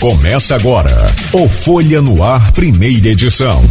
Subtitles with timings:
[0.00, 3.64] Começa agora o Folha no Ar, primeira edição.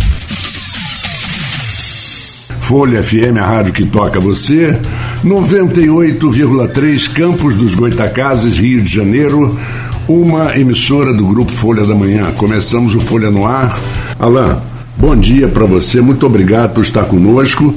[2.60, 4.78] Folha FM, a rádio que toca você,
[5.24, 9.58] 98,3 Campos dos Goitacazes, Rio de Janeiro,
[10.06, 12.30] uma emissora do grupo Folha da Manhã.
[12.34, 13.80] Começamos o Folha no Ar.
[14.20, 14.58] Alain,
[14.98, 17.74] bom dia para você, muito obrigado por estar conosco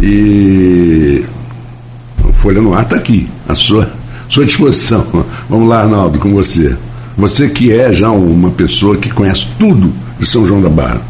[0.00, 1.22] e
[2.32, 3.92] Folha no Ar está aqui, à sua,
[4.26, 5.06] sua disposição.
[5.50, 6.74] Vamos lá, Arnaldo, com você.
[7.16, 11.02] Você que é já uma pessoa que conhece tudo de São João da Barra.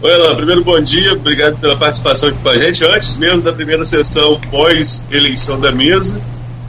[0.00, 0.36] Oi, Alain.
[0.36, 1.12] Primeiro, bom dia.
[1.12, 2.84] Obrigado pela participação aqui com a gente.
[2.84, 6.20] Antes mesmo da primeira sessão pós-eleição da mesa,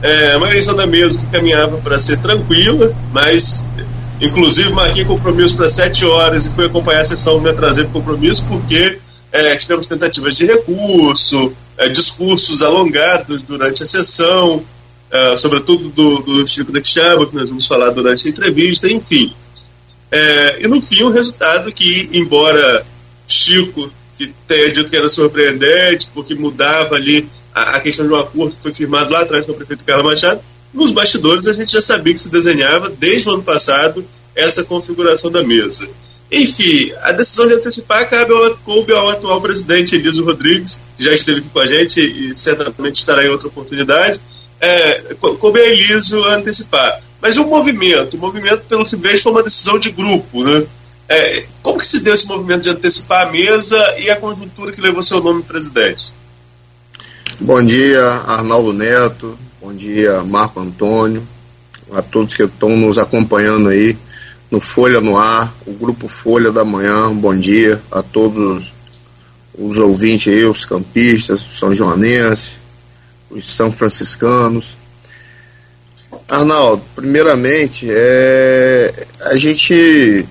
[0.02, 3.64] é uma eleição da mesa que caminhava para ser tranquila, mas
[4.20, 8.46] inclusive marquei compromisso para sete horas e fui acompanhar a sessão, me atrasei para compromisso
[8.48, 8.98] porque
[9.30, 14.62] é, tivemos tentativas de recurso, é, discursos alongados durante a sessão,
[15.12, 19.34] uh, sobretudo do, do Chico da Quixaba, que nós vamos falar durante a entrevista, enfim.
[20.10, 22.84] É, e no fim, o resultado que, embora
[23.28, 28.16] Chico, que tenha dito que era surpreendente, porque mudava ali a, a questão de um
[28.16, 30.40] acordo que foi firmado lá atrás com o prefeito Carlos Machado,
[30.74, 35.30] nos bastidores a gente já sabia que se desenhava desde o ano passado essa configuração
[35.30, 35.88] da mesa.
[36.30, 41.12] Enfim, a decisão de antecipar cabe ao, coube ao atual presidente Elísio Rodrigues, que já
[41.12, 44.20] esteve aqui com a gente e certamente estará em outra oportunidade,
[44.60, 47.02] é, como é liso antecipar.
[47.20, 50.64] Mas o movimento, o movimento, pelo que vejo, foi uma decisão de grupo, né?
[51.08, 54.80] É, como que se deu esse movimento de antecipar a mesa e a conjuntura que
[54.80, 56.12] levou seu nome presidente?
[57.40, 59.36] Bom dia, Arnaldo Neto.
[59.60, 61.26] Bom dia, Marco Antônio.
[61.92, 63.98] A todos que estão nos acompanhando aí
[64.50, 67.12] no Folha no Ar, o grupo Folha da Manhã.
[67.12, 68.72] Bom dia a todos
[69.58, 72.52] os ouvintes aí, os campistas, os são joanenses,
[73.30, 74.76] os são franciscanos.
[76.28, 80.26] Arnaldo, primeiramente, é, a gente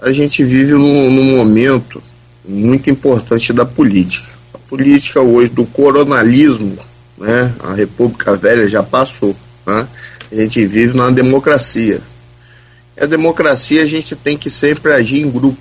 [0.00, 2.02] a gente vive num, num, momento
[2.46, 4.30] muito importante da política.
[4.54, 6.78] A política hoje do coronalismo,
[7.18, 9.36] né, a República Velha já passou.
[9.66, 9.86] Né?
[10.32, 12.00] A gente vive numa democracia.
[12.96, 15.60] E a democracia a gente tem que sempre agir em grupo,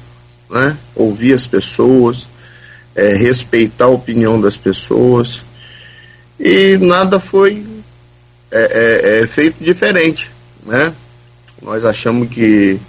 [0.50, 0.78] né?
[0.96, 2.30] ouvir as pessoas,
[2.96, 5.44] é, respeitar a opinião das pessoas
[6.40, 7.66] e nada foi
[8.52, 10.32] é, é, é, feito diferente,
[10.66, 10.94] né?
[11.62, 12.80] Nós achamos que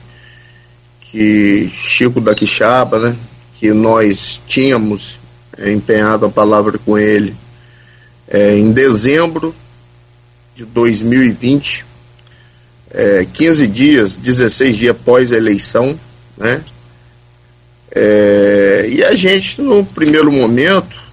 [1.01, 3.17] que Chico da Quixaba, né?
[3.55, 5.19] Que nós tínhamos
[5.59, 7.35] é, empenhado a palavra com ele
[8.29, 9.53] é, em dezembro
[10.55, 11.85] de 2020,
[12.93, 15.99] é, 15 dias, 16 dias após a eleição,
[16.39, 16.63] né?
[17.91, 21.10] É, e a gente, no primeiro momento,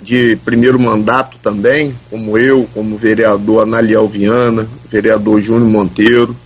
[0.00, 6.36] de primeiro mandato também, como eu, como vereador Analiel Viana, vereador Júnior Monteiro,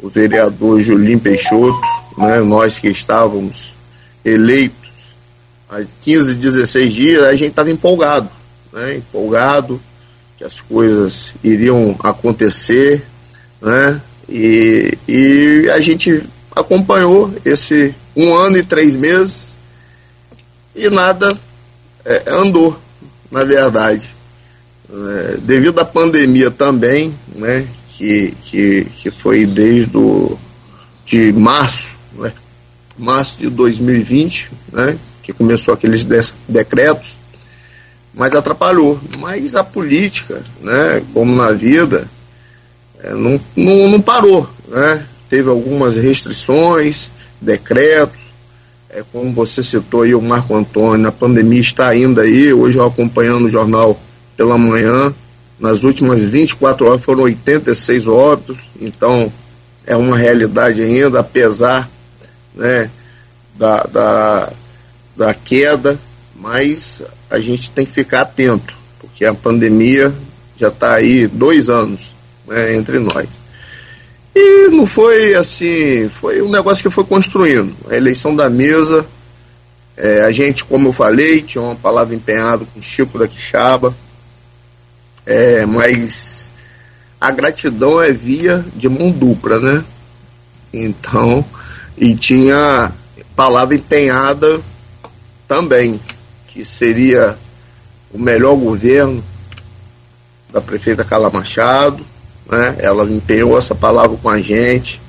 [0.00, 1.80] o vereador Julim Peixoto,
[2.18, 3.74] né, nós que estávamos
[4.24, 4.90] eleitos
[5.70, 8.28] há 15, 16 dias, a gente estava empolgado,
[8.72, 9.80] né, empolgado
[10.36, 13.04] que as coisas iriam acontecer,
[13.60, 16.22] né, e, e a gente
[16.54, 19.52] acompanhou esse um ano e três meses
[20.74, 21.38] e nada
[22.04, 22.78] é, andou,
[23.30, 24.08] na verdade.
[24.90, 30.38] É, devido à pandemia também, né, que, que, que foi desde o,
[31.04, 32.32] de março, né,
[32.98, 36.04] março de 2020, né, que começou aqueles
[36.48, 37.18] decretos,
[38.12, 39.00] mas atrapalhou.
[39.18, 42.08] Mas a política, né, como na vida,
[43.02, 44.48] é, não, não, não parou.
[44.68, 45.06] Né?
[45.28, 48.21] Teve algumas restrições, decretos,
[48.92, 52.84] é, como você citou aí o Marco Antônio, a pandemia está ainda aí, hoje eu
[52.84, 53.98] acompanhando o jornal
[54.36, 55.12] pela manhã,
[55.58, 59.32] nas últimas 24 horas foram 86 óbitos, então
[59.86, 61.88] é uma realidade ainda, apesar
[62.54, 62.90] né,
[63.54, 64.52] da, da,
[65.16, 65.98] da queda,
[66.36, 70.12] mas a gente tem que ficar atento, porque a pandemia
[70.56, 72.14] já está aí dois anos
[72.46, 73.41] né, entre nós.
[74.34, 77.74] E não foi assim, foi um negócio que foi construindo.
[77.90, 79.06] A eleição da mesa,
[79.96, 83.94] é, a gente, como eu falei, tinha uma palavra empenhada com Chico da Quixaba,
[85.26, 86.50] é, mas
[87.20, 89.84] a gratidão é via de mão dupla, né?
[90.72, 91.44] Então,
[91.96, 92.92] e tinha
[93.36, 94.60] palavra empenhada
[95.46, 96.00] também,
[96.48, 97.36] que seria
[98.12, 99.22] o melhor governo
[100.52, 102.04] da prefeita Carla Machado,
[102.52, 102.76] né?
[102.80, 105.00] Ela empenhou essa palavra com a gente,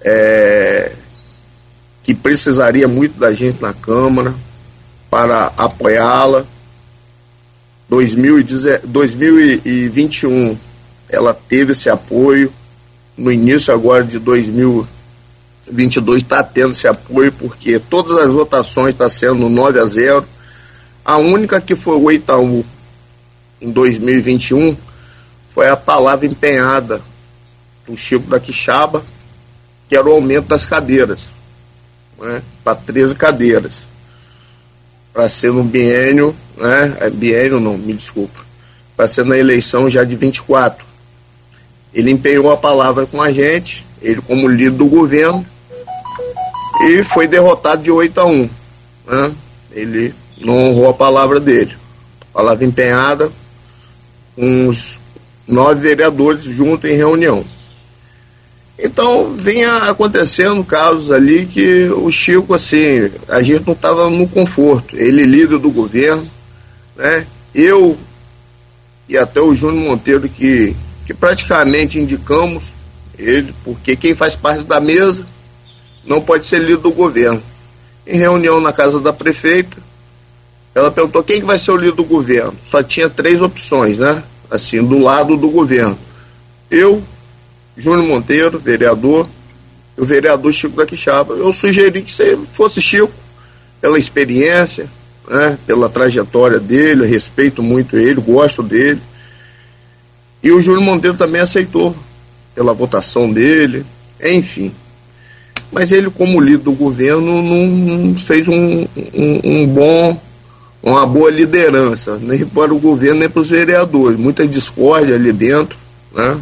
[0.00, 0.92] é,
[2.02, 4.32] que precisaria muito da gente na Câmara
[5.10, 6.46] para apoiá-la.
[7.88, 10.56] 2021
[11.08, 12.52] ela teve esse apoio,
[13.16, 19.12] no início agora de 2022 está tendo esse apoio, porque todas as votações estão tá
[19.12, 20.26] sendo 9 a 0.
[21.04, 22.64] A única que foi 8 a 1
[23.60, 24.76] em 2021
[25.56, 27.00] foi a palavra empenhada
[27.86, 29.02] do Chico da Quixaba,
[29.88, 31.30] que era o aumento das cadeiras,
[32.18, 33.86] né, para 13 cadeiras,
[35.14, 38.38] para ser no biênio, né, é biênio não, me desculpa,
[38.94, 40.84] para ser na eleição já de 24.
[41.94, 45.46] Ele empenhou a palavra com a gente, ele como líder do governo,
[46.82, 48.50] e foi derrotado de 8 a 1.
[49.06, 49.32] Né?
[49.72, 51.74] Ele não honrou a palavra dele.
[52.30, 53.32] Palavra empenhada,
[54.36, 54.98] uns
[55.46, 57.44] nove vereadores juntos em reunião.
[58.78, 64.94] Então, vinha acontecendo casos ali que o Chico, assim, a gente não estava no conforto.
[64.94, 66.28] Ele líder do governo,
[66.94, 67.26] né?
[67.54, 67.96] Eu
[69.08, 70.76] e até o Júnior Monteiro que,
[71.06, 72.72] que praticamente indicamos
[73.18, 75.26] ele, porque quem faz parte da mesa
[76.04, 77.42] não pode ser líder do governo.
[78.06, 79.76] Em reunião na casa da prefeita,
[80.74, 82.54] ela perguntou quem que vai ser o líder do governo.
[82.62, 84.22] Só tinha três opções, né?
[84.50, 85.98] Assim, do lado do governo.
[86.70, 87.02] Eu,
[87.76, 89.28] Júnior Monteiro, vereador,
[89.96, 91.34] o vereador Chico da Quixaba.
[91.34, 93.12] Eu sugeri que você fosse Chico,
[93.80, 94.88] pela experiência,
[95.28, 99.00] né, pela trajetória dele, respeito muito ele, gosto dele.
[100.42, 101.96] E o Júnior Monteiro também aceitou,
[102.54, 103.84] pela votação dele,
[104.22, 104.72] enfim.
[105.72, 110.20] Mas ele, como líder do governo, não fez um, um, um bom,
[110.86, 114.16] uma boa liderança, nem para o governo, nem para os vereadores.
[114.16, 115.76] Muita discórdia ali dentro,
[116.14, 116.40] né?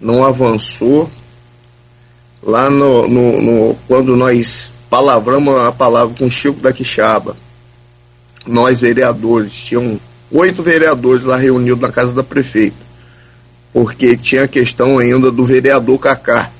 [0.00, 1.10] não avançou.
[2.42, 7.36] Lá no, no, no, quando nós palavramos a palavra com o Chico da Quixaba,
[8.46, 10.00] nós vereadores, tinham
[10.32, 12.78] oito vereadores lá reunidos na casa da prefeita,
[13.74, 16.50] porque tinha a questão ainda do vereador Cacá,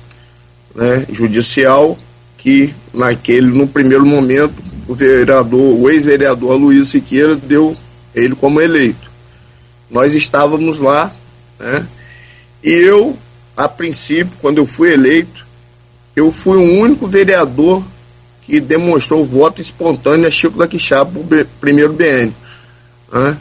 [0.75, 1.97] né, judicial,
[2.37, 4.53] que naquele, no primeiro momento,
[4.91, 7.77] o vereador, o ex-vereador Luiz Siqueira deu
[8.13, 9.09] ele como eleito.
[9.89, 11.13] Nós estávamos lá,
[11.57, 11.87] né,
[12.61, 13.17] e eu
[13.55, 15.45] a princípio, quando eu fui eleito,
[16.13, 17.81] eu fui o único vereador
[18.41, 22.33] que demonstrou voto espontâneo a Chico da Quixaba para o primeiro BN.
[23.13, 23.37] Né?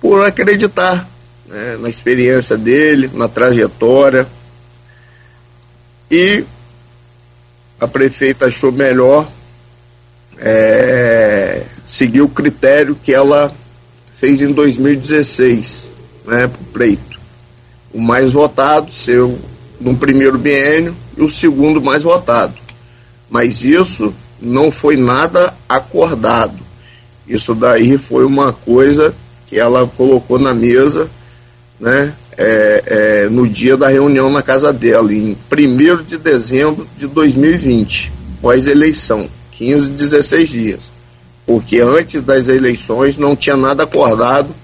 [0.00, 1.06] Por acreditar
[1.46, 4.26] né, na experiência dele, na trajetória.
[6.10, 6.44] E
[7.78, 9.28] a prefeita achou melhor
[10.38, 13.52] é, seguir o critério que ela
[14.18, 15.92] fez em 2016,
[16.26, 17.20] né, para o pleito.
[17.92, 19.38] O mais votado, seu
[19.80, 22.54] no primeiro biênio e o segundo mais votado.
[23.28, 26.58] Mas isso não foi nada acordado.
[27.26, 29.14] Isso daí foi uma coisa
[29.46, 31.08] que ela colocou na mesa,
[31.78, 37.06] né, é, é, no dia da reunião na casa dela, em 1 de dezembro de
[37.06, 40.92] 2020, pós-eleição, 15, 16 dias.
[41.46, 44.54] Porque antes das eleições não tinha nada acordado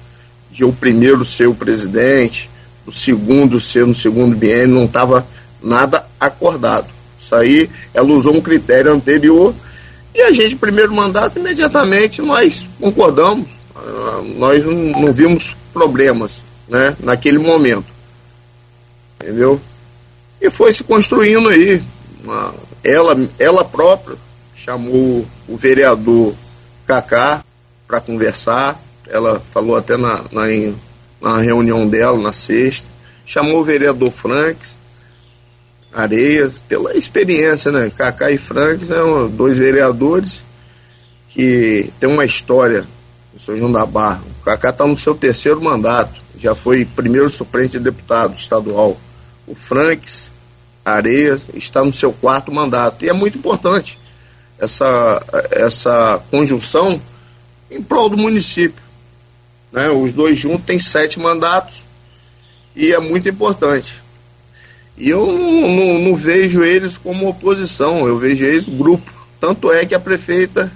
[0.51, 2.51] de o primeiro ser o presidente,
[2.87, 5.27] o segundo ser no segundo biênio, não estava
[5.63, 6.89] nada acordado.
[7.19, 9.55] Isso aí, ela usou um critério anterior
[10.15, 13.47] e a gente, primeiro mandato, imediatamente nós concordamos,
[14.37, 17.87] nós não, não vimos problemas né, naquele momento.
[19.23, 19.61] Entendeu?
[20.41, 21.82] E foi se construindo aí.
[22.25, 24.17] Uma, ela, ela própria
[24.64, 26.34] chamou o vereador
[26.86, 27.43] Cacá
[27.86, 28.81] para conversar.
[29.08, 30.43] Ela falou até na, na,
[31.20, 32.88] na reunião dela, na sexta,
[33.24, 34.79] chamou o vereador Franks,
[35.93, 37.90] Areias, pela experiência, né?
[37.90, 40.44] Cacá e Franks são dois vereadores
[41.29, 42.86] que tem uma história
[43.32, 44.22] no São João da Barra.
[44.40, 48.96] O Cacá está no seu terceiro mandato, já foi primeiro suplente de deputado estadual.
[49.48, 50.31] O Franks
[50.84, 53.05] Areias está no seu quarto mandato.
[53.05, 53.98] E é muito importante
[54.60, 57.00] essa, essa conjunção
[57.70, 58.82] em prol do município.
[59.72, 59.88] Né?
[59.88, 61.84] Os dois juntos têm sete mandatos
[62.76, 64.02] e é muito importante.
[64.96, 69.10] E eu não, não, não, vejo eles como oposição, eu vejo eles grupo.
[69.40, 70.70] Tanto é que a prefeita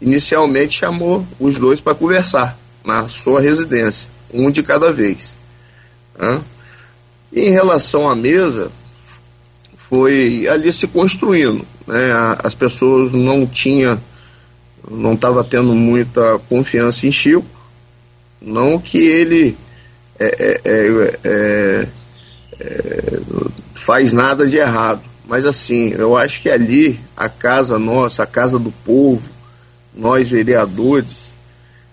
[0.00, 5.34] inicialmente chamou os dois para conversar na sua residência, um de cada vez.
[6.16, 6.40] Né?
[7.32, 8.70] E em relação à mesa,
[9.74, 11.66] foi ali se construindo.
[11.86, 12.12] Né?
[12.42, 14.00] As pessoas não tinham,
[14.90, 17.62] não estavam tendo muita confiança em Chico
[18.44, 19.56] não que ele
[20.18, 21.88] é, é, é, é,
[22.60, 23.20] é,
[23.74, 28.58] faz nada de errado, mas assim, eu acho que ali, a casa nossa, a casa
[28.58, 29.28] do povo,
[29.94, 31.32] nós vereadores,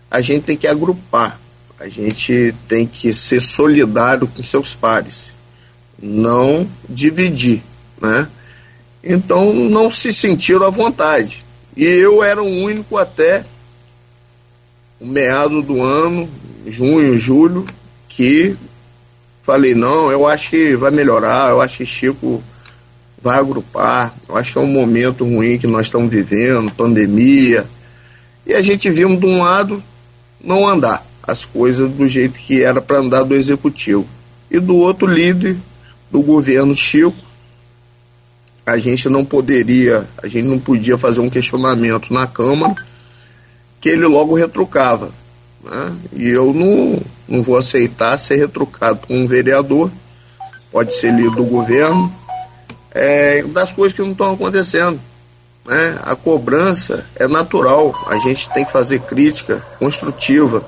[0.10, 1.39] a gente tem que agrupar,
[1.79, 5.34] a gente tem que ser solidário com seus pares.
[6.01, 7.62] não dividir,
[8.01, 8.27] né?
[9.03, 11.46] Então não se sentiram à vontade.
[11.75, 13.46] E eu era o único até
[15.00, 16.29] o meado do ano,
[16.68, 17.65] junho, julho,
[18.08, 18.56] que
[19.41, 22.44] falei, não, eu acho que vai melhorar, eu acho que Chico
[23.22, 27.65] vai agrupar, eu acho que é um momento ruim que nós estamos vivendo, pandemia.
[28.46, 29.82] E a gente vimos de um lado
[30.44, 34.06] não andar as coisas do jeito que era para andar do executivo.
[34.51, 35.58] E do outro líder
[36.12, 37.15] do governo Chico,
[38.69, 42.75] a gente não poderia, a gente não podia fazer um questionamento na Câmara
[43.81, 45.11] que ele logo retrucava.
[45.63, 45.95] Né?
[46.13, 49.91] E eu não, não vou aceitar ser retrucado por um vereador,
[50.71, 52.13] pode ser líder do governo,
[52.91, 54.99] é, das coisas que não estão acontecendo.
[55.65, 55.99] Né?
[56.03, 60.63] A cobrança é natural, a gente tem que fazer crítica construtiva.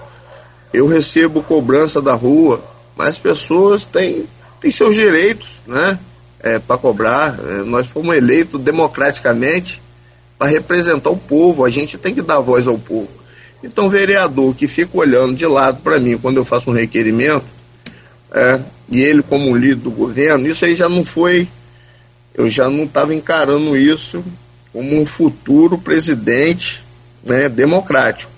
[0.73, 2.63] Eu recebo cobrança da rua,
[2.95, 4.25] mas as pessoas têm,
[4.59, 5.99] têm seus direitos né?
[6.43, 7.37] É, para cobrar.
[7.39, 9.81] É, nós fomos eleitos democraticamente
[10.37, 13.09] para representar o povo, a gente tem que dar voz ao povo.
[13.63, 17.45] Então, vereador que fica olhando de lado para mim quando eu faço um requerimento,
[18.31, 21.47] é, e ele como líder do governo, isso aí já não foi,
[22.33, 24.23] eu já não estava encarando isso
[24.73, 26.81] como um futuro presidente
[27.23, 28.31] né, democrático.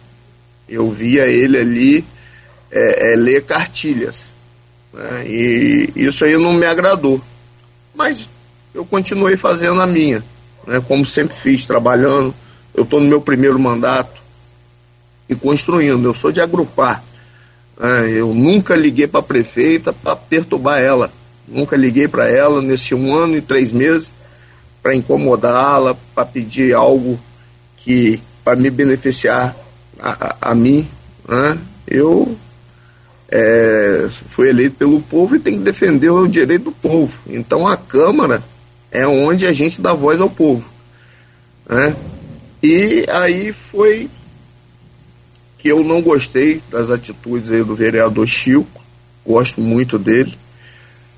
[0.67, 2.05] Eu via ele ali
[2.71, 4.25] é, é, ler cartilhas.
[4.91, 7.21] Né, e isso aí não me agradou.
[7.93, 8.29] Mas
[8.73, 10.23] eu continuei fazendo a minha,
[10.65, 12.33] né, como sempre fiz, trabalhando.
[12.73, 14.19] Eu estou no meu primeiro mandato
[15.29, 16.05] e construindo.
[16.05, 17.03] Eu sou de agrupar.
[17.79, 21.11] É, eu nunca liguei para a prefeita para perturbar ela.
[21.47, 24.11] Nunca liguei para ela nesse um ano e três meses
[24.81, 27.19] para incomodá-la, para pedir algo
[27.77, 29.55] que para me beneficiar
[29.99, 30.87] a, a, a mim.
[31.27, 31.57] Né?
[31.87, 32.37] Eu
[33.35, 37.17] é, fui eleito pelo povo e tenho que defender o direito do povo.
[37.25, 38.43] Então a Câmara
[38.91, 40.69] é onde a gente dá voz ao povo.
[41.67, 41.95] Né?
[42.61, 44.07] E aí foi
[45.57, 48.67] que eu não gostei das atitudes aí do vereador Chico,
[49.25, 50.37] gosto muito dele,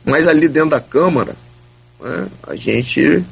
[0.05, 1.35] mas ali dentro da Câmara,
[1.99, 3.25] né, a gente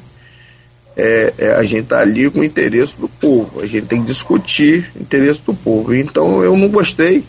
[0.94, 4.06] é, é, a gente está ali com o interesse do povo, a gente tem que
[4.06, 5.94] discutir o interesse do povo.
[5.94, 7.24] Então eu não gostei,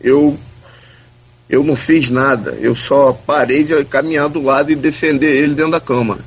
[0.00, 0.38] eu,
[1.48, 5.72] eu não fiz nada, eu só parei de caminhar do lado e defender ele dentro
[5.72, 6.20] da Câmara.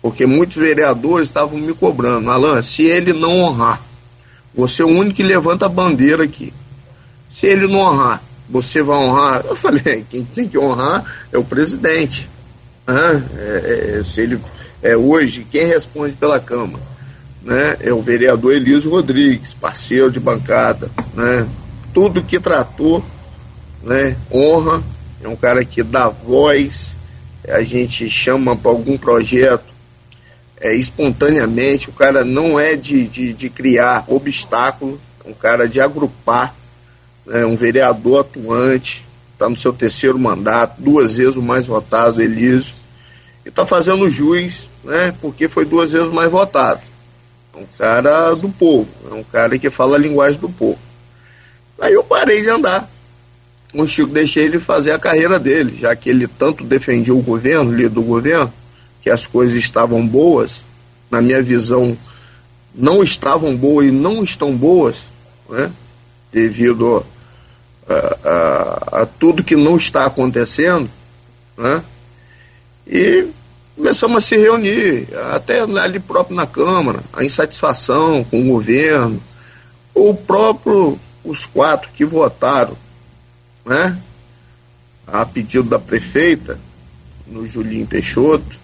[0.00, 3.94] Porque muitos vereadores estavam me cobrando, Alan, se ele não honrar
[4.54, 6.54] você é o único que levanta a bandeira aqui.
[7.28, 9.44] Se ele não honrar, você vai honrar?
[9.44, 12.30] Eu falei, quem tem que honrar é o presidente.
[12.86, 14.40] Ah, é, é, se ele
[14.80, 16.94] é hoje, quem responde pela Câmara?
[17.42, 20.88] Né, é o vereador Elísio Rodrigues, parceiro de bancada.
[21.14, 21.46] Né,
[21.92, 23.04] tudo que tratou,
[23.84, 24.82] né, honra,
[25.22, 26.96] é um cara que dá voz,
[27.46, 29.74] a gente chama para algum projeto,
[30.60, 35.80] é, espontaneamente, o cara não é de, de, de criar obstáculo, é um cara de
[35.80, 36.54] agrupar,
[37.26, 42.74] né, um vereador atuante, está no seu terceiro mandato, duas vezes o mais votado, Elísio,
[43.44, 46.80] e está fazendo juiz, né, porque foi duas vezes mais votado.
[47.54, 50.78] É um cara do povo, é um cara que fala a linguagem do povo.
[51.80, 52.88] Aí eu parei de andar.
[53.74, 57.72] O Chico deixei ele fazer a carreira dele, já que ele tanto defendia o governo,
[57.72, 58.52] líder do governo,
[59.02, 60.64] que as coisas estavam boas,
[61.10, 61.98] na minha visão,
[62.72, 65.10] não estavam boas e não estão boas,
[65.48, 65.70] né?
[66.32, 67.04] devido
[67.88, 70.88] a, a, a tudo que não está acontecendo,
[71.56, 71.82] né?
[72.86, 73.26] e
[73.76, 79.20] começamos a se reunir, até ali próprio na Câmara, a insatisfação com o governo,
[79.92, 82.76] o próprio, os quatro que votaram,
[83.64, 83.98] né?
[85.06, 86.58] a pedido da prefeita,
[87.26, 88.56] no Julinho Peixoto,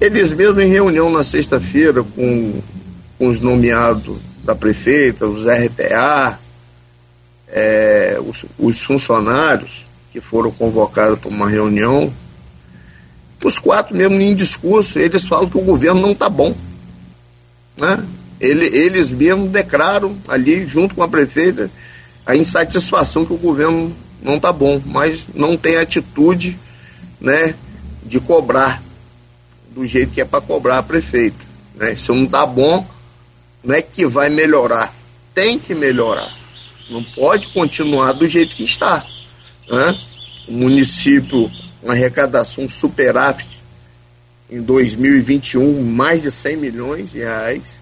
[0.00, 2.62] eles mesmos em reunião na sexta-feira com,
[3.18, 6.38] com os nomeados da prefeita, os RPA,
[7.48, 12.12] é, os, os funcionários que foram convocados para uma reunião,
[13.42, 16.54] os quatro mesmo em discurso, eles falam que o governo não está bom.
[17.76, 18.04] Né?
[18.40, 21.70] Ele, eles mesmos declaram ali, junto com a prefeita,
[22.28, 26.58] a insatisfação que o governo não está bom, mas não tem atitude
[27.18, 27.54] né,
[28.04, 28.82] de cobrar
[29.70, 31.42] do jeito que é para cobrar a prefeita.
[31.74, 31.96] Né?
[31.96, 32.86] Se não está bom,
[33.64, 34.94] não é que vai melhorar,
[35.34, 36.30] tem que melhorar.
[36.90, 39.06] Não pode continuar do jeito que está.
[39.66, 39.98] Né?
[40.48, 41.50] O município,
[41.82, 43.62] uma arrecadação superávit
[44.50, 47.80] em 2021, mais de 100 milhões de reais,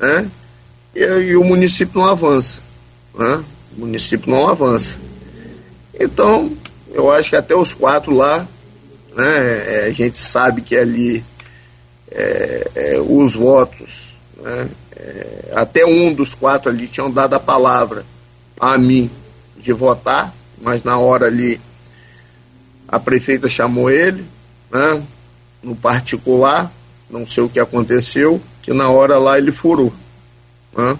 [0.00, 0.26] né?
[0.94, 2.62] e, e o município não avança.
[3.14, 3.44] Né?
[3.76, 4.98] O município não avança.
[5.98, 6.56] Então,
[6.92, 8.46] eu acho que até os quatro lá
[9.14, 9.84] né?
[9.84, 11.24] É, a gente sabe que ali
[12.10, 14.68] é, é, os votos, né?
[14.96, 18.04] É, até um dos quatro ali tinham dado a palavra
[18.58, 19.10] a mim
[19.56, 21.60] de votar, mas na hora ali
[22.88, 24.24] a prefeita chamou ele,
[24.70, 25.02] né?
[25.62, 26.70] no particular,
[27.10, 29.92] não sei o que aconteceu, que na hora lá ele furou.
[30.76, 30.98] Né?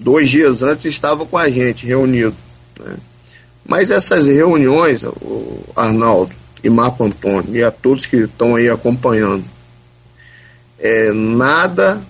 [0.00, 2.36] Dois dias antes estava com a gente reunido.
[2.80, 2.96] Né?
[3.66, 5.04] Mas essas reuniões,
[5.74, 9.44] Arnaldo e Marco Antônio, e a todos que estão aí acompanhando,
[10.78, 12.02] é, nada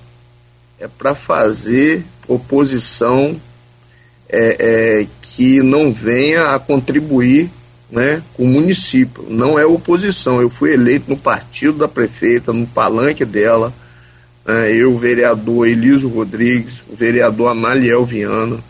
[0.79, 3.41] é para fazer oposição
[4.29, 7.51] é, é, que não venha a contribuir
[7.91, 9.25] né, com o município.
[9.29, 10.41] Não é oposição.
[10.41, 13.73] Eu fui eleito no partido da prefeita, no palanque dela.
[14.45, 18.63] Né, eu, o vereador Eliso Rodrigues, o vereador Analiel Viana,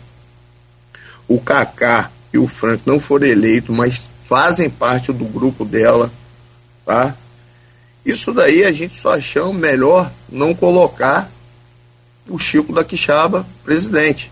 [1.26, 6.12] o Cacá e o Frank não foram eleitos, mas fazem parte do grupo dela,
[6.84, 7.16] tá?
[8.04, 11.30] Isso daí a gente só achou melhor não colocar
[12.28, 14.30] o Chico da Quixaba presidente.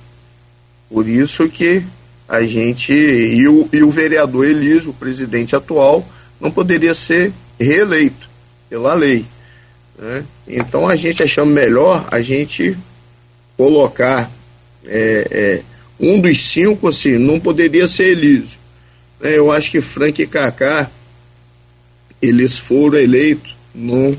[0.88, 1.82] Por isso que
[2.28, 2.92] a gente.
[2.92, 6.06] E o, e o vereador Elísio, o presidente atual,
[6.40, 8.28] não poderia ser reeleito
[8.68, 9.24] pela lei.
[10.02, 10.24] Né?
[10.48, 12.76] Então a gente achamos melhor a gente
[13.56, 14.28] colocar
[14.84, 15.62] é, é,
[16.00, 18.58] um dos cinco, assim, não poderia ser Elísio.
[19.20, 19.38] Né?
[19.38, 20.90] Eu acho que Frank e Kaká,
[22.20, 24.18] eles foram eleitos no,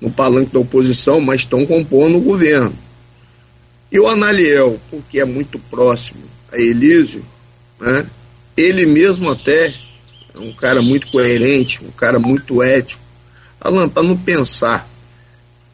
[0.00, 2.72] no palanque da oposição, mas estão compondo o governo.
[3.90, 6.22] E o Analiel, porque é muito próximo
[6.52, 7.24] a Elísio,
[7.80, 8.06] né?
[8.56, 9.74] ele mesmo até
[10.32, 13.02] é um cara muito coerente, um cara muito ético.
[13.60, 14.93] Alan, para não pensar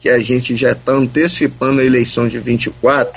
[0.01, 3.13] que a gente já está antecipando a eleição de 24,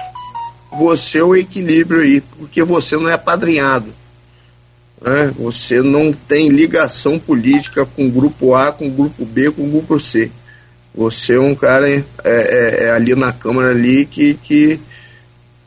[0.79, 3.87] você é o equilíbrio aí, porque você não é apadrinhado.
[5.00, 5.33] Né?
[5.38, 9.71] Você não tem ligação política com o grupo A, com o grupo B, com o
[9.71, 10.31] grupo C.
[10.94, 14.79] Você é um cara é, é, é ali na Câmara ali que, que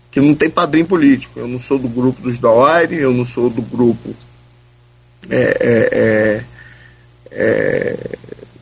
[0.09, 1.39] que não tem padrinho político.
[1.39, 4.15] Eu não sou do grupo dos Dauaire, eu não sou do grupo
[5.29, 6.43] é, é, é,
[7.31, 7.97] é,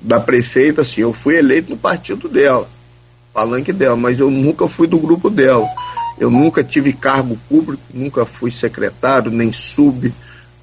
[0.05, 2.69] da prefeita, assim, eu fui eleito no partido dela,
[3.33, 5.67] palanque dela, mas eu nunca fui do grupo dela.
[6.17, 10.13] Eu nunca tive cargo público, nunca fui secretário, nem sub,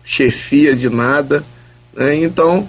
[0.03, 1.45] chefia de nada.
[1.93, 2.15] Né?
[2.17, 2.67] Então,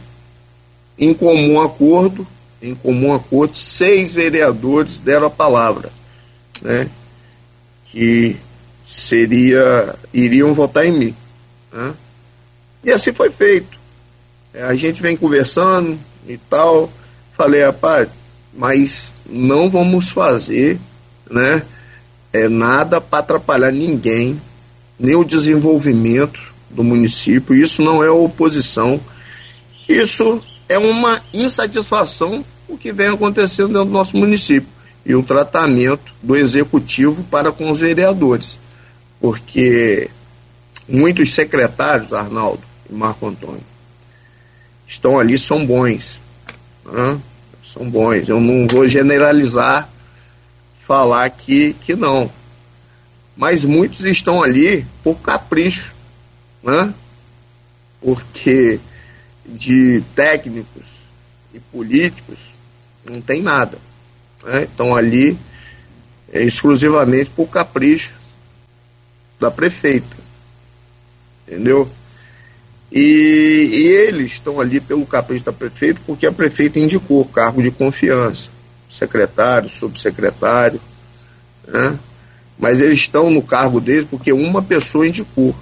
[0.99, 2.27] em comum acordo,
[2.61, 5.91] em comum acordo, seis vereadores deram a palavra.
[6.61, 6.89] Né?
[7.93, 8.35] que
[8.83, 11.15] seria iriam votar em mim.
[11.71, 11.93] Né?
[12.83, 13.77] E assim foi feito.
[14.51, 16.91] É, a gente vem conversando e tal.
[17.35, 18.09] Falei, rapaz,
[18.53, 20.79] mas não vamos fazer
[21.29, 21.63] né,
[22.31, 24.39] é, nada para atrapalhar ninguém,
[24.99, 27.55] nem o desenvolvimento do município.
[27.55, 28.99] Isso não é oposição.
[29.87, 34.69] Isso é uma insatisfação o que vem acontecendo dentro do nosso município
[35.05, 38.57] e o tratamento do executivo para com os vereadores.
[39.19, 40.09] Porque
[40.87, 43.61] muitos secretários, Arnaldo e Marco Antônio,
[44.93, 46.21] estão ali, são bons.
[46.85, 47.19] Né?
[47.63, 48.29] São bons.
[48.29, 49.89] Eu não vou generalizar,
[50.85, 52.31] falar que, que não.
[53.35, 55.93] Mas muitos estão ali por capricho.
[56.61, 56.93] Né?
[57.99, 58.79] Porque
[59.45, 61.03] de técnicos
[61.53, 62.53] e políticos
[63.03, 63.77] não tem nada
[64.43, 64.63] né?
[64.63, 65.37] estão ali
[66.31, 68.15] é, exclusivamente por capricho
[69.39, 70.17] da prefeita.
[71.47, 71.89] Entendeu?
[72.95, 77.71] E, e, eles estão ali pelo capricho da prefeita porque a prefeita indicou cargo de
[77.71, 78.51] confiança,
[78.87, 80.79] secretário, subsecretário,
[81.67, 81.97] né?
[82.55, 85.55] mas eles estão no cargo deles porque uma pessoa indicou.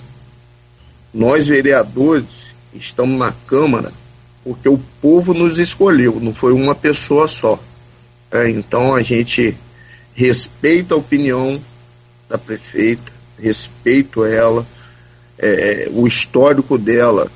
[1.13, 3.93] Nós, vereadores, estamos na Câmara
[4.43, 7.57] porque o povo nos escolheu, não foi uma pessoa só.
[8.29, 9.55] É, então a gente
[10.13, 11.61] respeita a opinião
[12.27, 14.65] da prefeita, respeito ela,
[15.41, 17.27] é, o histórico dela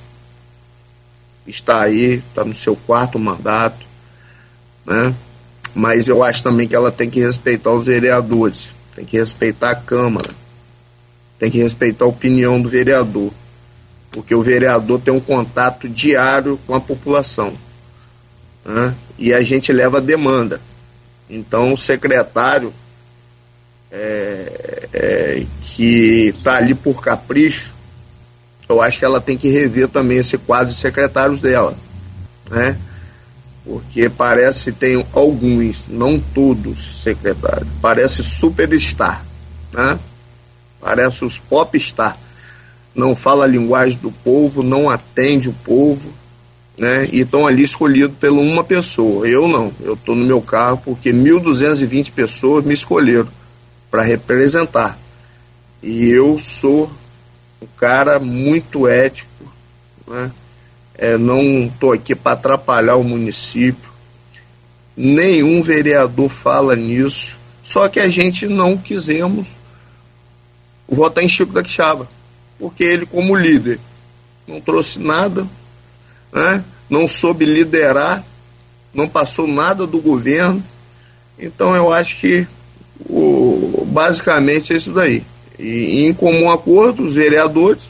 [1.47, 3.85] está aí, está no seu quarto mandato,
[4.85, 5.13] né?
[5.73, 9.75] Mas eu acho também que ela tem que respeitar os vereadores, tem que respeitar a
[9.75, 10.29] Câmara,
[11.39, 13.31] tem que respeitar a opinião do vereador,
[14.11, 17.53] porque o vereador tem um contato diário com a população,
[18.63, 18.95] né?
[19.17, 20.61] E a gente leva demanda.
[21.29, 22.71] Então, o secretário
[23.91, 27.74] é, é, que está ali por capricho,
[28.67, 31.75] eu acho que ela tem que rever também esse quadro de secretários dela,
[32.49, 32.77] né?
[33.63, 39.25] Porque parece tem alguns, não todos secretários, parece superstar,
[39.73, 39.99] né?
[40.79, 42.17] Parece os popstar.
[42.93, 46.09] Não fala a linguagem do povo, não atende o povo,
[46.77, 47.07] né?
[47.11, 49.27] E estão ali escolhidos por uma pessoa.
[49.27, 49.73] Eu não.
[49.81, 53.27] Eu estou no meu carro porque 1.220 pessoas me escolheram
[53.89, 54.97] para representar.
[55.81, 56.89] E eu sou
[57.61, 59.51] um cara muito ético,
[60.07, 60.31] né?
[60.97, 63.89] É, não estou aqui para atrapalhar o município.
[64.95, 67.37] Nenhum vereador fala nisso.
[67.61, 69.47] Só que a gente não quisemos
[70.87, 72.07] votar em Chico da Quixaba,
[72.59, 73.79] porque ele, como líder,
[74.47, 75.47] não trouxe nada,
[76.31, 76.63] né?
[76.89, 78.23] não soube liderar,
[78.93, 80.63] não passou nada do governo.
[81.37, 82.47] Então eu acho que
[83.09, 85.25] o, basicamente é isso daí.
[85.57, 87.87] E em comum acordo, os vereadores,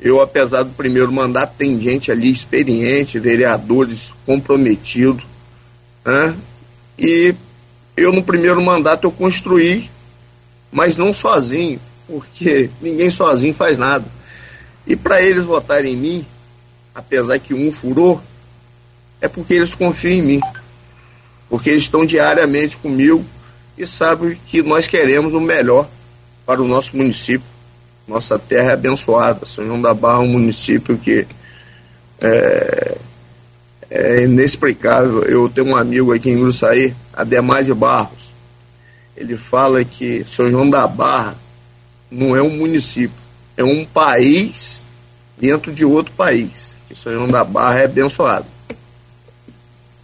[0.00, 5.24] eu apesar do primeiro mandato, tem gente ali experiente, vereadores comprometidos,
[6.04, 6.34] né?
[6.98, 7.34] E
[7.96, 9.90] eu no primeiro mandato eu construí,
[10.70, 14.04] mas não sozinho, porque ninguém sozinho faz nada.
[14.86, 16.26] E para eles votarem em mim,
[16.94, 18.20] apesar que um furou,
[19.20, 20.40] é porque eles confiam em mim.
[21.48, 23.24] Porque eles estão diariamente comigo
[23.76, 25.88] e sabem que nós queremos o melhor
[26.46, 27.46] para o nosso município.
[28.06, 29.44] Nossa terra é abençoada.
[29.44, 31.26] São João da Barra é um município que
[32.20, 32.96] é,
[33.90, 35.24] é inexplicável.
[35.24, 38.32] Eu tenho um amigo aqui em Gruçaí, Ademar de Barros.
[39.16, 41.36] Ele fala que São João da Barra
[42.10, 43.16] não é um município,
[43.56, 44.84] é um país
[45.36, 46.76] dentro de outro país.
[46.86, 48.46] Que São João da Barra é abençoado.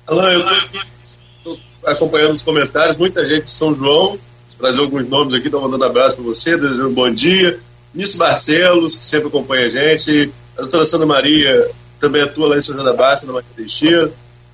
[0.07, 4.18] Alain, eu estou acompanhando os comentários, muita gente de São João,
[4.62, 7.59] trazer alguns nomes aqui, estou mandando um abraço para você, desejando um bom dia.
[7.92, 11.70] Nisso Barcelos, que sempre acompanha a gente, a doutora Sandra Maria
[12.01, 14.12] também atua lá em São João da Barra, na Maria Teixeira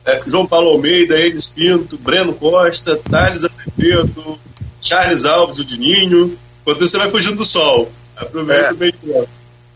[0.09, 4.38] é, João Paulo Almeida, Enes Pinto, Breno Costa, Thales Azevedo,
[4.81, 6.38] Charles Alves, o Dininho.
[6.64, 8.73] Quando você vai fugindo do sol, aproveita é.
[8.73, 8.92] bem.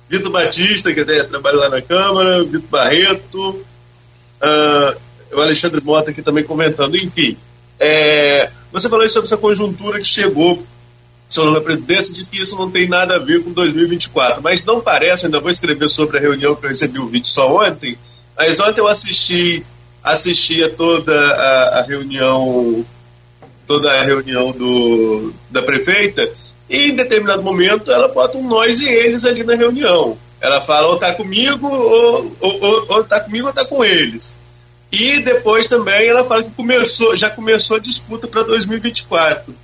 [0.09, 4.97] Vitor Batista, que até trabalha lá na Câmara, Vitor Barreto, uh,
[5.33, 6.97] o Alexandre Mota aqui também comentando.
[6.97, 7.37] Enfim,
[7.85, 10.65] é, você falou sobre essa conjuntura que chegou
[11.29, 14.81] sobre a presidência disse que isso não tem nada a ver com 2024, mas não
[14.81, 17.99] parece, ainda vou escrever sobre a reunião que eu recebi o vídeo só ontem,
[18.37, 19.65] mas ontem eu assisti
[20.05, 22.85] assistia toda a, a reunião
[23.67, 26.29] toda a reunião do, da prefeita
[26.69, 30.19] e em determinado momento ela bota um nós e eles ali na reunião.
[30.41, 34.39] Ela fala ou tá comigo ou, ou, ou, ou tá comigo ou tá com eles.
[34.93, 39.55] E depois também ela fala que começou, já começou a disputa para 2024.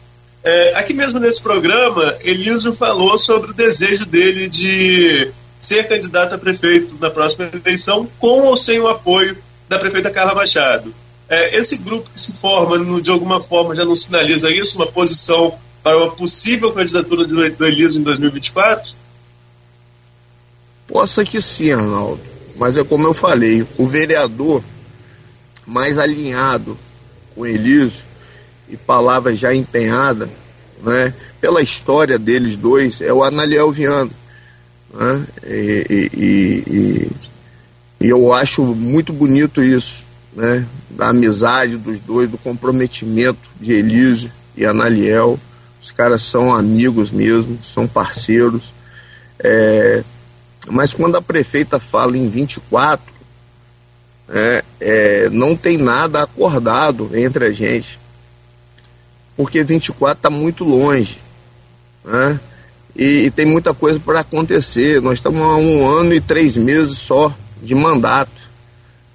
[0.42, 6.38] É, aqui mesmo nesse programa, Elísio falou sobre o desejo dele de ser candidato a
[6.38, 9.36] prefeito na próxima eleição, com ou sem o apoio
[9.68, 10.94] da prefeita Carla Machado.
[11.28, 14.86] É, esse grupo que se forma, no, de alguma forma, já não sinaliza isso, uma
[14.86, 18.94] posição para uma possível candidatura do, do Eliso em 2024?
[20.86, 22.20] Possa que sim, Arnaldo.
[22.56, 24.64] Mas é como eu falei, o vereador
[25.68, 26.76] mais alinhado
[27.35, 28.02] com Eliso
[28.68, 30.28] e palavra já empenhada,
[30.83, 34.11] né, pela história deles dois, é o Analiel Viano.
[34.92, 37.11] Né, e, e, e
[38.00, 40.04] e eu acho muito bonito isso,
[40.35, 40.64] né?
[40.90, 45.38] Da amizade dos dois, do comprometimento de Elise e Analiel.
[45.81, 48.72] Os caras são amigos mesmo, são parceiros.
[49.40, 50.04] É,
[50.68, 53.12] mas quando a prefeita fala em 24,
[54.28, 57.98] é, é, não tem nada acordado entre a gente.
[59.36, 61.18] Porque 24 está muito longe.
[62.04, 62.40] Né?
[62.96, 65.00] E, e tem muita coisa para acontecer.
[65.00, 68.48] Nós estamos há um ano e três meses só de mandato.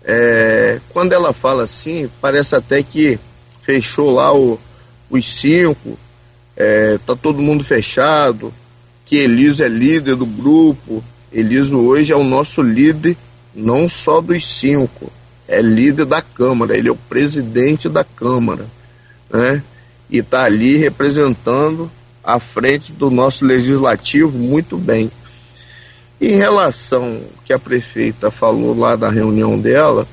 [0.05, 3.19] É, quando ela fala assim, parece até que
[3.61, 4.59] fechou lá o,
[5.09, 5.97] os cinco,
[6.55, 8.53] é, tá todo mundo fechado,
[9.05, 11.03] que Eliso é líder do grupo.
[11.31, 13.17] Eliso hoje é o nosso líder,
[13.55, 15.11] não só dos cinco,
[15.47, 18.65] é líder da Câmara, ele é o presidente da Câmara,
[19.29, 19.63] né?
[20.09, 21.91] E está ali representando
[22.23, 25.11] à frente do nosso legislativo muito bem.
[26.21, 30.07] Em relação que a prefeita falou lá da reunião dela,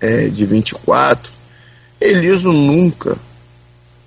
[0.00, 1.30] é, de 24,
[2.00, 3.16] Eliso nunca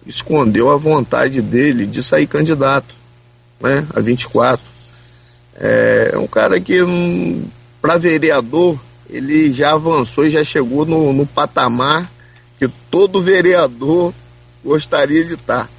[0.06, 2.96] escondeu a vontade dele de sair candidato
[3.62, 4.66] né, a 24.
[5.56, 6.80] É um cara que,
[7.84, 12.10] para vereador, ele já avançou e já chegou no, no patamar
[12.58, 14.14] que todo vereador
[14.64, 15.70] gostaria de estar.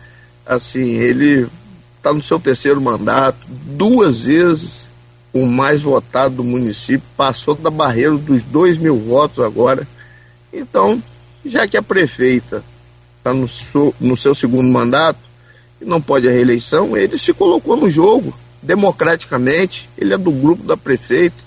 [0.45, 1.49] Assim, ele
[1.97, 4.87] está no seu terceiro mandato, duas vezes
[5.33, 9.89] o mais votado do município, passou da barreira dos dois mil votos agora.
[10.53, 11.03] Então,
[11.43, 12.63] já que a prefeita
[13.17, 13.47] está no,
[14.03, 15.21] no seu segundo mandato
[15.81, 20.65] e não pode a reeleição, ele se colocou no jogo democraticamente, ele é do grupo
[20.65, 21.44] da prefeita,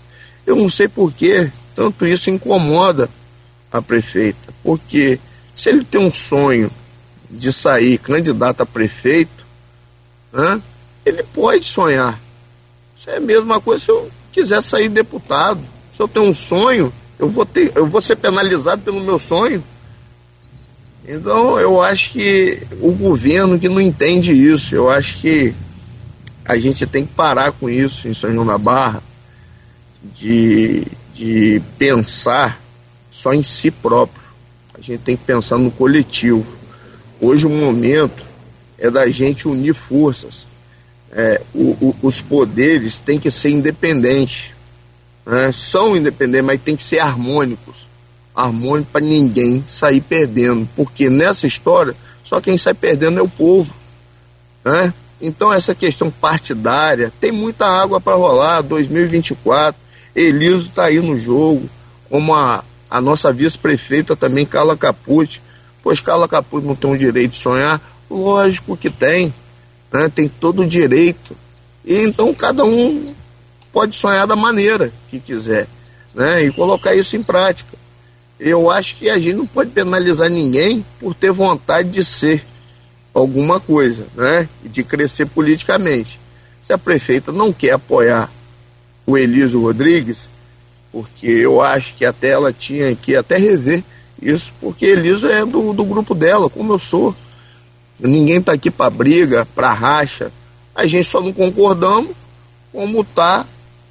[0.48, 3.10] Eu não sei porquê, tanto isso incomoda
[3.70, 5.20] a prefeita, porque
[5.54, 6.72] se ele tem um sonho
[7.30, 9.46] de sair candidato a prefeito,
[10.32, 10.62] né,
[11.06, 12.18] ele pode sonhar.
[12.96, 15.60] Isso é a mesma coisa se eu quiser sair deputado.
[15.92, 19.62] Se eu tenho um sonho, eu vou, ter, eu vou ser penalizado pelo meu sonho.
[21.06, 25.54] Então eu acho que o governo que não entende isso, eu acho que
[26.46, 29.04] a gente tem que parar com isso em São João da Barra,
[30.04, 32.62] de, de pensar
[33.10, 34.24] só em si próprio.
[34.74, 36.46] A gente tem que pensar no coletivo.
[37.20, 38.24] Hoje o momento
[38.78, 40.46] é da gente unir forças.
[41.12, 44.52] É, o, o, os poderes têm que ser independentes.
[45.26, 45.52] Né?
[45.52, 47.88] São independentes, mas tem que ser harmônicos
[48.38, 53.74] harmônico para ninguém sair perdendo, porque nessa história só quem sai perdendo é o povo,
[54.64, 54.94] né?
[55.20, 58.62] Então essa questão partidária tem muita água para rolar.
[58.62, 59.82] 2024,
[60.20, 61.70] Eliso está aí no jogo,
[62.10, 65.42] como a, a nossa vice-prefeita também, Carla Capucci.
[65.84, 67.82] Pois Carla Capucci não tem o direito de sonhar?
[68.10, 69.34] Lógico que tem,
[69.92, 70.10] né?
[70.10, 71.36] tem todo o direito.
[71.86, 73.14] E então cada um
[73.72, 75.68] pode sonhar da maneira que quiser,
[76.14, 76.44] né?
[76.44, 77.78] E colocar isso em prática
[78.40, 82.46] eu acho que a gente não pode penalizar ninguém por ter vontade de ser
[83.14, 84.48] alguma coisa, né?
[84.64, 86.20] De crescer politicamente.
[86.62, 88.32] Se a prefeita não quer apoiar
[89.08, 90.30] o Elísio Rodrigues,
[90.92, 93.84] porque eu acho que até ela tinha que até rever
[94.22, 97.16] isso, porque Elísio é do, do grupo dela, como eu sou.
[98.00, 100.32] Ninguém está aqui para briga, para racha.
[100.76, 102.12] A gente só não concordamos
[102.72, 103.46] como tá,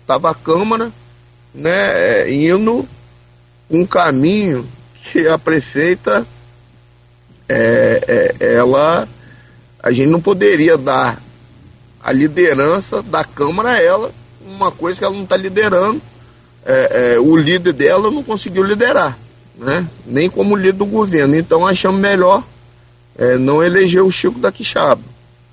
[0.06, 0.92] tava a Câmara,
[1.54, 2.86] né, indo
[3.70, 4.68] um caminho
[5.02, 6.26] que a prefeita
[7.48, 9.08] é, é, ela
[9.82, 11.22] a gente não poderia dar
[12.02, 14.12] a liderança da Câmara a ela,
[14.46, 16.00] uma coisa que ela não está liderando.
[16.64, 19.16] É, é, o líder dela não conseguiu liderar,
[19.56, 19.86] né?
[20.04, 21.36] nem como líder do governo.
[21.36, 22.42] Então achamos melhor
[23.16, 25.02] é, não eleger o Chico da Quixaba.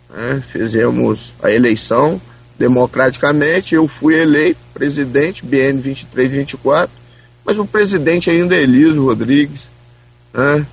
[0.10, 0.42] Né?
[0.48, 2.20] Fizemos a eleição
[2.58, 6.90] democraticamente, eu fui eleito presidente, BN 23-24,
[7.46, 9.70] mas o presidente ainda é Elísio Rodrigues,
[10.34, 10.66] né?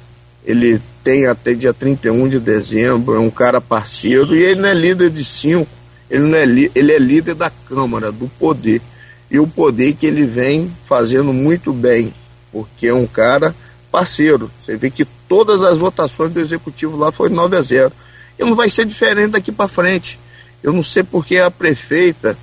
[0.44, 4.74] ele tem até dia 31 de dezembro, é um cara parceiro, e ele não é
[4.74, 5.70] líder de cinco,
[6.10, 6.42] ele, não é,
[6.74, 8.82] ele é líder da Câmara, do poder.
[9.30, 12.12] E o poder que ele vem fazendo muito bem,
[12.50, 13.54] porque é um cara
[13.90, 14.50] parceiro.
[14.58, 17.92] Você vê que todas as votações do executivo lá foi 9 a 0.
[18.38, 20.18] E não vai ser diferente daqui para frente.
[20.62, 22.36] Eu não sei porque a prefeita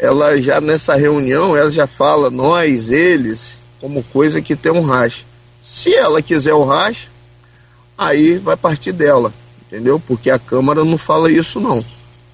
[0.00, 5.24] ela já nessa reunião, ela já fala nós, eles, como coisa que tem um racha.
[5.60, 7.08] Se ela quiser o racha,
[7.98, 9.32] aí vai partir dela,
[9.66, 10.00] entendeu?
[10.00, 11.84] Porque a Câmara não fala isso não.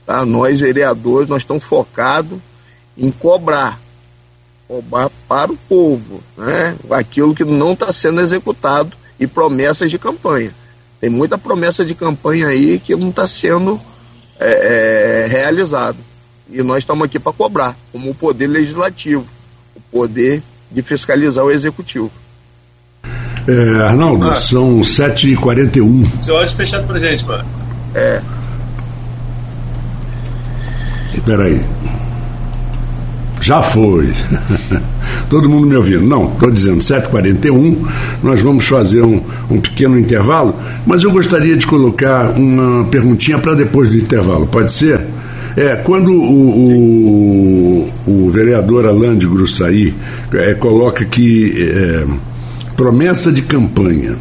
[0.07, 0.25] Tá?
[0.25, 2.39] Nós, vereadores, nós estamos focados
[2.97, 3.79] em cobrar,
[4.69, 6.77] cobrar para o povo, né?
[6.91, 10.55] Aquilo que não está sendo executado e promessas de campanha.
[11.01, 13.81] Tem muita promessa de campanha aí que não está sendo
[14.39, 15.99] é, é, realizado.
[16.49, 19.27] E nós estamos aqui para cobrar, como o poder legislativo,
[19.75, 22.11] o poder de fiscalizar o executivo.
[23.49, 24.37] É, Arnaldo, ah.
[24.37, 26.05] são 7h41.
[26.23, 27.49] Você pode fechado para gente, mano.
[27.95, 28.23] É.
[31.15, 31.61] Espera aí.
[33.41, 34.13] Já foi.
[35.31, 36.05] Todo mundo me ouvindo?
[36.05, 37.77] Não, estou dizendo 7h41.
[38.23, 40.55] Nós vamos fazer um, um pequeno intervalo,
[40.87, 44.47] mas eu gostaria de colocar uma perguntinha para depois do intervalo.
[44.47, 45.01] Pode ser?
[45.57, 49.95] É, quando o, o, o vereador Alain de Grussaí
[50.35, 52.05] é, coloca que é,
[52.77, 54.17] promessa de campanha,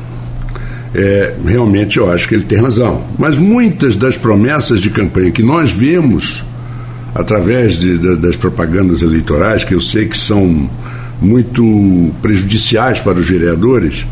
[0.94, 3.04] é, realmente eu acho que ele tem razão.
[3.20, 6.44] Mas muitas das promessas de campanha que nós vemos
[7.16, 10.70] através de, de, das propagandas eleitorais, que eu sei que são
[11.22, 14.06] muito prejudiciais para os vereadores,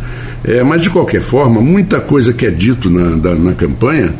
[0.46, 4.14] é, mas de qualquer forma, muita coisa que é dito na, da, na campanha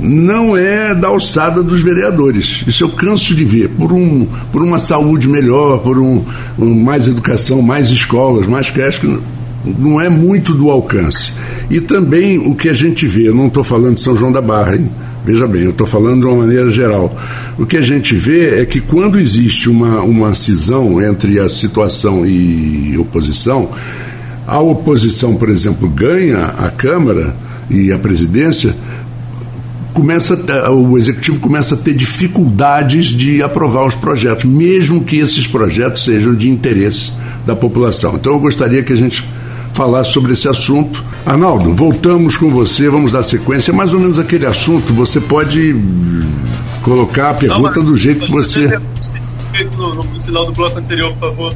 [0.00, 2.64] não é da alçada dos vereadores.
[2.66, 3.68] Isso eu canso de ver.
[3.68, 6.24] Por, um, por uma saúde melhor, por um,
[6.58, 9.20] um mais educação, mais escolas, mais creches,
[9.78, 11.32] não é muito do alcance.
[11.70, 14.40] E também o que a gente vê, eu não estou falando de São João da
[14.40, 14.90] Barra, hein?
[15.24, 17.16] Veja bem, eu estou falando de uma maneira geral.
[17.56, 22.26] O que a gente vê é que quando existe uma, uma cisão entre a situação
[22.26, 23.70] e oposição,
[24.46, 27.36] a oposição, por exemplo, ganha a Câmara
[27.70, 28.74] e a presidência,
[29.94, 30.34] começa
[30.70, 36.34] o executivo começa a ter dificuldades de aprovar os projetos, mesmo que esses projetos sejam
[36.34, 37.12] de interesse
[37.46, 38.16] da população.
[38.16, 39.24] Então eu gostaria que a gente
[39.72, 41.04] falasse sobre esse assunto.
[41.24, 45.76] Arnaldo, voltamos com você, vamos dar sequência, mais ou menos aquele assunto, você pode
[46.82, 48.80] colocar a pergunta Não, do jeito que você
[49.76, 51.54] no, no final do bloco anterior, por favor.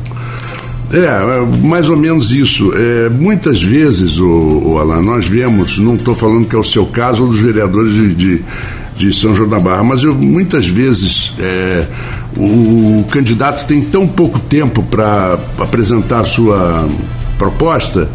[0.93, 2.73] É, é, mais ou menos isso.
[2.75, 4.29] É, muitas vezes, o,
[4.65, 7.93] o Alan, nós vemos, não estou falando que é o seu caso ou dos vereadores
[7.93, 8.45] de, de,
[8.97, 11.87] de São João da Barra, mas eu, muitas vezes é,
[12.37, 16.89] o, o candidato tem tão pouco tempo para apresentar a sua
[17.38, 18.09] proposta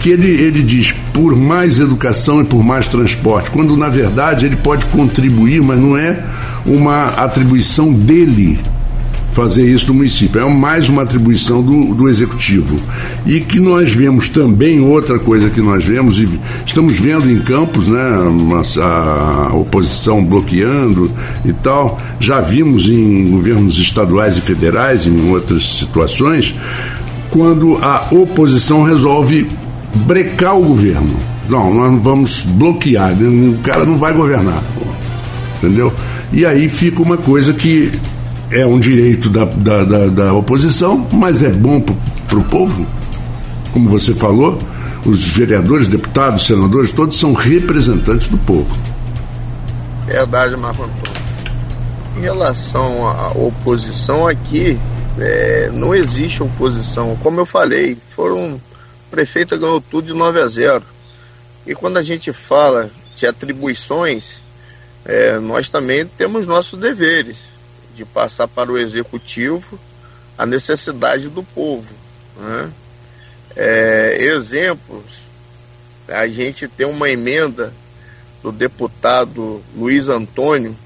[0.00, 4.56] que ele, ele diz por mais educação e por mais transporte, quando na verdade ele
[4.56, 6.24] pode contribuir, mas não é
[6.64, 8.60] uma atribuição dele
[9.38, 10.40] fazer isso no município.
[10.40, 12.76] É mais uma atribuição do, do executivo.
[13.24, 16.28] E que nós vemos também, outra coisa que nós vemos, e
[16.66, 18.00] estamos vendo em campos, né,
[18.80, 21.08] a, a oposição bloqueando
[21.44, 22.00] e tal.
[22.18, 26.52] Já vimos em governos estaduais e federais, em outras situações,
[27.30, 29.48] quando a oposição resolve
[29.94, 31.16] brecar o governo.
[31.48, 34.62] Não, nós vamos bloquear, né, o cara não vai governar.
[35.56, 35.92] Entendeu?
[36.32, 37.90] E aí fica uma coisa que
[38.50, 42.86] é um direito da, da, da, da oposição, mas é bom para o povo.
[43.72, 44.58] Como você falou,
[45.04, 48.76] os vereadores, deputados, senadores, todos são representantes do povo.
[50.06, 51.18] Verdade, Marco Antônio.
[52.16, 54.78] Em relação à oposição aqui,
[55.20, 57.16] é, não existe oposição.
[57.16, 58.54] Como eu falei, foram.
[58.54, 60.84] O prefeito ganhou tudo de 9 a 0.
[61.66, 64.40] E quando a gente fala de atribuições,
[65.04, 67.48] é, nós também temos nossos deveres
[67.94, 69.78] de passar para o executivo
[70.36, 71.92] a necessidade do povo.
[72.36, 72.70] Né?
[73.56, 75.22] É, exemplos,
[76.06, 77.72] a gente tem uma emenda
[78.42, 80.76] do deputado Luiz Antônio,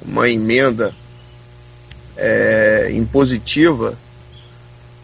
[0.00, 0.94] uma emenda
[2.16, 3.96] é, impositiva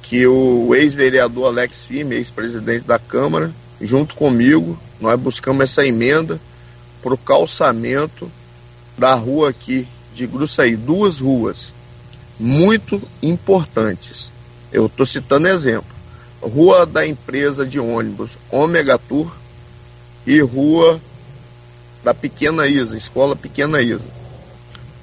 [0.02, 6.40] que o ex-vereador Alex Firme, ex-presidente da Câmara, junto comigo, nós buscamos essa emenda
[7.02, 8.30] para o calçamento
[8.96, 11.74] da rua aqui de Gruçaí, duas ruas
[12.38, 14.32] muito importantes.
[14.72, 15.96] Eu estou citando exemplo.
[16.40, 19.30] Rua da empresa de ônibus Omega Tour
[20.26, 21.00] e Rua
[22.04, 24.06] da Pequena Isa, Escola Pequena Isa.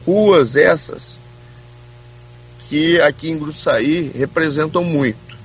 [0.06, 1.15] Ruas essas
[2.70, 5.36] que aqui em Gruçaí representam muito.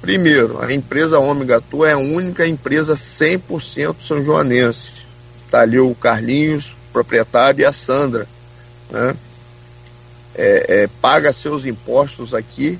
[0.00, 5.06] Primeiro, a empresa Omega Tour é a única empresa 100% são joanense.
[5.46, 8.26] Está ali o Carlinhos, proprietário, e a Sandra
[8.92, 9.16] né?
[10.34, 12.78] É, é, paga seus impostos aqui.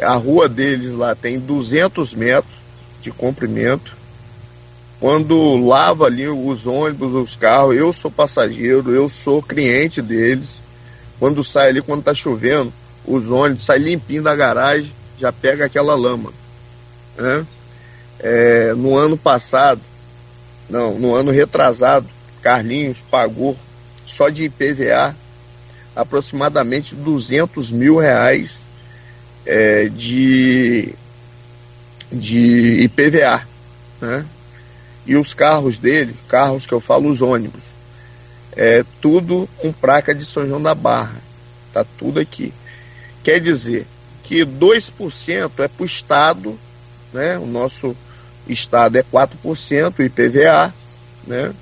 [0.00, 2.56] A rua deles lá tem 200 metros
[3.00, 3.96] de comprimento.
[5.00, 10.60] Quando lava ali os ônibus, os carros, eu sou passageiro, eu sou cliente deles.
[11.18, 12.72] Quando sai ali, quando tá chovendo,
[13.04, 16.32] os ônibus saem limpinho da garagem, já pega aquela lama.
[17.16, 17.46] Né?
[18.20, 19.80] É, no ano passado,
[20.68, 22.08] não, no ano retrasado,
[22.42, 23.56] Carlinhos pagou
[24.04, 25.16] só de IPVA,
[25.94, 28.66] aproximadamente 200 mil reais
[29.44, 30.94] é, de,
[32.12, 33.46] de IPVA.
[34.00, 34.24] Né?
[35.06, 37.64] E os carros dele, carros que eu falo, os ônibus,
[38.58, 41.16] é tudo com placa de São João da Barra.
[41.72, 42.52] Tá tudo aqui.
[43.22, 43.86] Quer dizer
[44.22, 46.58] que 2% é para o Estado,
[47.12, 47.38] né?
[47.38, 47.96] O nosso
[48.48, 50.74] Estado é 4% IPVA,
[51.26, 51.54] né?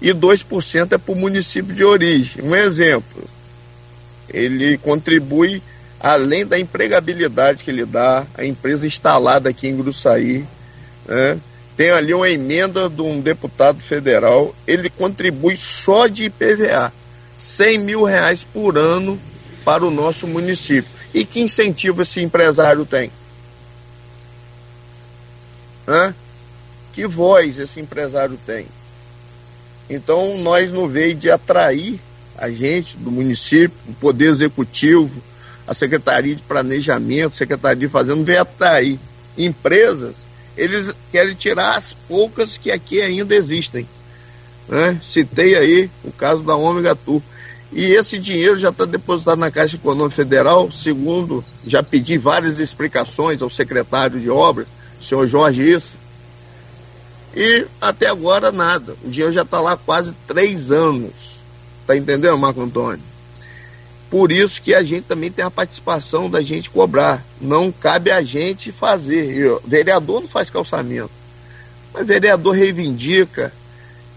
[0.00, 2.44] e 2% é para o município de origem.
[2.44, 3.24] Um exemplo,
[4.28, 5.62] ele contribui
[5.98, 10.46] além da empregabilidade que ele dá, a empresa instalada aqui em Gruçaí,
[11.08, 11.38] né?
[11.76, 16.92] Tem ali uma emenda de um deputado federal, ele contribui só de IPVA,
[17.36, 19.20] 100 mil reais por ano
[19.64, 20.90] para o nosso município.
[21.12, 23.10] E que incentivo esse empresário tem?
[25.86, 26.14] Hã?
[26.92, 28.66] Que voz esse empresário tem?
[29.88, 32.00] Então, nós no veio de atrair
[32.36, 35.22] a gente do município, o Poder Executivo,
[35.66, 38.98] a Secretaria de Planejamento, Secretaria de Fazenda, veio atrair
[39.38, 40.25] empresas,
[40.56, 43.88] eles querem tirar as poucas que aqui ainda existem.
[44.68, 44.98] Né?
[45.02, 47.22] Citei aí o caso da Ômega Tour.
[47.72, 53.42] E esse dinheiro já está depositado na Caixa Econômica Federal, segundo já pedi várias explicações
[53.42, 54.66] ao secretário de obra,
[55.00, 55.98] senhor Jorge Issa,
[57.34, 58.96] e até agora nada.
[59.04, 61.40] O dinheiro já está lá quase três anos.
[61.86, 63.02] Tá entendendo, Marco Antônio?
[64.10, 67.24] Por isso que a gente também tem a participação da gente cobrar.
[67.40, 69.36] Não cabe a gente fazer.
[69.36, 71.10] Eu, vereador não faz calçamento.
[71.92, 73.52] Mas vereador reivindica,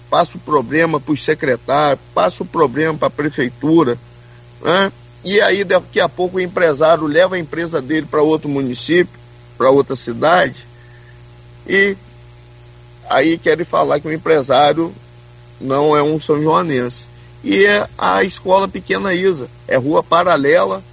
[0.09, 3.97] passa o problema para os secretários, passa o problema para a prefeitura.
[4.61, 4.91] Né?
[5.25, 9.19] E aí daqui a pouco o empresário leva a empresa dele para outro município,
[9.57, 10.67] para outra cidade,
[11.67, 11.97] e
[13.09, 14.93] Aí querem falar que o empresário
[15.59, 17.07] não é um São Joanense.
[17.43, 20.83] E é a escola Pequena Isa, é rua paralela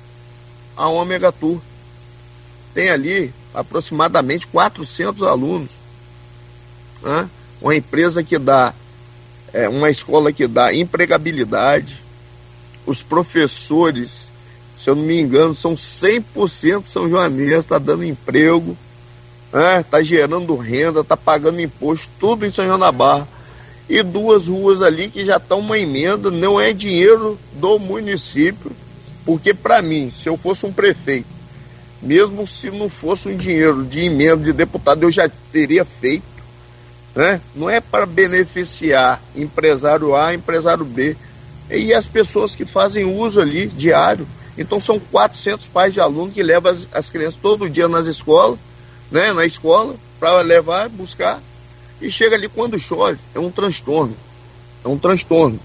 [0.77, 1.61] a Omega Tour.
[2.75, 5.73] Tem ali aproximadamente 400 alunos.
[7.03, 7.29] Né?
[7.61, 8.75] Uma empresa que dá,
[9.53, 12.05] é, uma escola que dá empregabilidade.
[12.85, 14.31] Os professores,
[14.75, 18.77] se eu não me engano, são 100% São Joanense, está dando emprego,
[19.81, 20.05] está né?
[20.05, 23.27] gerando renda, está pagando imposto, tudo em São João da Barra.
[23.89, 28.73] E duas ruas ali que já estão uma emenda, não é dinheiro do município,
[29.25, 31.29] porque para mim, se eu fosse um prefeito,
[32.03, 36.25] mesmo se não fosse um dinheiro de emenda de deputado, eu já teria feito.
[37.15, 37.41] Né?
[37.55, 41.17] Não é para beneficiar empresário A, empresário B.
[41.71, 44.27] E as pessoas que fazem uso ali diário.
[44.59, 48.59] Então são 400 pais de aluno que levam as, as crianças todo dia nas escolas,
[49.11, 49.33] né?
[49.33, 51.41] na escola, para levar, buscar.
[52.01, 53.19] E chega ali quando chove.
[53.35, 54.17] É um transtorno.
[54.85, 55.59] É um transtorno.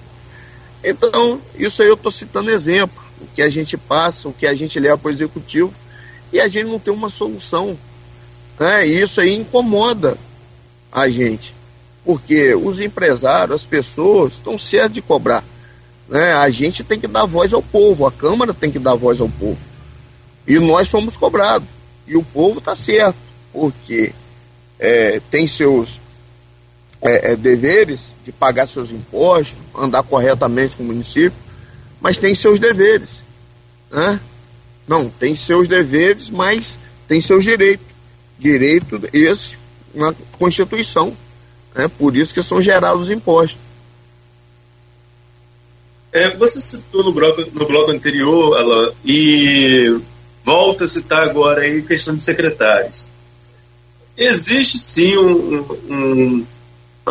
[0.84, 3.02] Então, isso aí eu estou citando exemplo.
[3.20, 5.74] O que a gente passa, o que a gente leva para o executivo
[6.32, 7.78] e a gente não tem uma solução.
[8.60, 8.88] Né?
[8.88, 10.18] E isso aí incomoda
[10.92, 11.56] a gente,
[12.06, 15.44] porque os empresários, as pessoas estão certos de cobrar.
[16.08, 16.34] Né?
[16.34, 19.30] A gente tem que dar voz ao povo, a Câmara tem que dar voz ao
[19.30, 19.60] povo.
[20.48, 21.68] E nós somos cobrados.
[22.08, 23.16] E o povo está certo,
[23.54, 24.14] porque
[24.80, 26.02] é, tem seus
[27.02, 31.38] é, é, deveres de pagar seus impostos, andar corretamente com o município,
[32.00, 33.22] mas tem seus deveres.
[33.90, 34.20] Né?
[34.88, 36.78] Não, tem seus deveres, mas
[37.08, 37.86] tem seus direitos.
[38.38, 39.58] Direito esse
[39.94, 41.16] na Constituição.
[41.76, 43.60] É por isso que são gerados os impostos.
[46.12, 49.98] É, você citou no bloco, no bloco anterior, Alain, e
[50.44, 53.08] volta a citar agora aí questão de secretários.
[54.18, 56.46] Existe sim um, um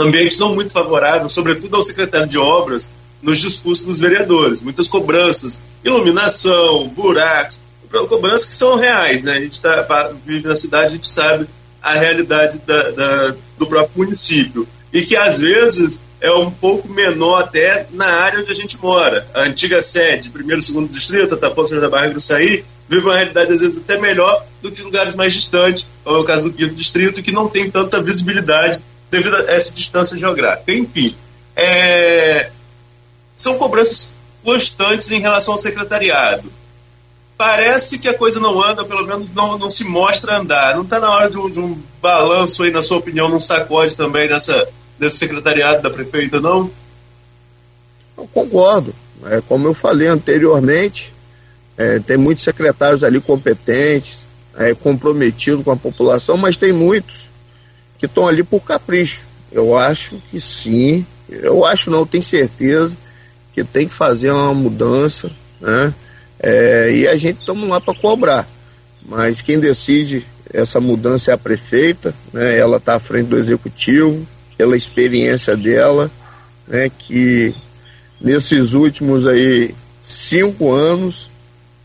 [0.01, 4.61] ambiente não muito favorável, sobretudo ao secretário de obras, nos discursos dos vereadores.
[4.61, 7.61] Muitas cobranças, iluminação, buracos,
[8.09, 9.25] cobranças que são reais.
[9.25, 9.37] Né?
[9.37, 11.47] A gente tá, vive na cidade, a gente sabe
[11.83, 14.67] a realidade da, da, do próprio município.
[14.93, 19.27] E que às vezes é um pouco menor até na área onde a gente mora.
[19.35, 23.53] A antiga sede, primeiro e segundo distrito, Atafonso da Barra e Gruçaí, vive uma realidade
[23.53, 26.75] às vezes até melhor do que lugares mais distantes, como é o caso do quinto
[26.75, 28.81] distrito, que não tem tanta visibilidade
[29.11, 30.73] devido a essa distância geográfica.
[30.73, 31.17] Enfim,
[31.57, 32.51] é...
[33.35, 36.51] são cobranças constantes em relação ao secretariado
[37.41, 40.75] parece que a coisa não anda, pelo menos não, não se mostra andar.
[40.75, 43.97] Não está na hora de um, de um, balanço aí, na sua opinião, num sacode
[43.97, 46.71] também nessa, nesse secretariado da prefeita, não?
[48.15, 48.95] Eu concordo.
[49.25, 51.15] É, como eu falei anteriormente,
[51.79, 57.30] é, tem muitos secretários ali competentes, é, comprometidos com a população, mas tem muitos
[58.01, 59.25] que estão ali por capricho.
[59.53, 62.97] Eu acho que sim, eu acho não, tenho certeza
[63.53, 65.31] que tem que fazer uma mudança,
[65.61, 65.95] né?
[66.43, 68.49] É, e a gente estamos lá para cobrar.
[69.05, 72.59] Mas quem decide essa mudança é a prefeita, né?
[72.59, 74.27] ela está à frente do executivo,
[74.57, 76.11] pela experiência dela,
[76.67, 76.91] né?
[76.99, 77.55] que
[78.21, 81.31] nesses últimos aí cinco anos,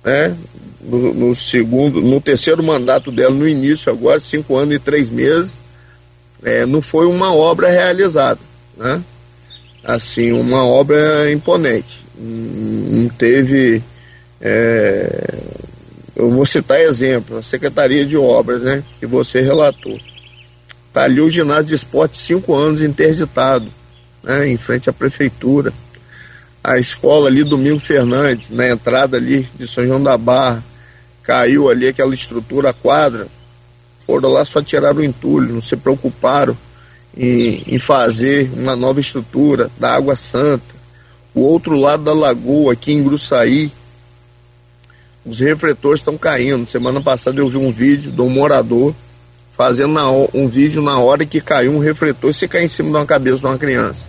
[0.04, 0.36] né?
[0.82, 5.58] No, no, segundo, no terceiro mandato dela, no início agora, cinco anos e três meses,
[6.46, 8.40] é, não foi uma obra realizada,
[8.78, 9.04] né?
[9.84, 12.06] Assim, uma obra imponente.
[12.18, 13.84] Não teve
[14.40, 15.44] é,
[16.16, 20.00] eu vou citar exemplo, a Secretaria de Obras, né, que você relatou.
[20.88, 23.68] Está ali o ginásio de esporte cinco anos interditado,
[24.24, 25.74] né, em frente à prefeitura.
[26.64, 30.64] A escola ali, Domingo Fernandes, na entrada ali de São João da Barra,
[31.22, 33.28] caiu ali aquela estrutura, a quadra.
[34.06, 36.56] Foram lá só tiraram o entulho, não se preocuparam
[37.18, 40.76] em, em fazer uma nova estrutura da Água Santa.
[41.34, 43.72] O outro lado da lagoa, aqui em Gruçaí,
[45.26, 46.66] os refletores estão caindo.
[46.66, 48.94] Semana passada eu vi um vídeo de um morador
[49.52, 49.98] fazendo
[50.34, 53.38] um vídeo na hora que caiu um refletor se cair em cima de uma cabeça
[53.38, 54.08] de uma criança.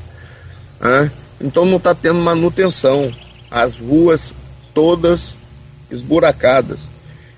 [0.81, 1.11] Né?
[1.41, 3.13] Então não está tendo manutenção.
[3.51, 4.35] As ruas
[4.75, 5.35] todas
[5.91, 6.89] esburacadas.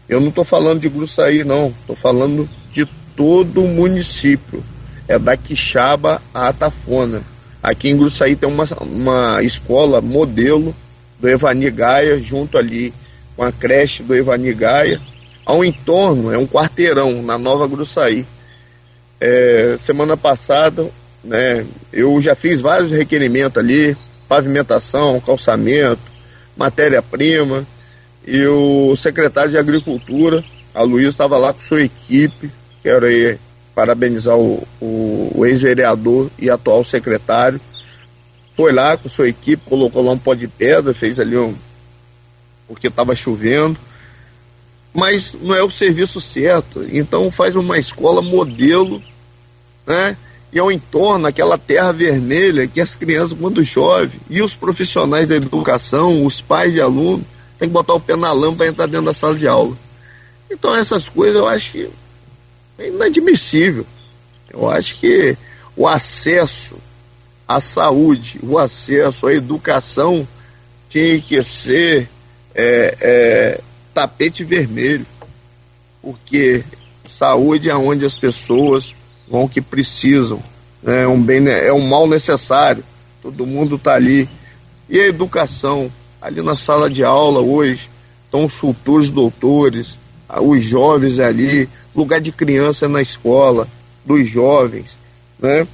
[0.08, 1.68] Eu não estou falando de Gruçaí, não.
[1.80, 4.64] Estou falando de todo o município.
[5.06, 7.22] É da Quixaba a Atafona.
[7.62, 10.74] Aqui em Gruçaí tem uma, uma escola modelo
[11.18, 12.94] do Evani Gaia, junto ali
[13.36, 15.00] com a creche do Evani Gaia.
[15.44, 18.26] Ao entorno, é um quarteirão na Nova Gruçaí.
[19.20, 20.88] É, semana passada,
[21.24, 23.96] né, eu já fiz vários requerimentos ali,
[24.28, 26.00] pavimentação, calçamento,
[26.56, 27.66] matéria-prima,
[28.30, 32.50] e o secretário de Agricultura, a Luiz, estava lá com sua equipe,
[32.82, 33.38] quero aí
[33.74, 37.58] parabenizar o, o, o ex-vereador e atual secretário,
[38.54, 41.54] foi lá com sua equipe, colocou lá um pó de pedra, fez ali um,
[42.66, 43.78] porque estava chovendo.
[44.92, 46.84] mas não é o serviço certo.
[46.92, 49.02] Então faz uma escola modelo,
[49.86, 50.18] né?
[50.52, 55.36] E ao entorno, aquela terra vermelha que as crianças, quando chove, e os profissionais da
[55.36, 57.24] educação, os pais de alunos,
[57.58, 59.76] tem que botar o pé na lama para entrar dentro da sala de aula.
[60.50, 61.90] Então essas coisas eu acho que
[62.78, 63.86] é inadmissível.
[64.50, 65.36] Eu acho que
[65.76, 66.76] o acesso
[67.46, 70.26] à saúde, o acesso à educação
[70.88, 72.08] tinha que ser
[72.54, 73.60] é, é,
[73.92, 75.06] tapete vermelho,
[76.00, 76.64] porque
[77.08, 78.94] saúde é onde as pessoas
[79.28, 80.42] vão que precisam,
[80.82, 81.02] né?
[81.02, 82.84] é um bem, é um mal necessário.
[83.22, 84.28] Todo mundo está ali.
[84.88, 85.92] E a educação,
[86.28, 87.88] ali na sala de aula hoje,
[88.26, 89.98] estão os futuros doutores,
[90.42, 91.66] os jovens ali,
[91.96, 93.66] lugar de criança na escola,
[94.04, 94.98] dos jovens,
[95.38, 95.66] né?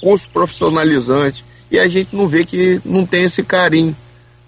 [0.00, 1.44] Curso profissionalizante.
[1.70, 3.96] E a gente não vê que não tem esse carinho,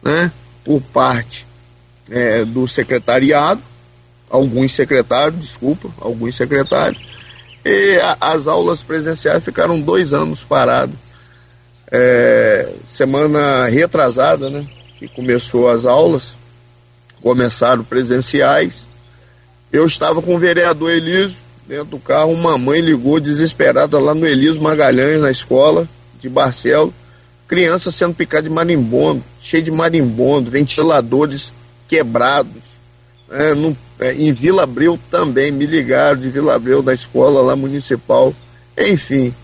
[0.02, 0.32] né?
[0.64, 1.46] Por parte
[2.11, 3.62] é, do secretariado,
[4.28, 7.00] alguns secretários, desculpa, alguns secretários,
[7.64, 10.96] e a, as aulas presenciais ficaram dois anos paradas.
[11.92, 14.66] É, semana retrasada, né,
[15.09, 16.34] que começou as aulas,
[17.22, 18.86] começaram presenciais.
[19.72, 24.26] Eu estava com o vereador Eliso dentro do carro, uma mãe ligou desesperada lá no
[24.26, 25.88] Eliso Magalhães, na escola
[26.18, 26.92] de Barcelo,
[27.48, 31.52] criança sendo picada de marimbondo, cheio de marimbondo, ventiladores
[31.88, 32.74] quebrados.
[33.30, 37.57] É, no, é, em Vila Abreu também, me ligaram de Vila Abreu, da escola lá
[37.57, 38.34] municipal.
[38.76, 39.34] Enfim,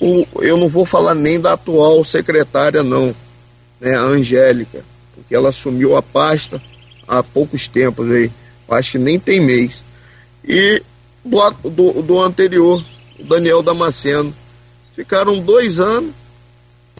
[0.00, 3.14] o, eu não vou falar nem da atual secretária, não,
[3.80, 6.60] né, a Angélica, porque ela assumiu a pasta
[7.08, 8.30] há poucos tempos aí,
[8.68, 9.84] acho que nem tem mês.
[10.44, 10.82] E
[11.24, 12.84] do, do, do anterior,
[13.18, 14.34] o Daniel Damasceno.
[14.94, 16.12] Ficaram dois anos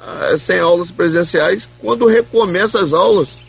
[0.00, 1.68] ah, sem aulas presenciais.
[1.78, 3.40] Quando recomeça as aulas,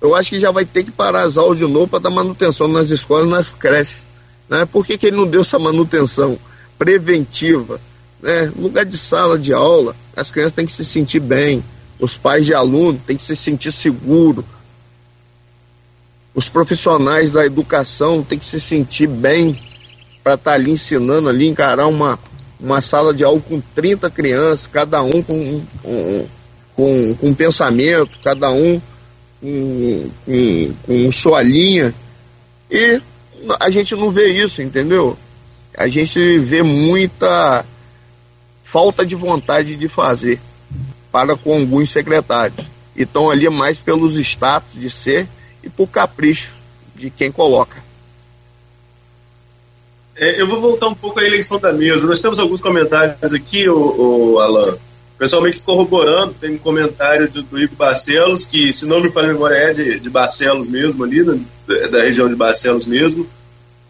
[0.00, 2.68] eu acho que já vai ter que parar as aulas de novo para dar manutenção
[2.68, 4.02] nas escolas, nas creches.
[4.48, 4.64] Né?
[4.66, 6.38] Por que, que ele não deu essa manutenção
[6.78, 7.80] preventiva?
[8.20, 8.52] Né?
[8.56, 11.64] Lugar de sala de aula, as crianças têm que se sentir bem,
[11.98, 14.44] os pais de aluno têm que se sentir seguro,
[16.34, 19.60] os profissionais da educação têm que se sentir bem
[20.22, 22.18] para estar tá ali ensinando ali, encarar uma,
[22.60, 26.26] uma sala de aula com 30 crianças, cada um com, com,
[26.76, 28.80] com, com um pensamento, cada um
[29.40, 31.92] com, com, com sua linha.
[32.70, 33.00] E
[33.58, 35.18] a gente não vê isso, entendeu?
[35.76, 37.64] A gente vê muita
[38.62, 40.40] falta de vontade de fazer
[41.18, 42.60] para com alguns secretários.
[42.94, 45.26] E estão ali mais pelos status de ser
[45.64, 46.54] e por capricho
[46.94, 47.82] de quem coloca.
[50.14, 52.06] É, eu vou voltar um pouco à eleição da mesa.
[52.06, 54.78] Nós temos alguns comentários aqui, o, o Alan.
[55.18, 59.10] Pessoal meio que corroborando, tem um comentário do, do Ivo Barcelos, que, se não me
[59.10, 61.34] falha a memória, é de, de Barcelos mesmo, ali, da,
[61.90, 63.28] da região de Barcelos mesmo,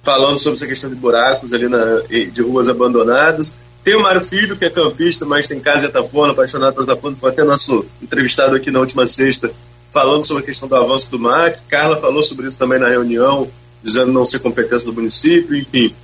[0.03, 3.61] falando sobre essa questão de buracos ali na, de ruas abandonadas.
[3.89, 7.17] Tem o Mário Filho, que é campista, mas tem casa de Atafona, apaixonado por Atafona,
[7.17, 9.51] foi até nosso entrevistado aqui na última sexta,
[9.91, 11.63] falando sobre a questão do avanço do MAC.
[11.71, 13.51] Carla falou sobre isso também na reunião,
[13.83, 15.95] dizendo não ser competência do município, enfim.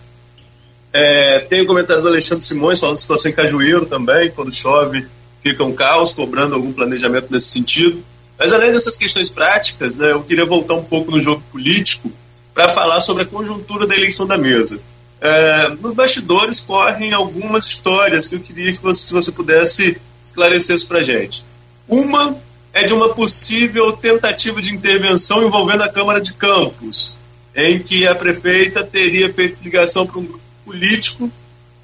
[0.95, 5.07] É, tem o comentário do Alexandre Simões falando da situação em Cajueiro também, quando chove
[5.43, 8.03] fica um caos, cobrando algum planejamento nesse sentido.
[8.39, 12.11] Mas além dessas questões práticas, né, eu queria voltar um pouco no jogo político
[12.55, 14.81] para falar sobre a conjuntura da eleição da mesa.
[15.25, 20.77] É, nos bastidores correm algumas histórias que eu queria que você, se você pudesse esclarecer
[20.77, 21.43] isso para gente.
[21.89, 22.37] Uma
[22.75, 27.17] é de uma possível tentativa de intervenção envolvendo a Câmara de Campos,
[27.55, 30.29] em que a prefeita teria feito ligação para um
[30.63, 31.33] político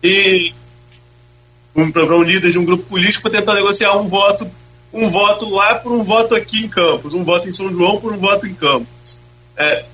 [0.03, 0.53] e
[1.74, 4.47] um, para um líder de um grupo político para tentar negociar um voto,
[4.93, 8.12] um voto lá por um voto aqui em Campos, um voto em São João por
[8.12, 9.18] um voto em Campos.
[9.57, 9.86] É,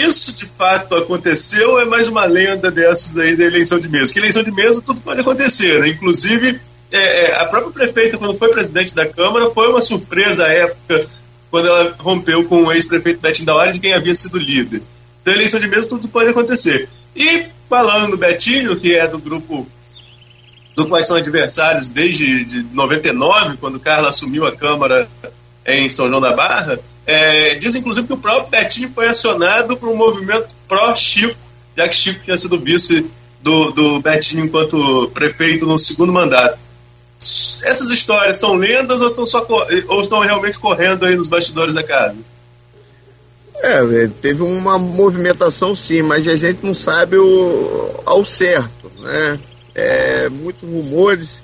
[0.00, 4.12] isso de fato aconteceu é mais uma lenda dessas aí da eleição de mesa?
[4.12, 5.88] Que eleição de mesa tudo pode acontecer, né?
[5.88, 10.48] Inclusive, é, é, a própria prefeita, quando foi presidente da Câmara, foi uma surpresa à
[10.48, 11.06] época,
[11.50, 14.82] quando ela rompeu com o ex-prefeito Betinho da Hora de quem havia sido líder.
[15.20, 16.88] Então, eleição de mesa tudo pode acontecer.
[17.16, 19.66] E falando do Betinho, que é do grupo
[20.74, 25.08] do quais são adversários desde de 99, quando Carla assumiu a Câmara
[25.66, 26.78] em São João da Barra,
[27.08, 31.34] é, diz inclusive que o próprio Betinho foi acionado por um movimento pró-Chico,
[31.74, 33.06] já que Chico tinha sido vice
[33.40, 36.58] do, do Betinho enquanto prefeito no segundo mandato.
[37.62, 39.46] Essas histórias são lendas ou estão, só,
[39.88, 42.18] ou estão realmente correndo aí nos bastidores da casa?
[43.62, 49.40] É, teve uma movimentação sim, mas a gente não sabe o, ao certo, né?
[49.74, 51.42] É, muitos rumores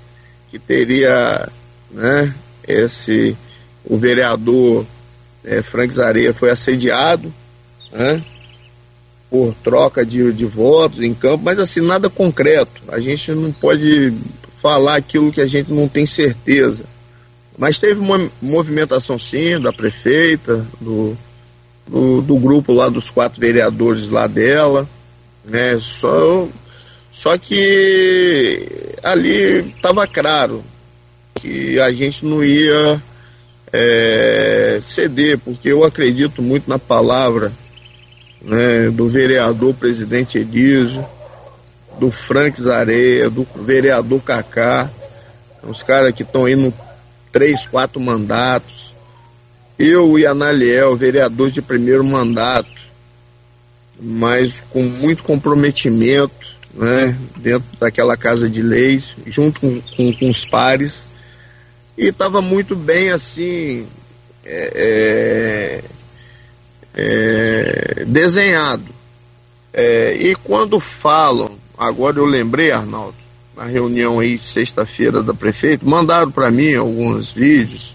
[0.50, 1.48] que teria,
[1.90, 2.34] né,
[2.68, 3.34] esse,
[3.82, 4.84] o vereador
[5.45, 7.32] é, Frank Zareia foi assediado
[7.92, 8.22] né?
[9.30, 12.82] por troca de, de votos em campo, mas assim, nada concreto.
[12.88, 14.14] A gente não pode
[14.55, 16.84] falar aquilo que a gente não tem certeza.
[17.57, 21.16] Mas teve uma movimentação sim da prefeita, do,
[21.86, 24.88] do, do grupo lá dos quatro vereadores lá dela,
[25.45, 25.78] né?
[25.78, 26.49] Só,
[27.11, 28.66] só que
[29.03, 30.64] ali estava claro
[31.34, 33.03] que a gente não ia
[33.77, 37.51] é, ceder, porque eu acredito muito na palavra
[38.41, 41.05] né, do vereador presidente Elísio,
[41.99, 44.89] do Frank Zareia, do vereador Cacá,
[45.64, 46.72] os caras que estão indo
[47.33, 48.95] três, quatro mandatos.
[49.77, 52.70] Eu e Analiel, vereadores de primeiro mandato,
[54.01, 60.45] mas com muito comprometimento, né, dentro daquela casa de leis, junto com, com, com os
[60.45, 61.13] pares
[61.97, 63.86] e estava muito bem assim
[64.45, 65.82] é,
[66.95, 67.05] é,
[68.01, 68.95] é, desenhado.
[69.72, 73.16] É, e quando falam, agora eu lembrei, Arnaldo,
[73.57, 77.95] na reunião aí sexta-feira da prefeita, mandaram para mim alguns vídeos.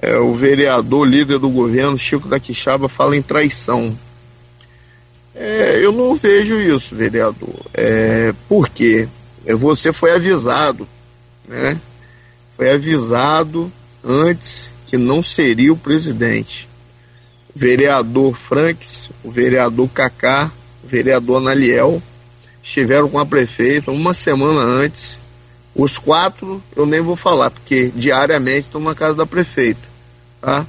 [0.00, 3.96] É, o vereador, líder do governo, Chico da Quixaba, fala em traição.
[5.34, 7.54] É, eu não vejo isso, vereador.
[7.74, 9.08] É, por quê?
[9.56, 10.86] Você foi avisado,
[11.48, 11.80] né?
[12.58, 13.72] Foi avisado
[14.04, 16.68] antes que não seria o presidente.
[17.54, 20.50] O vereador Franks, o vereador Cacá,
[20.82, 22.02] o vereador Analiel
[22.60, 25.18] estiveram com a prefeita uma semana antes.
[25.72, 29.88] Os quatro eu nem vou falar, porque diariamente estão na casa da prefeita.
[30.40, 30.66] Tá?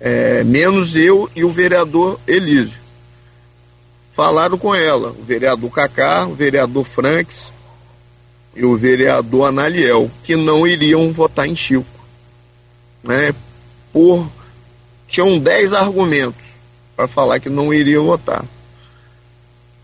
[0.00, 2.80] É, menos eu e o vereador Elísio.
[4.10, 7.54] Falaram com ela, o vereador Cacá, o vereador Franks,
[8.54, 11.86] e o vereador Analiel, que não iriam votar em Chico.
[13.02, 13.34] Né,
[13.92, 14.26] por
[15.06, 16.46] tinham 10 argumentos
[16.96, 18.44] para falar que não iriam votar.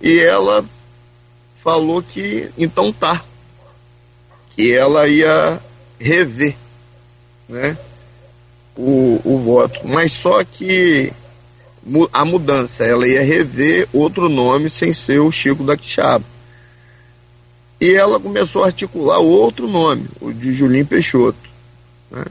[0.01, 0.65] E ela
[1.55, 3.23] falou que então tá,
[4.51, 5.61] que ela ia
[5.99, 6.57] rever
[7.49, 7.77] né,
[8.77, 9.81] o, o voto.
[9.85, 11.13] Mas só que
[12.13, 16.25] a mudança, ela ia rever outro nome sem ser o Chico da Quixaba.
[17.81, 21.39] E ela começou a articular outro nome, o de Julinho Peixoto.
[22.11, 22.25] Né?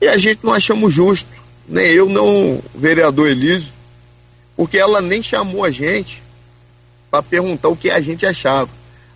[0.00, 1.30] E a gente não achamos justo,
[1.68, 3.72] nem eu, nem o vereador Elísio,
[4.56, 6.20] porque ela nem chamou a gente
[7.08, 8.68] para perguntar o que a gente achava.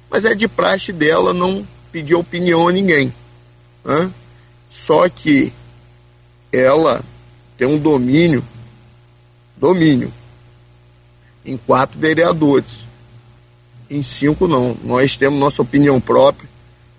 [0.09, 3.13] Mas é de praxe dela não pedir opinião a ninguém.
[3.85, 4.13] Né?
[4.69, 5.53] Só que
[6.53, 7.05] ela
[7.59, 8.45] tem um domínio,
[9.57, 10.13] domínio,
[11.45, 12.86] em quatro vereadores
[13.91, 14.77] em cinco não.
[14.83, 16.49] Nós temos nossa opinião própria.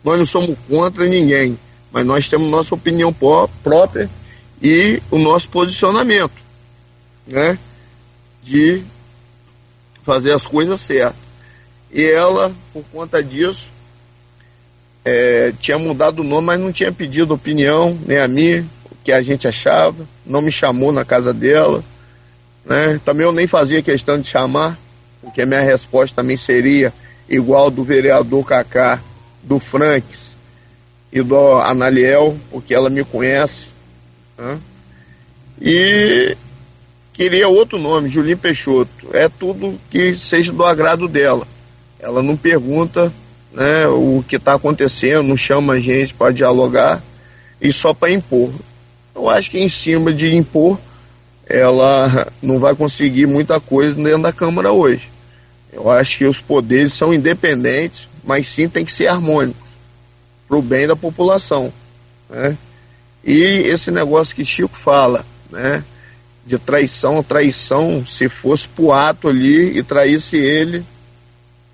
[0.03, 1.57] Nós não somos contra ninguém,
[1.91, 3.13] mas nós temos nossa opinião
[3.63, 4.09] própria
[4.61, 6.41] e o nosso posicionamento,
[7.25, 7.57] né?
[8.41, 8.83] De
[10.03, 11.27] fazer as coisas certas.
[11.91, 13.69] E ela, por conta disso,
[15.03, 18.59] é, tinha mudado o nome, mas não tinha pedido opinião, nem a mim,
[18.91, 21.83] o que a gente achava, não me chamou na casa dela.
[22.65, 22.99] Né?
[23.05, 24.77] Também eu nem fazia questão de chamar,
[25.27, 26.93] porque a minha resposta também seria
[27.27, 29.01] igual do vereador Cacá,
[29.43, 30.35] do Franks
[31.11, 33.67] e do Analiel, porque ela me conhece.
[34.37, 34.57] Né?
[35.61, 36.37] E
[37.11, 38.89] queria outro nome, Julinho Peixoto.
[39.11, 41.45] É tudo que seja do agrado dela.
[41.99, 43.11] Ela não pergunta
[43.51, 47.03] né, o que está acontecendo, não chama a gente para dialogar
[47.59, 48.49] e só para impor.
[49.13, 50.79] Eu acho que em cima de impor
[51.45, 55.16] ela não vai conseguir muita coisa dentro da Câmara hoje.
[55.71, 59.67] Eu acho que os poderes são independentes, mas sim tem que ser harmônicos
[60.47, 61.71] para o bem da população.
[62.29, 62.57] Né?
[63.23, 65.83] E esse negócio que Chico fala, né?
[66.45, 70.85] De traição, traição, se fosse pro ato ali e traísse ele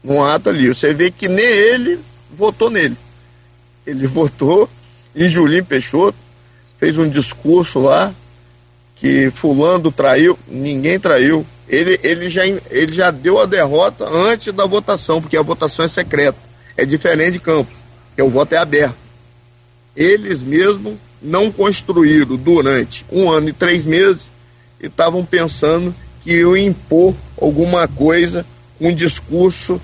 [0.04, 0.68] num ato ali.
[0.68, 2.00] Você vê que nem ele
[2.32, 2.98] votou nele.
[3.86, 4.68] Ele votou
[5.16, 6.18] em Julinho Peixoto,
[6.80, 8.14] fez um discurso lá,
[8.96, 11.46] que fulano traiu, ninguém traiu.
[11.74, 15.88] Ele, ele, já, ele já deu a derrota antes da votação, porque a votação é
[15.88, 16.38] secreta.
[16.78, 17.76] É diferente de Campos,
[18.15, 18.95] que o voto é aberto.
[19.95, 24.32] Eles mesmos não construíram durante um ano e três meses
[24.82, 28.45] e estavam pensando que iam impor alguma coisa,
[28.80, 29.80] um discurso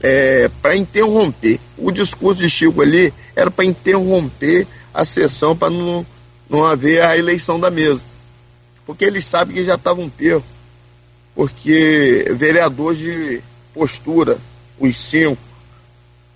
[0.00, 1.60] é, para interromper.
[1.76, 6.06] O discurso de Chico ali era para interromper a sessão para não,
[6.48, 8.04] não haver a eleição da mesa
[8.88, 10.42] porque eles sabem que já estava um perro.
[11.38, 13.40] Porque vereador de
[13.72, 14.38] postura,
[14.76, 15.38] os cinco,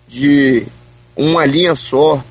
[0.06, 0.64] de
[1.16, 2.22] uma linha só,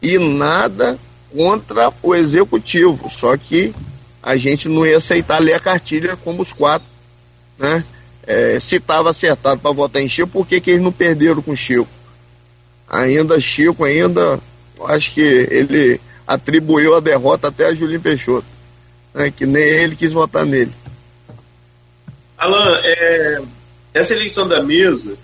[0.00, 0.96] e nada
[1.36, 3.74] contra o executivo, só que
[4.22, 6.86] a gente não ia aceitar ler a cartilha como os quatro,
[7.58, 7.84] né?
[8.24, 11.56] É, se estava acertado para votar em Chico, por que, que eles não perderam com
[11.56, 11.88] Chico?
[12.88, 14.38] Ainda Chico, ainda,
[14.84, 18.46] acho que ele atribuiu a derrota até a Julinho Peixoto,
[19.12, 19.32] né?
[19.32, 20.70] que nem ele quis votar nele.
[22.40, 23.42] Alan, é,
[23.92, 25.14] essa eleição da mesa,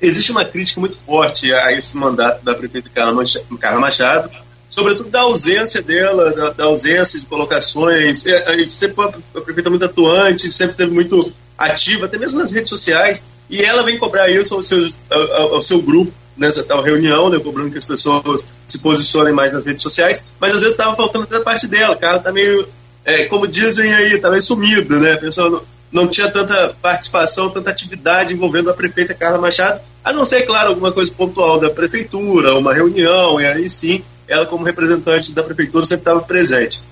[0.00, 4.30] existe uma crítica muito forte a esse mandato da prefeita Carla Machado,
[4.68, 8.26] sobretudo da ausência dela, da, da ausência de colocações.
[8.26, 12.68] É, sempre foi uma prefeita muito atuante, sempre teve muito ativa, até mesmo nas redes
[12.68, 17.30] sociais, e ela vem cobrar isso ao seu, ao, ao seu grupo nessa tal reunião,
[17.30, 20.94] né, cobrando que as pessoas se posicionem mais nas redes sociais, mas às vezes estava
[20.94, 22.68] faltando até a parte dela, cara, tá meio,
[23.06, 27.70] é, como dizem aí, tá meio sumida, né, a pessoa não, tinha tanta participação, tanta
[27.70, 32.56] atividade envolvendo a prefeita Carla Machado, a não ser, claro, alguma coisa pontual da prefeitura,
[32.56, 36.82] uma reunião, e aí sim, ela como representante da prefeitura sempre estava presente.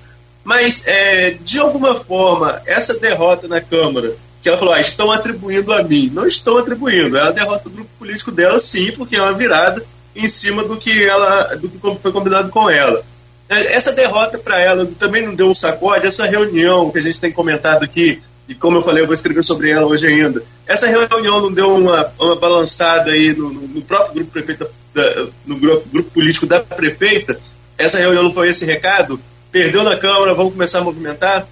[0.43, 4.15] Mas, é, de alguma forma, essa derrota na Câmara
[4.45, 6.11] que ela falou, ah, estão atribuindo a mim.
[6.13, 9.83] Não estão atribuindo, ela derrota o grupo político dela sim, porque é uma virada
[10.15, 13.03] em cima do que ela do que foi combinado com ela.
[13.49, 17.19] É, essa derrota para ela também não deu um sacode, essa reunião que a gente
[17.19, 20.43] tem comentado aqui, e como eu falei, eu vou escrever sobre ela hoje ainda.
[20.67, 25.59] Essa reunião não deu uma, uma balançada aí no, no próprio grupo prefeita, da, no
[25.59, 27.41] grupo, grupo político da prefeita?
[27.79, 29.19] Essa reunião não foi esse recado?
[29.51, 31.49] Perdeu na Câmara, vamos começar a movimentar?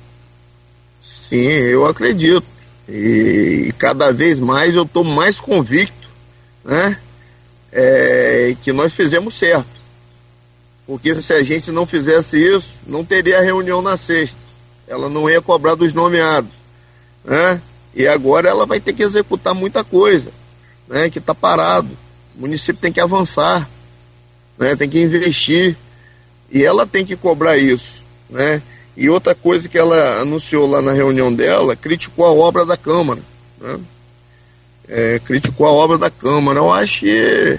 [1.00, 2.44] Sim, eu acredito.
[2.88, 6.08] E, cada vez mais eu estou mais convicto
[6.64, 6.98] né,
[7.72, 9.66] é, que nós fizemos certo.
[10.86, 14.40] Porque se a gente não fizesse isso, não teria reunião na sexta.
[14.86, 16.61] Ela não ia cobrar dos nomeados.
[17.24, 17.60] Né?
[17.94, 20.30] E agora ela vai ter que executar muita coisa
[20.88, 21.90] né, que está parado.
[22.36, 23.68] O município tem que avançar,
[24.58, 25.76] né, tem que investir.
[26.50, 28.02] E ela tem que cobrar isso.
[28.28, 28.62] Né?
[28.96, 33.22] E outra coisa que ela anunciou lá na reunião dela, criticou a obra da Câmara.
[33.60, 33.80] Né?
[34.88, 36.58] É, criticou a obra da Câmara.
[36.58, 37.58] Eu acho que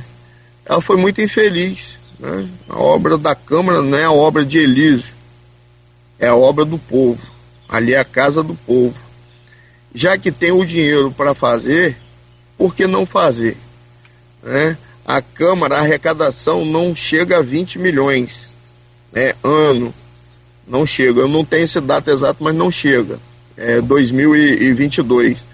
[0.66, 1.98] ela foi muito infeliz.
[2.20, 2.48] Né?
[2.70, 5.14] A obra da Câmara não é a obra de Elísio,
[6.20, 7.32] é a obra do povo.
[7.68, 9.00] Ali é a casa do povo.
[9.94, 11.98] Já que tem o dinheiro para fazer,
[12.58, 13.58] por que não fazer?
[14.42, 14.78] Né?
[15.06, 18.50] A Câmara, a arrecadação não chega a 20 milhões
[19.14, 19.94] né, ano.
[20.68, 21.22] Não chega.
[21.22, 23.20] Eu não tenho esse dado exato, mas não chega.
[23.56, 25.46] É 2022.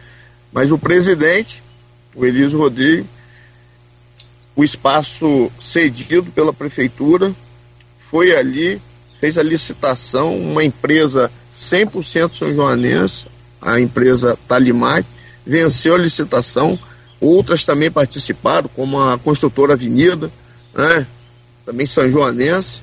[0.51, 1.61] Mas o presidente,
[2.15, 3.05] o Elísio Rodrigues,
[4.55, 7.33] o espaço cedido pela prefeitura,
[7.99, 8.81] foi ali,
[9.19, 13.27] fez a licitação, uma empresa 100% são joanense,
[13.61, 15.05] a empresa Talimac,
[15.45, 16.77] venceu a licitação,
[17.19, 20.29] outras também participaram, como a construtora Avenida,
[20.73, 21.07] né,
[21.65, 22.81] também são joanense,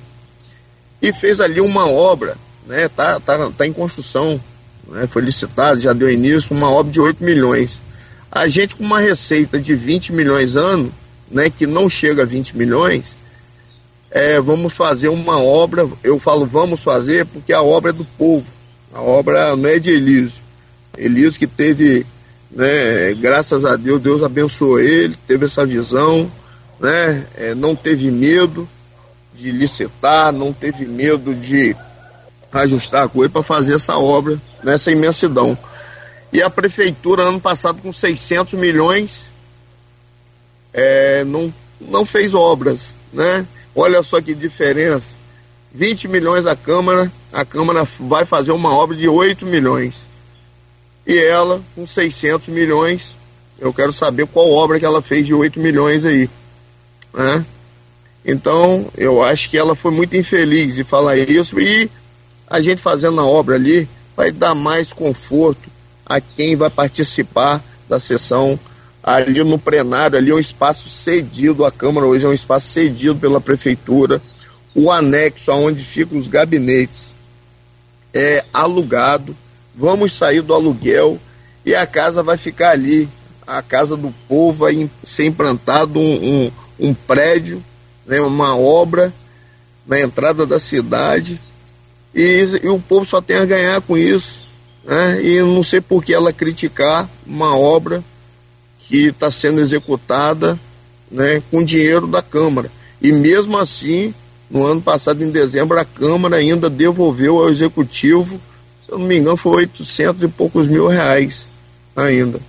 [1.01, 2.89] e fez ali uma obra, né?
[2.89, 4.41] Tá, tá, tá em construção,
[4.89, 5.07] né?
[5.07, 7.83] foi licitado, já deu início, uma obra de 8 milhões.
[8.31, 10.93] A gente com uma receita de 20 milhões ano,
[11.31, 13.17] né, que não chega a 20 milhões,
[14.11, 18.51] é, vamos fazer uma obra, eu falo vamos fazer porque a obra é do povo,
[18.93, 20.46] a obra não é de Elísio.
[20.97, 22.07] Elísio que teve,
[22.51, 26.31] né, graças a Deus, Deus abençoou ele, teve essa visão,
[26.81, 28.69] né, é, não teve medo,
[29.37, 31.77] de licitar, não teve medo de
[32.51, 35.57] ajustar a coisa para fazer essa obra nessa imensidão.
[36.33, 39.31] E a prefeitura, ano passado, com 600 milhões,
[40.73, 43.47] é, não, não fez obras, né?
[43.75, 45.17] Olha só que diferença.
[45.73, 50.07] 20 milhões a Câmara, a Câmara vai fazer uma obra de 8 milhões.
[51.07, 53.17] E ela, com 600 milhões,
[53.59, 56.29] eu quero saber qual obra que ela fez de 8 milhões aí.
[57.15, 57.45] Né?
[58.25, 61.89] Então, eu acho que ela foi muito infeliz em falar isso e
[62.49, 65.71] a gente fazendo a obra ali vai dar mais conforto
[66.05, 68.59] a quem vai participar da sessão
[69.03, 73.15] ali no plenário, ali é um espaço cedido, a Câmara hoje é um espaço cedido
[73.15, 74.21] pela Prefeitura,
[74.75, 77.15] o anexo aonde ficam os gabinetes
[78.13, 79.37] é alugado,
[79.77, 81.19] vamos sair do aluguel
[81.65, 83.09] e a casa vai ficar ali,
[83.47, 87.63] a casa do povo vai ser implantado um, um, um prédio
[88.07, 89.13] né, uma obra
[89.87, 91.41] na entrada da cidade
[92.15, 94.47] e, e, o povo só tem a ganhar com isso.
[94.85, 95.23] Né?
[95.23, 98.03] E não sei por que ela criticar uma obra
[98.79, 100.59] que está sendo executada
[101.11, 102.71] né, com dinheiro da Câmara.
[103.03, 104.15] E mesmo assim,
[104.51, 108.41] no ano passado, em dezembro, a Câmara ainda devolveu ao Executivo,
[108.87, 111.49] se eu não me engano, foi 800 e poucos mil reais
[111.97, 112.41] ainda.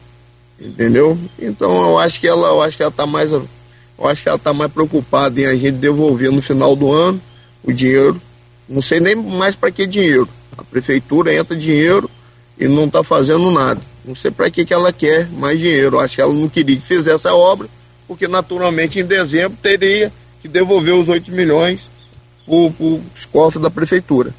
[0.60, 1.18] Entendeu?
[1.40, 4.38] Então eu acho que ela, eu acho que ela está mais eu acho que ela
[4.38, 7.20] está mais preocupada em a gente devolver no final do ano
[7.64, 8.22] o dinheiro.
[8.70, 10.30] Não sei nem mais para que dinheiro.
[10.56, 12.08] A prefeitura entra dinheiro
[12.60, 13.82] e não está fazendo nada.
[14.06, 16.00] Não sei para que, que ela quer mais dinheiro.
[16.00, 17.68] Acho que ela não queria que fizesse a obra,
[18.08, 21.90] porque naturalmente em dezembro teria que devolver os 8 milhões
[22.46, 24.32] para os cofres da prefeitura.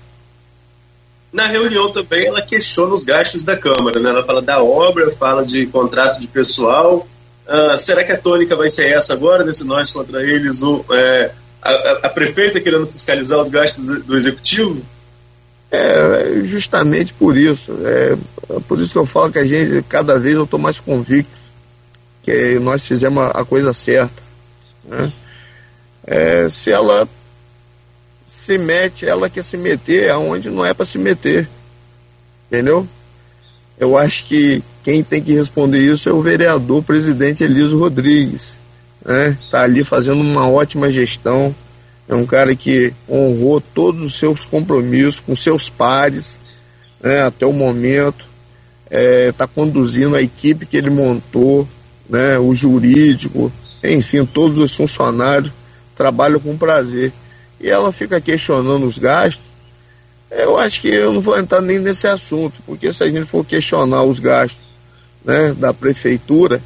[1.39, 4.11] Na reunião também ela questiona os gastos da Câmara, né?
[4.11, 7.07] ela fala da obra, fala de contrato de pessoal.
[7.47, 11.31] Uh, será que a tônica vai ser essa agora, nesse nós contra eles, o, é,
[11.63, 14.83] a, a, prefeita querendo fiscalizar os gastos do executivo?
[15.71, 17.71] É, justamente por isso.
[17.85, 18.17] É,
[18.57, 21.37] é, por isso que eu falo que a gente, cada vez eu estou mais convicto
[22.25, 24.25] que nós fizemos a, a coisa certa.
[24.85, 25.13] Né?
[26.05, 27.09] É, se ela
[28.49, 31.47] se mete, ela quer se meter aonde não é para se meter.
[32.47, 32.89] Entendeu?
[33.79, 38.57] Eu acho que quem tem que responder isso é o vereador presidente Eliso Rodrigues.
[39.05, 39.37] Né?
[39.51, 41.55] Tá ali fazendo uma ótima gestão.
[42.09, 46.39] É um cara que honrou todos os seus compromissos com seus pares
[47.03, 48.27] né, até o momento.
[48.87, 51.69] Está é, tá conduzindo a equipe que ele montou,
[52.09, 53.53] né, o jurídico,
[53.85, 55.53] enfim, todos os funcionários
[55.95, 57.13] trabalham com prazer
[57.61, 59.49] e ela fica questionando os gastos,
[60.31, 63.45] eu acho que eu não vou entrar nem nesse assunto, porque se a gente for
[63.45, 64.63] questionar os gastos
[65.25, 66.63] né, da prefeitura,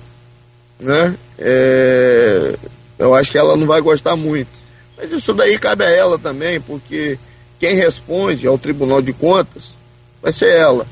[0.81, 2.57] né, é,
[2.99, 4.49] eu acho que ela não vai gostar muito.
[4.97, 7.19] Mas isso daí cabe a ela também, porque
[7.59, 9.77] quem responde ao Tribunal de Contas
[10.21, 10.87] vai ser ela,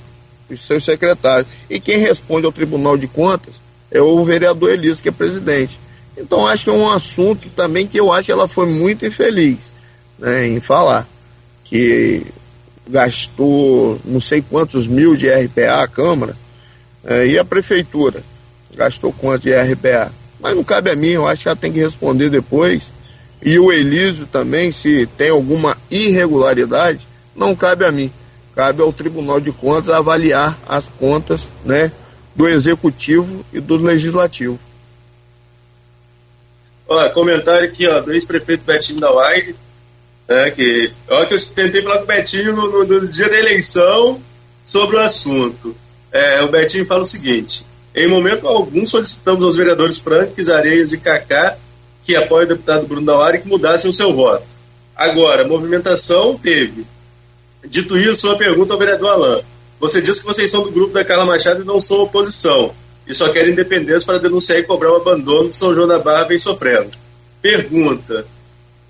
[0.48, 1.48] os seus secretários.
[1.68, 5.78] E quem responde ao Tribunal de Contas é o vereador Elias, que é presidente.
[6.16, 9.72] Então acho que é um assunto também que eu acho que ela foi muito infeliz
[10.20, 11.08] né, em falar
[11.64, 12.26] que
[12.88, 16.36] gastou não sei quantos mil de RPA a Câmara
[17.04, 18.22] é, e a Prefeitura
[18.74, 20.12] gastou quanto de RPA.
[20.38, 22.92] Mas não cabe a mim, eu acho que ela tem que responder depois.
[23.42, 28.12] E o Elísio também, se tem alguma irregularidade, não cabe a mim.
[28.54, 31.92] Cabe ao Tribunal de Contas avaliar as contas né,
[32.34, 34.58] do Executivo e do Legislativo.
[36.86, 39.54] Olha, comentário aqui ó, do ex-prefeito Betinho da Wide
[40.30, 43.36] né, que, olha que eu tentei falar com o Betinho no, no, no dia da
[43.36, 44.22] eleição
[44.64, 45.74] sobre o assunto.
[46.12, 50.98] É, o Betinho fala o seguinte: em momento algum solicitamos aos vereadores Franques, Areias e
[50.98, 51.56] Cacá
[52.04, 54.44] que apoiem o deputado Bruno Dauari que mudassem o seu voto.
[54.96, 56.86] Agora, movimentação teve.
[57.64, 59.42] Dito isso, uma pergunta ao vereador Alain.
[59.78, 62.74] Você disse que vocês são do grupo da Carla Machado e não são oposição,
[63.06, 66.24] e só querem independência para denunciar e cobrar o abandono de São João da Barra
[66.24, 66.90] vem sofrendo.
[67.40, 68.26] Pergunta: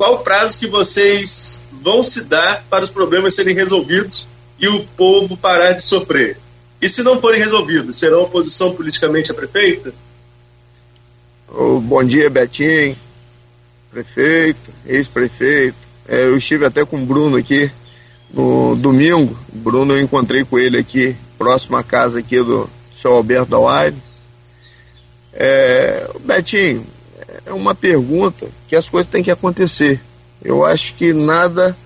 [0.01, 4.27] qual o prazo que vocês vão se dar para os problemas serem resolvidos
[4.59, 6.39] e o povo parar de sofrer?
[6.81, 9.93] E se não forem resolvidos, será oposição politicamente à prefeita?
[11.47, 12.97] Oh, bom dia, Betinho,
[13.91, 15.77] prefeito, ex-prefeito.
[16.09, 17.71] É, eu estive até com o Bruno aqui
[18.33, 19.39] no domingo.
[19.53, 23.97] Bruno eu encontrei com ele aqui, próximo à casa aqui do seu Alberto Dauaire.
[25.35, 26.87] É, Betinho,
[27.47, 30.01] é uma pergunta que as coisas têm que acontecer.
[30.43, 31.77] Eu acho que nada,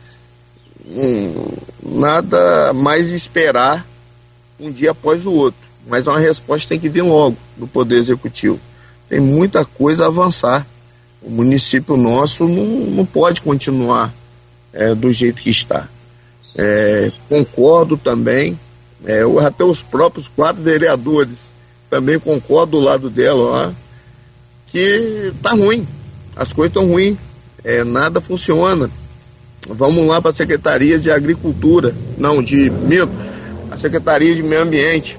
[0.87, 3.87] hum, nada mais esperar
[4.59, 8.61] um dia após o outro, mas uma resposta tem que vir logo do Poder Executivo.
[9.09, 10.67] Tem muita coisa a avançar.
[11.23, 14.13] O município nosso não, não pode continuar
[14.73, 15.89] é, do jeito que está.
[16.57, 18.59] É, concordo também,
[19.05, 21.55] é, até os próprios quatro vereadores
[21.95, 23.84] também concordo do lado dela, ó,
[24.75, 25.87] que tá ruim,
[26.35, 27.17] as coisas estão ruins,
[27.63, 28.91] é, nada funciona.
[29.69, 33.13] Vamos lá para a Secretaria de Agricultura, não, de Minto,
[33.71, 35.17] a Secretaria de Meio Ambiente.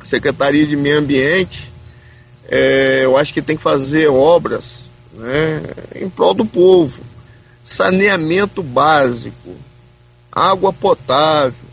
[0.00, 1.72] A Secretaria de Meio Ambiente,
[2.48, 5.62] é, eu acho que tem que fazer obras né,
[5.94, 7.00] em prol do povo.
[7.62, 9.54] Saneamento básico,
[10.32, 11.68] água potável.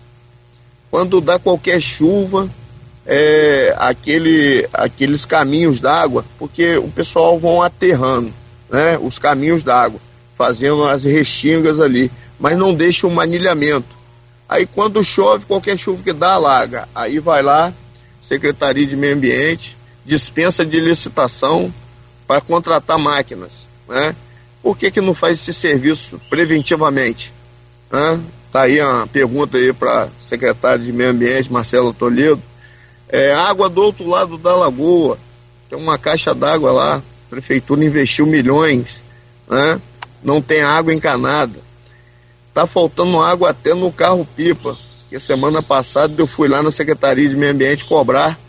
[0.92, 2.48] Quando dá qualquer chuva,
[3.06, 8.34] é, aquele, aqueles caminhos d'água, porque o pessoal vão aterrando
[8.70, 10.00] né, os caminhos d'água,
[10.34, 13.96] fazendo as restingas ali, mas não deixa um manilhamento.
[14.50, 16.88] Aí quando chove, qualquer chuva que dá, alaga.
[16.94, 17.74] Aí vai lá,
[18.20, 21.74] Secretaria de Meio Ambiente, dispensa de licitação
[22.28, 23.68] para contratar máquinas.
[23.88, 24.16] Né?
[24.62, 27.32] Por que, que não faz esse serviço preventivamente?
[27.92, 28.20] Né?
[28.52, 32.42] Tá aí uma pergunta aí para secretário de Meio Ambiente, Marcelo Toledo
[33.10, 35.18] é, água do outro lado da lagoa,
[35.70, 39.04] tem uma caixa d'água lá, a prefeitura investiu milhões,
[39.48, 39.80] né?
[40.24, 41.60] não tem água encanada.
[42.54, 44.78] Tá faltando água até no carro-pipa,
[45.10, 48.40] que semana passada eu fui lá na Secretaria de Meio Ambiente cobrar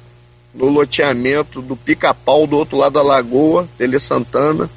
[0.55, 4.71] no loteamento do Pica-Pau do outro lado da lagoa, Tele Santana,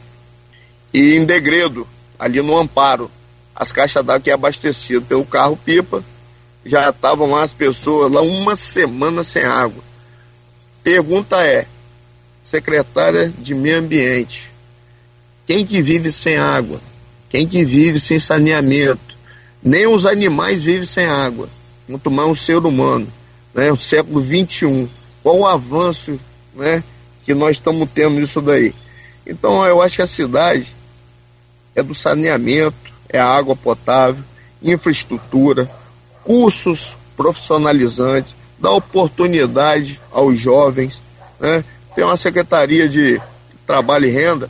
[0.93, 3.09] e em Degredo, ali no Amparo,
[3.55, 6.03] as caixas d'água que é abastecido pelo carro-pipa
[6.69, 9.83] já estavam lá as pessoas lá uma semana sem água.
[10.83, 11.65] Pergunta é,
[12.43, 14.51] secretária de Meio Ambiente,
[15.47, 16.79] quem que vive sem água?
[17.27, 19.17] Quem que vive sem saneamento?
[19.63, 21.49] Nem os animais vivem sem água,
[21.87, 23.07] quanto mais um ser humano.
[23.53, 23.71] Né?
[23.71, 24.87] O século XXI.
[25.23, 26.19] Qual o avanço
[26.55, 26.83] né,
[27.23, 28.75] que nós estamos tendo nisso daí?
[29.25, 30.67] Então eu acho que a cidade
[31.75, 32.77] é do saneamento,
[33.09, 34.23] é a água potável,
[34.61, 35.69] infraestrutura,
[36.29, 41.01] cursos profissionalizantes, dá oportunidade aos jovens,
[41.39, 41.65] né?
[41.95, 43.19] tem uma secretaria de
[43.65, 44.47] trabalho e renda,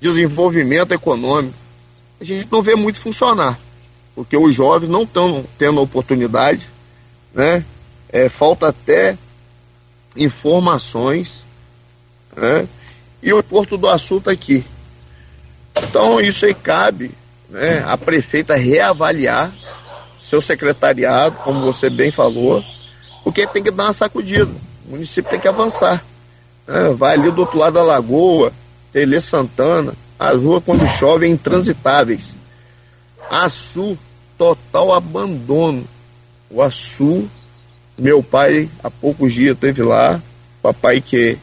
[0.00, 1.56] desenvolvimento econômico.
[2.20, 3.58] A gente não vê muito funcionar,
[4.14, 6.70] porque os jovens não estão tendo oportunidade,
[7.34, 7.64] né?
[8.08, 9.18] É, falta até
[10.16, 11.44] informações,
[12.36, 12.68] né?
[13.20, 14.64] E o Porto do Açu está aqui.
[15.76, 17.10] Então isso aí cabe
[17.50, 19.52] né, a prefeita reavaliar
[20.32, 22.64] seu secretariado, como você bem falou,
[23.22, 24.50] porque tem que dar uma sacudida.
[24.86, 26.02] O município tem que avançar.
[26.66, 26.94] Né?
[26.94, 28.50] Vai ali do outro lado da lagoa,
[28.90, 32.34] Tele Santana, as ruas quando chove intransitáveis.
[33.30, 33.98] Açu,
[34.38, 35.84] total abandono.
[36.48, 37.28] O Açu,
[37.98, 40.18] meu pai há poucos dias teve lá,
[40.62, 41.38] papai que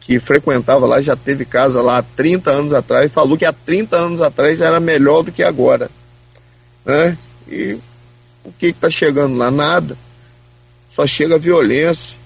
[0.00, 3.94] que frequentava lá, já teve casa lá há 30 anos atrás, falou que há 30
[3.94, 5.90] anos atrás era melhor do que agora.
[6.84, 7.18] Né?
[7.46, 7.78] E
[8.48, 9.50] o que está chegando lá?
[9.50, 9.96] Nada.
[10.88, 12.16] Só chega violência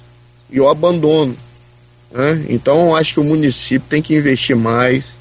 [0.51, 1.37] e o abandono.
[2.11, 2.47] Né?
[2.49, 5.17] Então, acho que o município tem que investir mais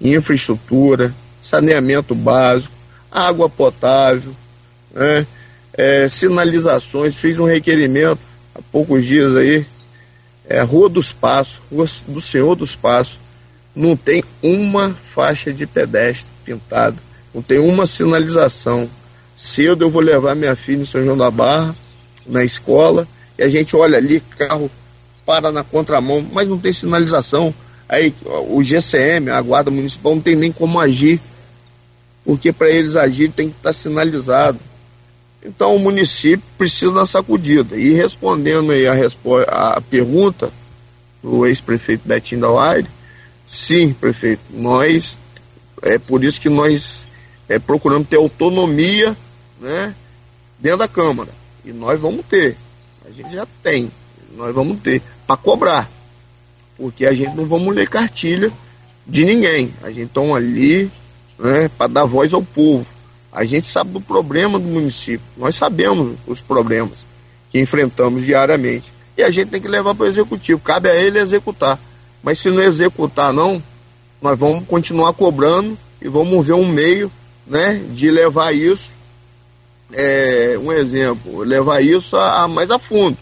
[0.00, 2.74] em infraestrutura, saneamento básico,
[3.10, 4.34] água potável,
[4.92, 5.26] né?
[5.72, 7.16] é, sinalizações.
[7.16, 9.66] Fiz um requerimento há poucos dias aí
[10.48, 13.18] é, Rua dos Passos, Rua do Senhor dos Passos,
[13.74, 16.96] não tem uma faixa de pedestre pintada,
[17.34, 18.88] não tem uma sinalização.
[19.42, 21.74] Cedo eu vou levar minha filha em São João da Barra,
[22.24, 24.70] na escola, e a gente olha ali, carro
[25.26, 27.52] para na contramão, mas não tem sinalização.
[27.88, 28.14] Aí
[28.48, 31.20] o GCM, a Guarda Municipal, não tem nem como agir,
[32.24, 34.60] porque para eles agir tem que estar sinalizado.
[35.44, 37.76] Então o município precisa da sacudida.
[37.76, 38.94] E respondendo aí a,
[39.74, 40.52] a pergunta
[41.20, 42.86] do ex-prefeito Betinho da Waire,
[43.44, 45.18] sim, prefeito, nós,
[45.82, 47.08] é por isso que nós
[47.48, 49.16] é, procuramos ter autonomia
[49.62, 49.94] né,
[50.58, 51.30] dentro da Câmara.
[51.64, 52.56] E nós vamos ter.
[53.06, 53.90] A gente já tem.
[54.36, 55.00] Nós vamos ter.
[55.26, 55.90] Para cobrar.
[56.76, 58.52] Porque a gente não vamos ler cartilha
[59.06, 59.72] de ninguém.
[59.82, 60.90] A gente está ali
[61.38, 62.86] né, para dar voz ao povo.
[63.32, 67.06] A gente sabe do problema do município, nós sabemos os problemas
[67.50, 68.92] que enfrentamos diariamente.
[69.16, 71.78] E a gente tem que levar para o executivo, cabe a ele executar.
[72.22, 73.62] Mas se não executar, não,
[74.20, 77.10] nós vamos continuar cobrando e vamos ver um meio
[77.46, 78.94] né, de levar isso,
[79.92, 83.16] é, um exemplo, levar isso a, a mais a fundo.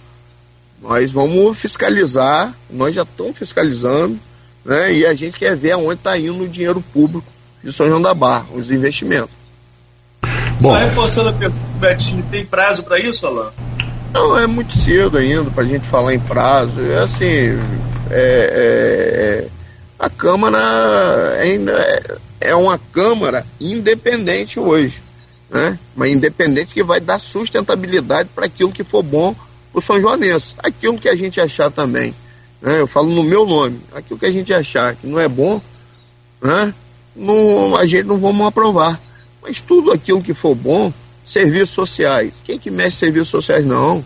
[0.80, 4.18] Nós vamos fiscalizar, nós já estamos fiscalizando,
[4.64, 7.26] né, e a gente quer ver aonde está indo o dinheiro público
[7.62, 9.30] de São João da Barra, os investimentos.
[10.60, 10.72] Bom.
[10.72, 13.50] Só reforçando a pergunta, Betinho, tem prazo para isso, Alain?
[14.12, 16.80] Não, é muito cedo ainda para a gente falar em prazo.
[16.80, 17.26] É assim,
[18.10, 19.48] é, é, é,
[19.98, 20.58] a Câmara
[21.40, 25.02] ainda é, é uma Câmara independente hoje,
[25.50, 25.78] né?
[25.96, 29.34] Mas independente que vai dar sustentabilidade para aquilo que for bom
[29.72, 30.54] para o São Joanense.
[30.58, 32.14] Aquilo que a gente achar também,
[32.62, 32.80] né?
[32.80, 35.60] Eu falo no meu nome, aquilo que a gente achar que não é bom,
[36.40, 36.72] né?
[37.14, 39.00] Não, a gente não vamos aprovar.
[39.42, 40.92] Mas tudo aquilo que for bom,
[41.24, 42.42] serviços sociais.
[42.44, 43.64] Quem que mexe serviços sociais?
[43.64, 44.04] Não.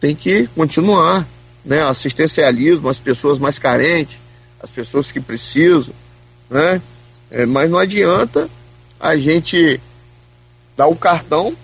[0.00, 1.26] Tem que continuar.
[1.64, 1.80] Né?
[1.82, 4.18] Assistencialismo, as pessoas mais carentes,
[4.60, 5.94] as pessoas que precisam.
[6.50, 6.82] Né?
[7.30, 8.50] É, mas não adianta
[8.98, 9.80] a gente
[10.76, 11.54] dar o cartão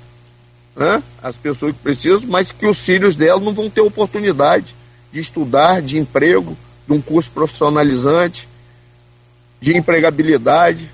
[0.76, 1.02] né?
[1.22, 4.74] às pessoas que precisam, mas que os filhos delas não vão ter oportunidade
[5.12, 6.56] de estudar, de emprego,
[6.86, 8.48] de um curso profissionalizante,
[9.60, 10.88] de empregabilidade.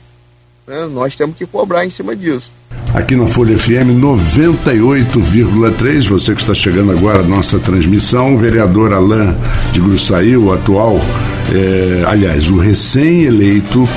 [0.67, 0.87] Né?
[0.87, 2.53] Nós temos que cobrar em cima disso.
[2.95, 8.95] Aqui na Folha FM 98,3, você que está chegando agora à nossa transmissão, o vereador
[8.95, 9.37] Alain
[9.73, 11.01] de Gruçaí, o atual,
[11.53, 13.89] é, aliás, o recém-eleito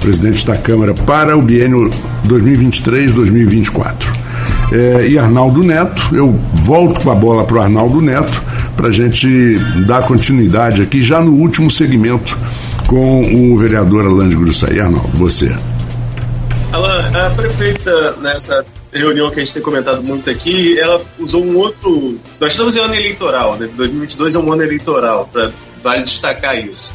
[0.00, 1.90] presidente da Câmara para o biênio
[2.28, 3.92] 2023-2024.
[4.70, 8.42] É, e Arnaldo Neto, eu volto com a bola para o Arnaldo Neto
[8.76, 12.38] para a gente dar continuidade aqui já no último segmento
[12.86, 14.78] com o vereador Alain de Gruçaí.
[14.78, 15.54] Arnaldo, você.
[16.72, 21.56] Alan, a prefeita, nessa reunião que a gente tem comentado muito aqui, ela usou um
[21.56, 22.18] outro.
[22.38, 23.68] Nós estamos em ano eleitoral, né?
[23.74, 25.50] 2022 é um ano eleitoral, para
[25.82, 26.90] vale destacar isso.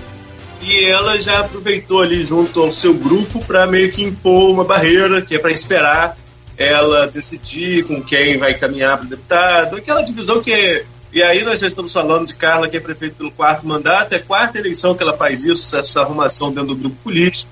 [0.65, 5.21] E ela já aproveitou ali junto ao seu grupo para meio que impor uma barreira
[5.21, 6.17] que é para esperar
[6.57, 11.59] ela decidir com quem vai caminhar para deputado, aquela divisão que é, e aí nós
[11.59, 14.95] já estamos falando de Carla, que é prefeito pelo quarto mandato, é a quarta eleição
[14.95, 17.51] que ela faz isso, essa arrumação dentro do grupo político,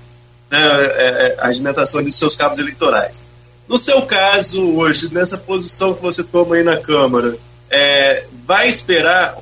[0.50, 3.24] né, é, é, a agimentação de seus cabos eleitorais.
[3.68, 7.36] No seu caso, hoje, nessa posição que você toma aí na Câmara,
[7.70, 9.38] é, vai esperar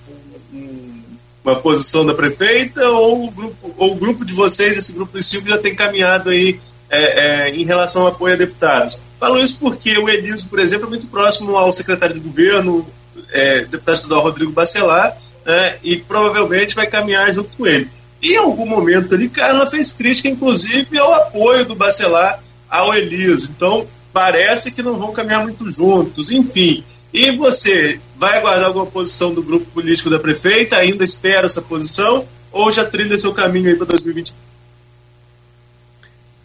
[1.45, 5.27] uma posição da prefeita ou o, grupo, ou o grupo de vocês, esse grupo dos
[5.27, 9.01] cinco, já tem caminhado aí é, é, em relação ao apoio a deputados?
[9.19, 12.87] Falo isso porque o Elísio, por exemplo, é muito próximo ao secretário de governo,
[13.33, 17.89] é, deputado estadual Rodrigo Bacelar, né, e provavelmente vai caminhar junto com ele.
[18.21, 23.53] E em algum momento ali, Carla fez crítica, inclusive, ao apoio do Bacelar ao Eliso.
[23.57, 26.31] Então, parece que não vão caminhar muito juntos.
[26.31, 30.77] Enfim, e você vai aguardar alguma posição do grupo político da prefeita?
[30.77, 32.27] Ainda espera essa posição?
[32.53, 34.35] Ou já trilha seu caminho aí para 2020?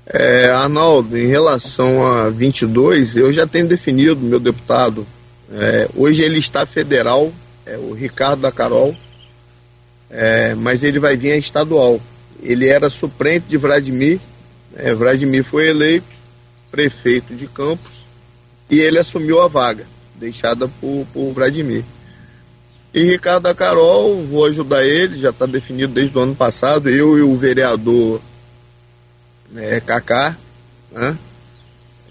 [0.08, 5.06] É, Arnaldo, em relação a 22, eu já tenho definido meu deputado
[5.52, 7.32] é, hoje ele está federal,
[7.66, 8.96] é o Ricardo da Carol,
[10.10, 12.00] é, mas ele vai vir a estadual.
[12.42, 14.20] Ele era suplente de Vladimir,
[14.76, 16.08] é, Vladimir foi eleito
[16.72, 18.06] prefeito de Campos
[18.70, 19.86] e ele assumiu a vaga,
[20.20, 21.84] deixada por, por Vladimir.
[22.94, 27.22] E Ricardo Carol, vou ajudar ele, já está definido desde o ano passado, eu e
[27.22, 28.22] o vereador
[29.56, 30.38] é, Cacá,
[30.92, 31.18] né?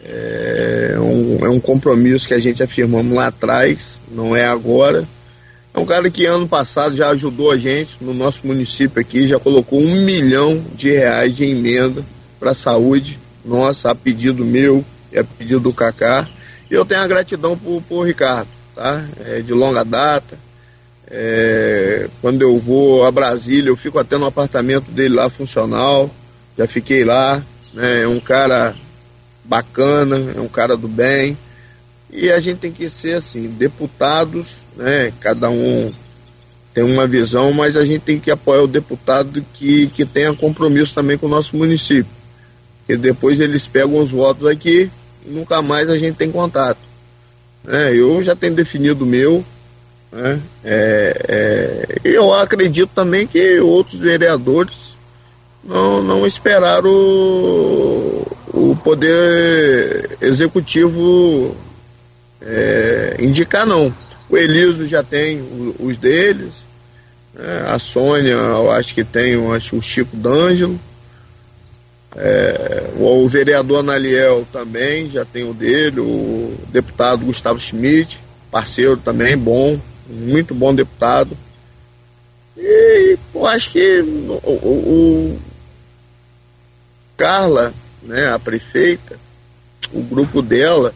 [0.07, 5.09] É um, é um compromisso que a gente afirmamos lá atrás, não é agora.
[5.73, 9.41] É um cara que ano passado já ajudou a gente no nosso município aqui, já
[9.41, 12.05] colocou um milhão de reais de emenda
[12.39, 16.29] para a saúde, nossa, a pedido meu e a pedido do Cacá.
[16.71, 19.05] E eu tenho a gratidão por, por Ricardo, tá?
[19.27, 20.39] É de longa data.
[21.11, 26.11] É, quando eu vou a Brasília, eu fico até no apartamento dele lá funcional,
[26.57, 27.43] já fiquei lá.
[27.73, 28.03] Né?
[28.03, 28.75] É um cara
[29.45, 31.37] bacana, é um cara do bem.
[32.11, 35.12] E a gente tem que ser assim, deputados, né?
[35.21, 35.93] Cada um
[36.73, 40.95] tem uma visão, mas a gente tem que apoiar o deputado que, que tenha compromisso
[40.95, 42.12] também com o nosso município.
[42.79, 44.91] Porque depois eles pegam os votos aqui
[45.25, 46.79] nunca mais a gente tem contato.
[47.66, 49.45] É, eu já tenho definido o meu.
[50.12, 50.41] Né?
[50.64, 54.97] É, é, eu acredito também que outros vereadores
[55.62, 61.57] não, não esperaram o poder executivo
[62.41, 63.93] é, indicar não.
[64.29, 66.64] O Eliso já tem os deles,
[67.35, 67.64] né?
[67.68, 70.79] a Sônia, eu acho que tem eu acho, o Chico D'Angelo,
[72.17, 79.37] é, o, vereador Analiel também já tem o dele, o deputado Gustavo Schmidt, parceiro também,
[79.37, 81.37] bom, muito bom deputado.
[82.57, 85.39] E eu acho que o, o, o
[87.17, 89.19] Carla né, a prefeita,
[89.93, 90.95] o grupo dela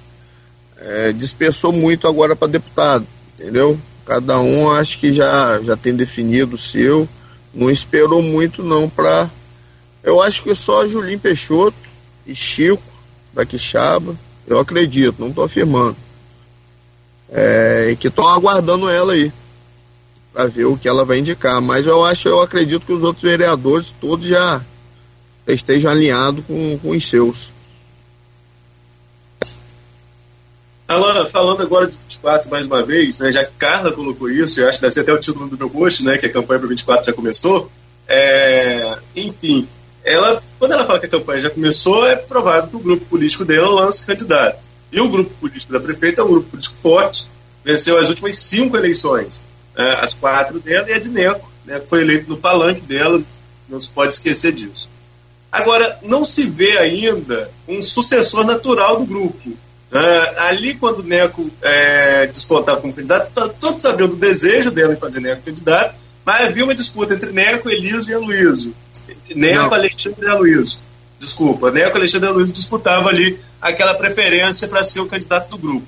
[0.77, 3.07] é, dispersou muito agora para deputado,
[3.39, 3.79] entendeu?
[4.05, 7.09] Cada um acho que já, já tem definido o seu,
[7.53, 9.31] não esperou muito não para.
[10.03, 11.77] Eu acho que só Julinho Peixoto
[12.27, 12.83] e Chico
[13.33, 15.97] da Quixaba, eu acredito, não estou afirmando.
[17.31, 19.31] É, que estão aguardando ela aí
[20.33, 21.61] para ver o que ela vai indicar.
[21.61, 24.65] Mas eu acho, eu acredito que os outros vereadores todos já
[25.47, 27.51] esteja alinhado com, com os seus.
[30.87, 34.69] Alan, falando agora de 24 mais uma vez, né, já que Carla colocou isso, eu
[34.69, 36.69] acho que deve ser até o título do meu post, né, que a campanha para
[36.69, 37.71] 24 já começou.
[38.07, 39.69] É, enfim,
[40.05, 43.45] ela, quando ela fala que a campanha já começou, é provável que o grupo político
[43.45, 44.59] dela lance candidato.
[44.91, 47.27] E o grupo político da prefeita é um grupo político forte,
[47.65, 49.43] venceu as últimas cinco eleições,
[49.77, 53.21] né, as quatro dela e a de Neco, né, que foi eleito no palanque dela,
[53.69, 54.89] não se pode esquecer disso.
[55.53, 59.51] Agora, não se vê ainda um sucessor natural do grupo.
[59.51, 64.99] Uh, ali, quando o Neco é, despontava como candidato, todos sabiam do desejo dela em
[64.99, 65.95] fazer Neco candidato,
[66.29, 68.75] mas havia uma disputa entre Neco, Eliso e Aloysio.
[69.35, 69.73] Neco, não.
[69.73, 70.79] Alexandre e Aloysio.
[71.19, 75.87] Desculpa, Neco, Alexandre e Aloysio disputavam ali aquela preferência para ser o candidato do grupo.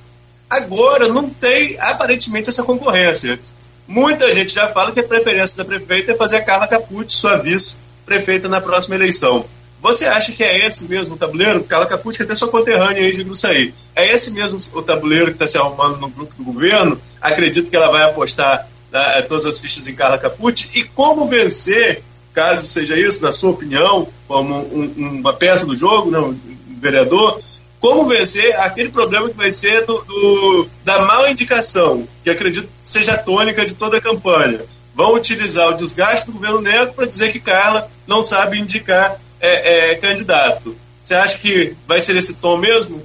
[0.48, 3.38] Agora, não tem aparentemente essa concorrência.
[3.86, 7.36] Muita gente já fala que a preferência da prefeita é fazer a Carla Capucci, sua
[7.36, 7.76] vice,
[8.06, 9.44] prefeita na próxima eleição.
[9.78, 11.64] Você acha que é esse mesmo o tabuleiro?
[11.64, 13.74] Carla Capucci, que é até sua conterrânea aí de Gruçaí.
[13.94, 16.98] É esse mesmo o tabuleiro que está se arrumando no grupo do governo?
[17.20, 20.70] Acredito que ela vai apostar né, todas as fichas em Carla Capucci.
[20.74, 22.02] E como vencer,
[22.32, 26.38] caso seja isso, na sua opinião, como um, uma peça do jogo, não, um
[26.74, 27.40] vereador,
[27.78, 33.14] como vencer aquele problema que vai ser do, do, da mal indicação, que acredito seja
[33.14, 34.60] a tônica de toda a campanha
[34.94, 39.92] vão utilizar o desgaste do governo Neto para dizer que Carla não sabe indicar é,
[39.92, 40.76] é, candidato.
[41.02, 43.02] Você acha que vai ser esse tom mesmo?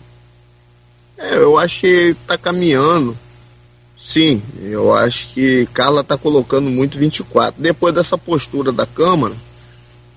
[1.17, 3.17] É, eu acho que está caminhando.
[4.05, 7.59] Sim, eu acho que Carla está colocando muito 24.
[7.59, 9.33] Depois dessa postura da Câmara,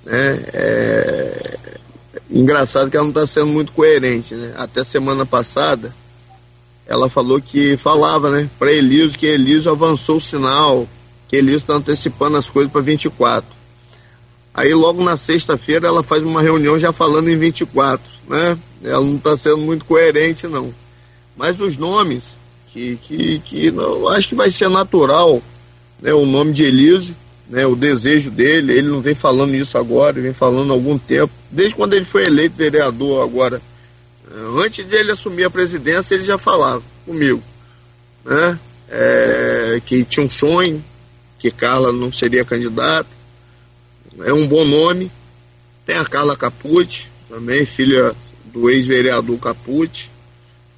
[0.05, 1.59] né, é,
[2.31, 4.52] engraçado que ela não está sendo muito coerente, né?
[4.59, 5.94] Até semana passada,
[6.86, 10.86] ela falou que falava, né, para Elísio que Elísio avançou o sinal,
[11.27, 13.48] que Elísio está antecipando as coisas para 24.
[14.52, 18.59] Aí logo na sexta-feira ela faz uma reunião já falando em 24, né?
[18.85, 20.74] Ela não está sendo muito coerente não.
[21.35, 22.36] Mas os nomes
[22.79, 25.43] que que, que não, acho que vai ser natural,
[26.01, 26.13] né?
[26.13, 27.17] O nome de Elísio,
[27.49, 27.67] né?
[27.67, 31.75] O desejo dele, ele não vem falando isso agora, vem falando há algum tempo, desde
[31.75, 33.61] quando ele foi eleito vereador agora
[34.31, 37.43] Antes de ele assumir a presidência, ele já falava comigo,
[38.25, 38.59] né?
[38.91, 40.85] É, que tinha um sonho,
[41.39, 43.09] que Carla não seria candidata.
[44.21, 45.11] É um bom nome.
[45.87, 48.15] Tem a Carla Capucci, também filha
[48.47, 50.11] do ex-vereador Capucci,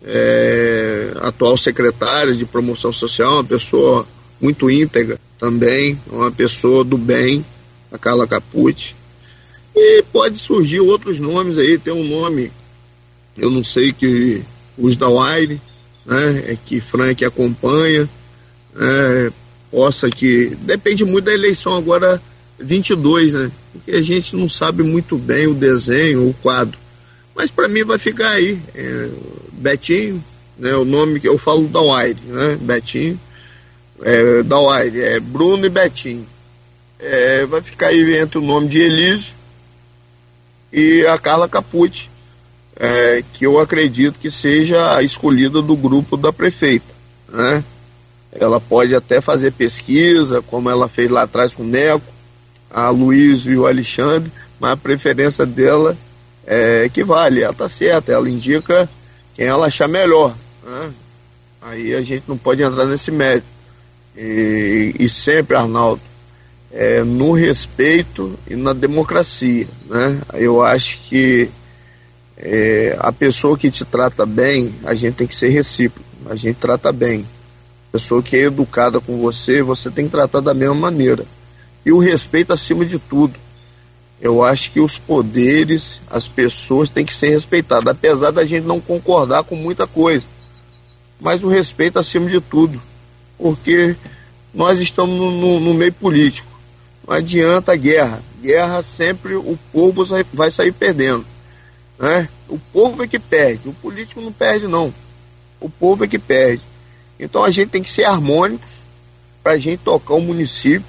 [0.05, 4.07] é, atual secretária de promoção social, uma pessoa
[4.41, 7.45] muito íntegra também, uma pessoa do bem,
[7.93, 8.95] a Carla Capucci.
[9.75, 12.51] E pode surgir outros nomes aí, tem um nome
[13.41, 14.43] eu não sei que
[14.79, 15.61] os da Wire,
[16.05, 18.09] né, é que Frank acompanha,
[18.77, 19.33] é,
[19.71, 20.57] possa que.
[20.61, 22.21] Depende muito da eleição agora
[22.59, 23.51] 22, né?
[23.73, 26.79] Porque a gente não sabe muito bem o desenho, o quadro.
[27.35, 28.61] Mas para mim vai ficar aí.
[28.75, 29.11] É,
[29.61, 30.25] Betinho,
[30.59, 32.59] né, o nome que eu falo da Wire, né?
[32.61, 33.21] Betinho.
[34.03, 36.27] É, da Wire, é Bruno e Betinho.
[36.99, 39.35] É, vai ficar aí entre o nome de Elise
[40.73, 42.11] e a Carla Capucci
[42.77, 46.95] é, que eu acredito que seja a escolhida do grupo da prefeita.
[47.29, 47.63] Né?
[48.33, 52.07] Ela pode até fazer pesquisa, como ela fez lá atrás com o Neco,
[52.71, 55.97] a Luiz e o Alexandre, mas a preferência dela
[56.47, 58.89] é que vale, ela está certa, ela indica
[59.35, 60.35] quem ela achar melhor.
[60.65, 60.93] Né?
[61.63, 63.47] Aí a gente não pode entrar nesse mérito.
[64.17, 66.01] E, e sempre, Arnaldo,
[66.73, 69.67] é, no respeito e na democracia.
[69.87, 70.21] Né?
[70.35, 71.51] Eu acho que
[72.37, 76.57] é, a pessoa que te trata bem, a gente tem que ser recíproco, a gente
[76.57, 77.27] trata bem.
[77.89, 81.25] A pessoa que é educada com você, você tem que tratar da mesma maneira.
[81.85, 83.35] E o respeito acima de tudo.
[84.21, 88.81] Eu acho que os poderes, as pessoas têm que ser respeitadas, apesar da gente não
[88.81, 90.27] concordar com muita coisa.
[91.19, 92.81] Mas o respeito acima de tudo.
[93.39, 93.97] Porque
[94.53, 96.51] nós estamos no, no, meio político.
[97.07, 98.23] Não adianta guerra.
[98.43, 101.25] Guerra sempre o povo vai sair perdendo.
[101.99, 102.29] Né?
[102.49, 104.93] O povo é que perde, o político não perde, não.
[105.61, 106.63] O povo é que perde.
[107.19, 108.81] Então a gente tem que ser harmônicos
[109.43, 110.87] para a gente tocar o município,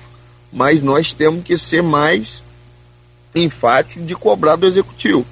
[0.51, 2.41] mas nós temos que ser mais
[3.33, 5.25] enfáticos de cobrar do executivo.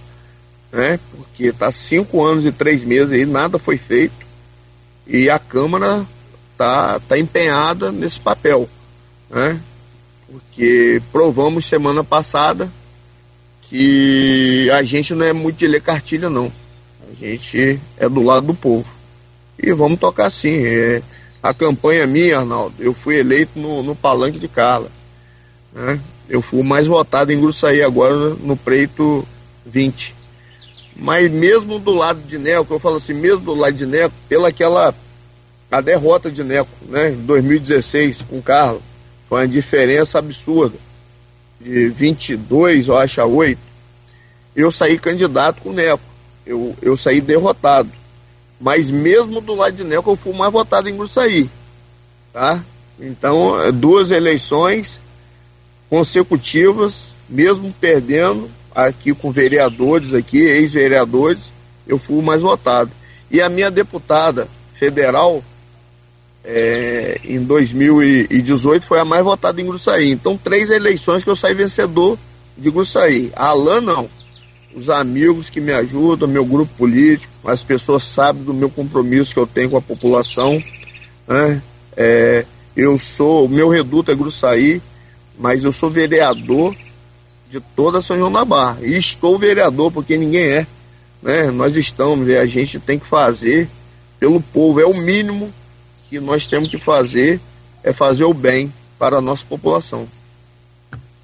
[0.72, 1.00] Né?
[1.12, 4.14] Porque está cinco anos e três meses aí, nada foi feito.
[5.08, 6.06] E a Câmara
[6.52, 8.70] está tá empenhada nesse papel.
[9.30, 9.60] Né?
[10.28, 12.72] Porque provamos semana passada
[13.62, 16.52] que a gente não é muito de ler cartilha, não.
[17.12, 18.96] A gente é do lado do povo.
[19.58, 20.66] E vamos tocar assim.
[20.66, 21.02] É,
[21.42, 24.92] a campanha minha, Arnaldo, eu fui eleito no, no palanque de Carla.
[25.74, 26.00] Né?
[26.30, 29.28] Eu fui o mais votado em Gruçaí agora no Preito
[29.66, 30.16] 20.
[30.96, 34.50] Mas mesmo do lado de Neco, eu falo assim, mesmo do lado de Neco, pela
[34.50, 34.94] aquela
[35.72, 38.80] a derrota de Neco, né, em 2016 com Carla,
[39.28, 40.78] foi uma diferença absurda
[41.60, 43.60] de 22, eu acho, a 8,
[44.56, 46.04] eu saí candidato com Neco.
[46.46, 47.90] Eu, eu saí derrotado.
[48.60, 51.50] Mas mesmo do lado de Neco, eu fui mais votado em Gruçaí.
[52.34, 52.64] Tá?
[53.00, 55.02] Então, duas eleições
[55.90, 61.52] consecutivas, mesmo perdendo aqui com vereadores aqui, ex-vereadores,
[61.88, 62.92] eu fui o mais votado.
[63.32, 65.44] E a minha deputada federal
[66.44, 70.12] é, em 2018 foi a mais votada em Gruçaí.
[70.12, 72.18] Então, três eleições que eu saí vencedor
[72.58, 73.32] de Gruçaí.
[73.36, 74.10] A Alain não.
[74.76, 79.40] Os amigos que me ajudam, meu grupo político, as pessoas sabem do meu compromisso que
[79.40, 80.64] eu tenho com a população.
[81.28, 81.62] Né?
[81.98, 82.46] É,
[82.76, 84.82] eu sou, o meu reduto é Gruçaí,
[85.40, 86.76] mas eu sou vereador
[87.50, 88.78] de toda São João da Barra.
[88.82, 90.68] E estou vereador, porque ninguém é.
[91.24, 91.50] Né?
[91.50, 93.68] Nós estamos, e a gente tem que fazer
[94.20, 95.52] pelo povo, é o mínimo
[96.10, 97.40] que nós temos que fazer
[97.82, 100.08] é fazer o bem para a nossa população.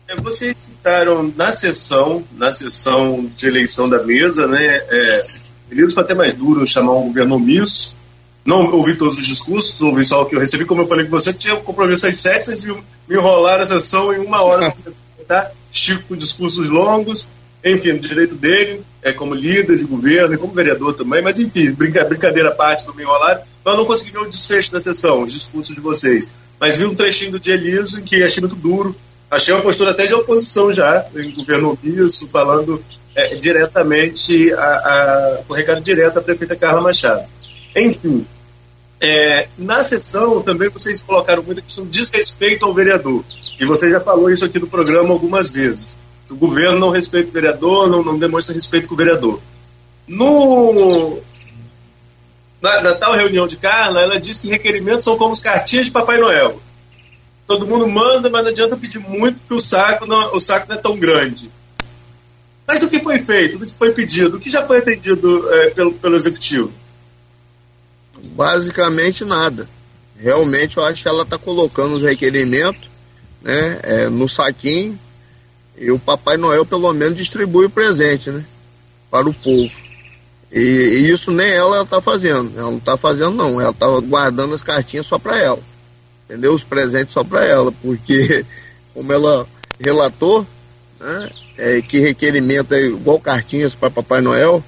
[0.07, 4.63] É, vocês citaram na sessão, na sessão de eleição da mesa, né?
[4.63, 5.25] É,
[5.93, 7.95] foi até mais duro chamar um governo omisso.
[8.45, 11.11] Não ouvi todos os discursos, ouvi só o que eu recebi, como eu falei com
[11.11, 12.77] você, tinha um compromisso às sete, vocês me
[13.09, 14.71] enrolaram a sessão em uma hora,
[15.27, 15.51] tá?
[15.71, 17.29] Chico com discursos longos,
[17.63, 18.83] enfim, no direito dele.
[19.01, 22.93] é, como líder de governo como vereador também, mas enfim, brinca, brincadeira à parte do
[22.93, 26.77] meu horário, eu não consegui ver o desfecho da sessão, os discursos de vocês, mas
[26.77, 28.95] vi um trechinho do dia em que achei muito duro,
[29.29, 32.83] achei uma postura até de oposição já, em governo isso, falando
[33.15, 37.25] é, diretamente, a, a, o recado direto à prefeita Carla Machado.
[37.75, 38.25] Enfim,
[39.01, 43.23] é, na sessão também vocês colocaram muita questão de desrespeito ao vereador.
[43.59, 45.99] E você já falou isso aqui no programa algumas vezes.
[46.29, 49.39] O governo não respeita o vereador, não, não demonstra respeito com o vereador.
[50.07, 51.19] No,
[52.61, 55.91] na, na, tal reunião de Carla, ela disse que requerimentos são como as cartinhas de
[55.91, 56.59] Papai Noel.
[57.47, 60.75] Todo mundo manda, mas não adianta pedir muito, porque o saco não, o saco não
[60.75, 61.51] é tão grande.
[62.65, 65.69] Mas do que foi feito, do que foi pedido, do que já foi atendido é,
[65.69, 66.71] pelo, pelo executivo?
[68.35, 69.67] Basicamente nada.
[70.19, 72.89] Realmente eu acho que ela está colocando os requerimentos
[73.41, 74.99] né, é, no saquinho
[75.77, 78.43] e o Papai Noel pelo menos distribui o presente né,
[79.09, 79.71] para o povo.
[80.51, 82.51] E, e isso nem ela está fazendo.
[82.57, 83.59] Ela não está fazendo não.
[83.59, 85.59] Ela está guardando as cartinhas só para ela.
[86.25, 86.53] Entendeu?
[86.53, 87.71] Os presentes só para ela.
[87.71, 88.45] Porque
[88.93, 89.47] como ela
[89.79, 90.45] relatou,
[90.99, 94.61] né, é, que requerimento é igual cartinhas para Papai Noel,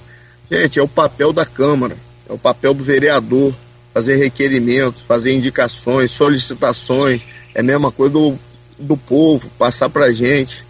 [0.49, 3.53] gente, é o papel da Câmara é o papel do vereador
[3.93, 7.23] fazer requerimentos, fazer indicações, solicitações,
[7.55, 8.39] é a mesma coisa do,
[8.77, 10.63] do povo, passar para a gente.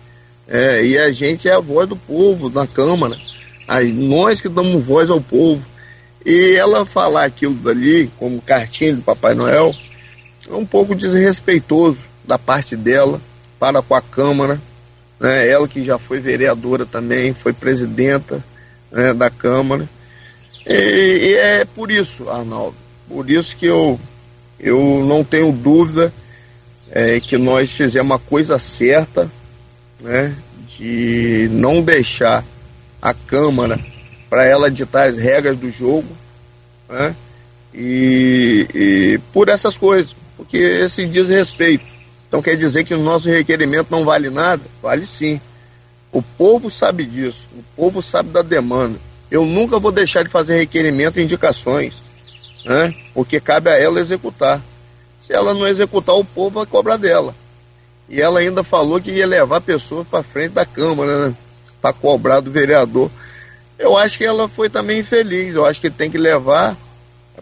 [0.47, 3.17] É, e a gente é a voz do povo na Câmara,
[3.67, 5.61] aí, nós que damos voz ao povo.
[6.25, 9.75] E ela falar aquilo dali, como cartinha do Papai Noel,
[10.49, 13.21] é um pouco desrespeitoso da parte dela
[13.59, 14.61] para com a Câmara.
[15.19, 15.49] Né?
[15.49, 18.43] Ela que já foi vereadora também, foi presidenta
[18.89, 19.87] né, da Câmara.
[20.67, 22.75] E, e, é por isso, Arnaldo,
[23.07, 23.97] por isso que eu,
[24.59, 26.13] eu não tenho dúvida
[26.91, 29.31] é, que nós fizemos a coisa certa,
[29.99, 30.35] né,
[30.77, 32.43] de não deixar
[33.01, 33.79] a Câmara
[34.29, 36.09] para ela ditar as regras do jogo,
[36.89, 37.15] né,
[37.73, 41.85] e, e por essas coisas, porque esse desrespeito.
[42.27, 44.63] Então quer dizer que o nosso requerimento não vale nada?
[44.81, 45.39] Vale sim.
[46.11, 48.99] O povo sabe disso, o povo sabe da demanda.
[49.29, 52.03] Eu nunca vou deixar de fazer requerimento e indicações,
[52.65, 52.93] né?
[53.13, 54.61] porque cabe a ela executar.
[55.19, 57.35] Se ela não executar, o povo vai cobrar dela.
[58.07, 61.35] E ela ainda falou que ia levar pessoas para frente da Câmara, né?
[61.81, 63.11] para cobrar do vereador.
[63.77, 65.53] Eu acho que ela foi também infeliz.
[65.55, 66.77] Eu acho que tem que levar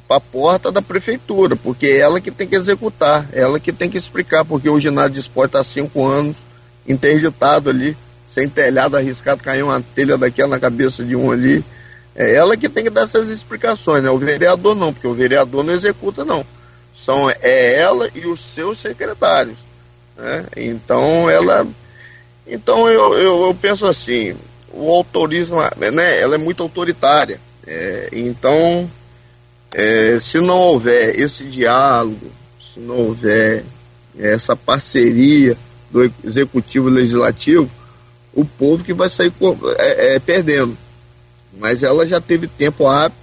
[0.08, 3.72] para a porta da prefeitura, porque é ela que tem que executar, é ela que
[3.74, 6.38] tem que explicar, porque o ginásio de esporte está há cinco anos
[6.88, 11.64] interditado ali, sem telhado arriscado, caiu uma telha daquela na cabeça de um ali.
[12.16, 14.10] É ela que tem que dar essas explicações, né?
[14.10, 16.46] O vereador não, porque o vereador não executa, não.
[16.94, 19.60] São, é ela e os seus secretários.
[20.18, 20.46] Né?
[20.56, 21.68] Então ela.
[22.48, 24.36] Então eu, eu, eu penso assim,
[24.72, 25.58] o autorismo,
[25.94, 27.40] né, ela é muito autoritária.
[27.68, 28.90] É, então,
[29.74, 33.66] é, se não houver esse diálogo, se não houver
[34.18, 35.58] essa parceria
[35.92, 37.70] do executivo e legislativo,
[38.34, 39.34] o povo que vai sair
[39.80, 40.78] é, é, perdendo
[41.58, 43.18] mas ela já teve tempo apto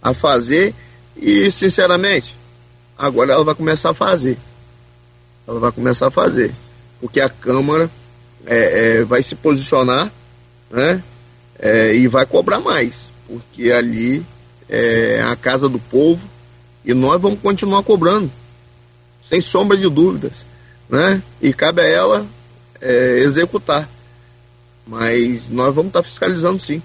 [0.00, 0.74] a fazer
[1.16, 2.36] e, sinceramente,
[2.96, 4.38] agora ela vai começar a fazer.
[5.46, 6.54] Ela vai começar a fazer,
[7.00, 7.90] porque a Câmara
[8.46, 10.12] é, é, vai se posicionar
[10.70, 11.02] né,
[11.58, 14.24] é, e vai cobrar mais, porque ali
[14.68, 16.28] é a casa do povo
[16.84, 18.30] e nós vamos continuar cobrando,
[19.20, 20.46] sem sombra de dúvidas.
[20.88, 21.22] Né?
[21.40, 22.26] E cabe a ela
[22.80, 23.88] é, executar.
[24.86, 26.82] Mas nós vamos estar fiscalizando sim.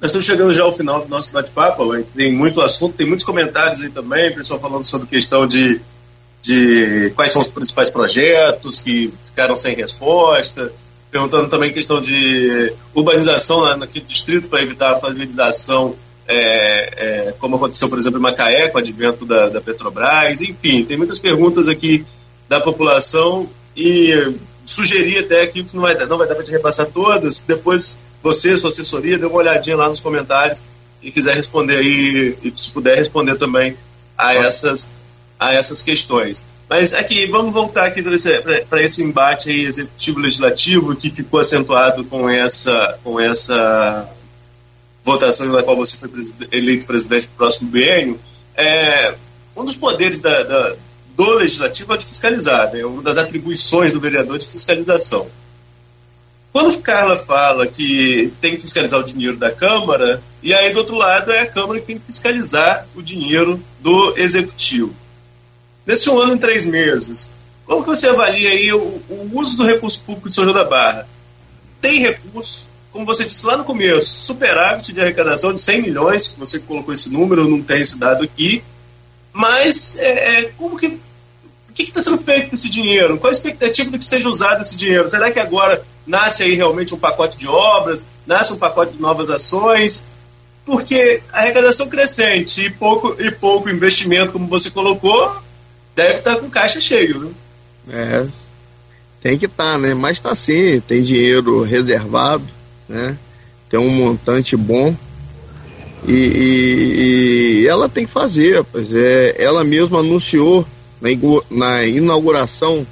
[0.00, 3.80] Nós estamos chegando já ao final do nosso bate-papo, tem muito assunto, tem muitos comentários
[3.80, 5.80] aí também, pessoal falando sobre questão de,
[6.42, 10.72] de quais são os principais projetos que ficaram sem resposta,
[11.10, 15.96] perguntando também questão de urbanização naquele distrito para evitar a favelização,
[16.26, 20.84] é, é, como aconteceu, por exemplo, em Macaé, com o advento da, da Petrobras, enfim,
[20.84, 22.04] tem muitas perguntas aqui
[22.48, 24.34] da população e
[24.66, 28.56] sugerir até aqui que não vai, não vai dar para te repassar todas, depois você,
[28.56, 30.64] sua assessoria, dê uma olhadinha lá nos comentários
[31.02, 33.76] e quiser responder aí, e se puder responder também
[34.16, 34.88] a essas,
[35.38, 36.48] a essas questões.
[36.66, 42.98] Mas aqui, vamos voltar aqui para esse embate aí executivo-legislativo que ficou acentuado com essa,
[43.04, 44.08] com essa
[45.04, 46.08] votação na qual você foi
[46.50, 48.18] eleito presidente do próximo biênio.
[48.56, 49.14] É,
[49.54, 50.74] um dos poderes da, da,
[51.14, 52.86] do legislativo é de fiscalizar, né?
[52.86, 55.28] uma das atribuições do vereador de fiscalização.
[56.54, 60.94] Quando Carla fala que tem que fiscalizar o dinheiro da Câmara, e aí do outro
[60.94, 64.94] lado é a Câmara que tem que fiscalizar o dinheiro do Executivo.
[65.84, 67.32] Nesse um ano e três meses,
[67.66, 70.62] como que você avalia aí o, o uso do recurso público de São João da
[70.62, 71.08] Barra?
[71.80, 72.68] Tem recurso?
[72.92, 77.12] como você disse lá no começo, superávit de arrecadação de 100 milhões, você colocou esse
[77.12, 78.62] número, não tem esse dado aqui,
[79.32, 83.18] mas é, é como que o que está sendo feito com esse dinheiro?
[83.18, 85.08] Qual a expectativa de que seja usado esse dinheiro?
[85.08, 89.30] Será que agora nasce aí realmente um pacote de obras, nasce um pacote de novas
[89.30, 90.04] ações?
[90.64, 95.36] Porque a arrecadação crescente e pouco, e pouco investimento, como você colocou,
[95.94, 97.20] deve estar com caixa cheio.
[97.20, 97.32] Né?
[97.90, 98.26] É,
[99.20, 99.94] tem que estar, tá, né?
[99.94, 102.44] Mas está sim, tem dinheiro reservado,
[102.88, 103.16] né?
[103.70, 104.96] Tem um montante bom.
[106.06, 110.66] E, e, e ela tem que fazer, pois é, ela mesma anunciou
[111.00, 111.08] na,
[111.50, 112.86] na inauguração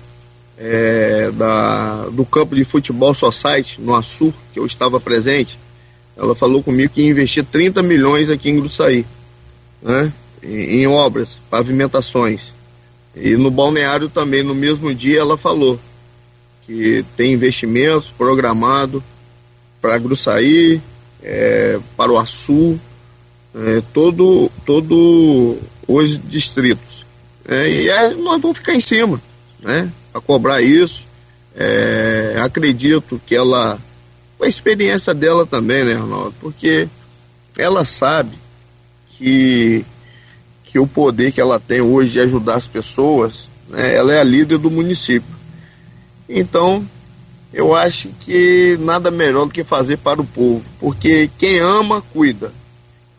[0.64, 5.59] é, da, do campo de futebol Society no Açu, que eu estava presente,
[6.16, 9.05] ela falou comigo que ia investir 30 milhões aqui em Gruçaí,
[9.82, 12.52] né, em, em obras, pavimentações.
[13.16, 15.80] E no balneário também, no mesmo dia, ela falou
[16.64, 19.02] que tem investimentos programado
[19.80, 20.80] para Gruçaí,
[21.20, 22.78] é, para o Açu,
[23.55, 25.59] é, todo, todo
[25.89, 27.05] os distritos.
[27.48, 29.20] É, e nós vamos ficar em cima,
[29.60, 29.90] né?
[30.12, 31.06] Para cobrar isso.
[31.55, 33.78] É, acredito que ela,
[34.39, 36.34] com a experiência dela também, né, Arnaldo?
[36.40, 36.89] Porque
[37.56, 38.36] ela sabe
[39.09, 39.84] que
[40.64, 44.24] que o poder que ela tem hoje de ajudar as pessoas, né, ela é a
[44.24, 45.36] líder do município.
[46.26, 46.82] Então,
[47.52, 52.51] eu acho que nada melhor do que fazer para o povo, porque quem ama, cuida.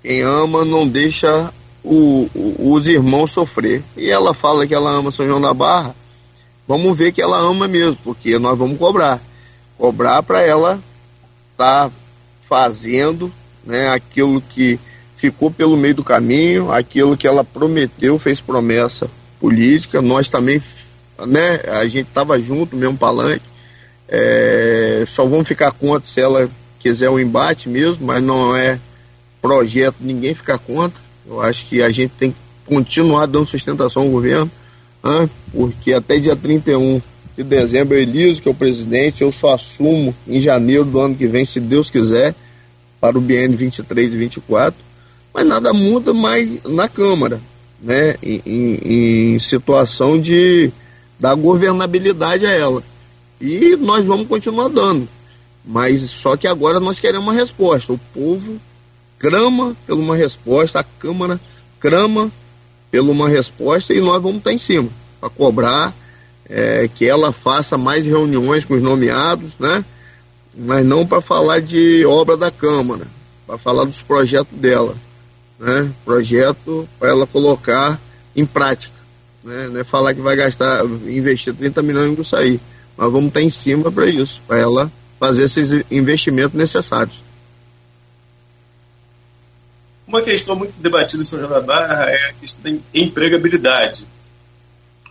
[0.02, 1.54] Quem ama não deixa
[1.84, 3.84] o, o, os irmãos sofrer.
[3.96, 5.96] E ela fala que ela ama São João da Barra,
[6.68, 9.22] vamos ver que ela ama mesmo, porque nós vamos cobrar.
[9.78, 10.82] Cobrar para ela
[11.52, 11.96] estar tá
[12.42, 13.32] fazendo
[13.66, 14.80] né, aquilo que
[15.16, 19.10] ficou pelo meio do caminho, aquilo que ela prometeu, fez promessa
[19.40, 20.62] política, nós também,
[21.26, 23.46] né, a gente estava junto, mesmo palanque,
[24.08, 28.78] é, só vamos ficar contra se ela quiser um embate mesmo, mas não é
[29.42, 34.10] projeto ninguém ficar contra, eu acho que a gente tem que continuar dando sustentação ao
[34.10, 34.52] governo,
[35.04, 37.02] né, porque até dia 31
[37.36, 41.28] de dezembro, Eliso, que é o presidente, eu só assumo em janeiro do ano que
[41.28, 42.36] vem, se Deus quiser,
[43.02, 44.94] para o BN 23 e 24
[45.34, 47.42] mas nada muda mais na Câmara,
[47.82, 48.16] né?
[48.22, 50.72] Em, em, em situação de
[51.20, 52.84] dar governabilidade a ela.
[53.42, 55.10] E nós vamos continuar dando.
[55.66, 57.94] Mas só que agora nós queremos uma resposta.
[57.94, 58.60] O povo
[59.18, 61.40] clama por uma resposta, a Câmara
[61.80, 62.32] clama
[63.02, 64.90] por uma resposta e nós vamos estar em cima
[65.20, 65.94] para cobrar
[66.50, 69.84] é, que ela faça mais reuniões com os nomeados, né?
[70.56, 73.08] Mas não para falar de obra da Câmara,
[73.48, 74.96] para falar dos projetos dela
[75.64, 78.00] né, projeto para ela colocar
[78.36, 78.94] em prática.
[79.44, 82.60] Né, não é falar que vai gastar, investir 30 milhões e sair.
[82.98, 87.24] Mas vamos estar em cima para isso, para ela fazer esses investimentos necessários.
[90.14, 94.06] Uma questão muito debatida em São João da Barra é a questão da empregabilidade.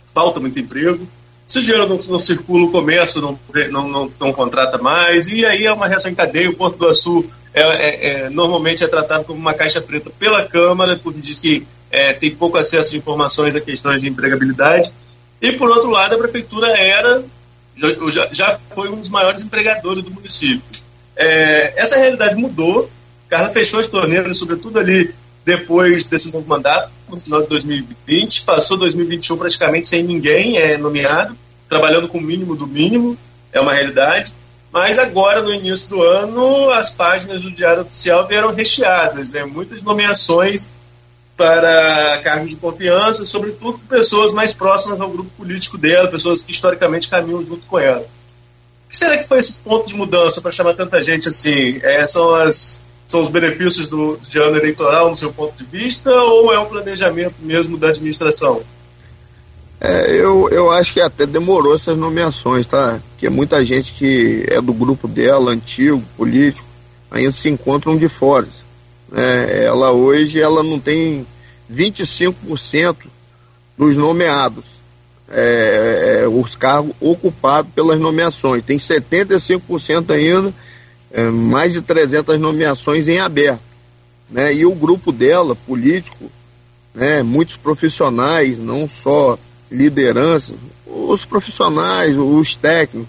[0.05, 1.05] Falta muito emprego.
[1.45, 3.37] Se o dinheiro não, não circula, o comércio não,
[3.69, 6.49] não, não, não, contrata mais, e aí é uma reação em cadeia.
[6.49, 10.45] O Porto do Açu é, é, é, normalmente é tratado como uma caixa preta pela
[10.45, 14.89] Câmara, porque diz que é, tem pouco acesso de informações a questões de empregabilidade.
[15.41, 17.21] E, por outro lado, a Prefeitura era,
[18.09, 20.63] já, já foi um dos maiores empregadores do município.
[21.13, 22.89] É, essa realidade mudou,
[23.33, 25.11] Carla fechou as torneiras, sobretudo ali
[25.43, 31.35] depois desse novo mandato, no final de 2020, passou 2021 praticamente sem ninguém é, nomeado,
[31.67, 33.17] trabalhando com o mínimo do mínimo,
[33.51, 34.31] é uma realidade.
[34.71, 39.43] Mas agora, no início do ano, as páginas do Diário Oficial vieram recheadas, né?
[39.43, 40.69] muitas nomeações
[41.35, 47.09] para cargos de confiança, sobretudo pessoas mais próximas ao grupo político dela, pessoas que historicamente
[47.09, 48.05] caminham junto com ela.
[48.85, 51.79] O que será que foi esse ponto de mudança para chamar tanta gente assim?
[51.81, 52.83] É, são, as,
[53.13, 56.65] são os benefícios do, de ano eleitoral, no seu ponto de vista, ou é um
[56.65, 58.63] planejamento mesmo da administração?
[59.79, 62.99] É, eu, eu acho que até demorou essas nomeações, tá?
[63.09, 66.67] Porque muita gente que é do grupo dela, antigo, político,
[67.11, 68.47] ainda se encontram de fora.
[69.11, 69.63] Né?
[69.63, 71.27] Ela hoje ela não tem
[71.71, 72.95] 25%
[73.77, 74.65] dos nomeados,
[75.29, 78.63] é, é, os cargos ocupados pelas nomeações.
[78.65, 80.51] Tem 75% ainda,
[81.13, 83.61] é, mais de 300 nomeações em aberto.
[84.29, 84.53] Né?
[84.53, 86.31] E o grupo dela, político,
[86.93, 89.37] né, muitos profissionais, não só
[89.71, 90.53] liderança,
[90.85, 93.07] os profissionais, os técnicos,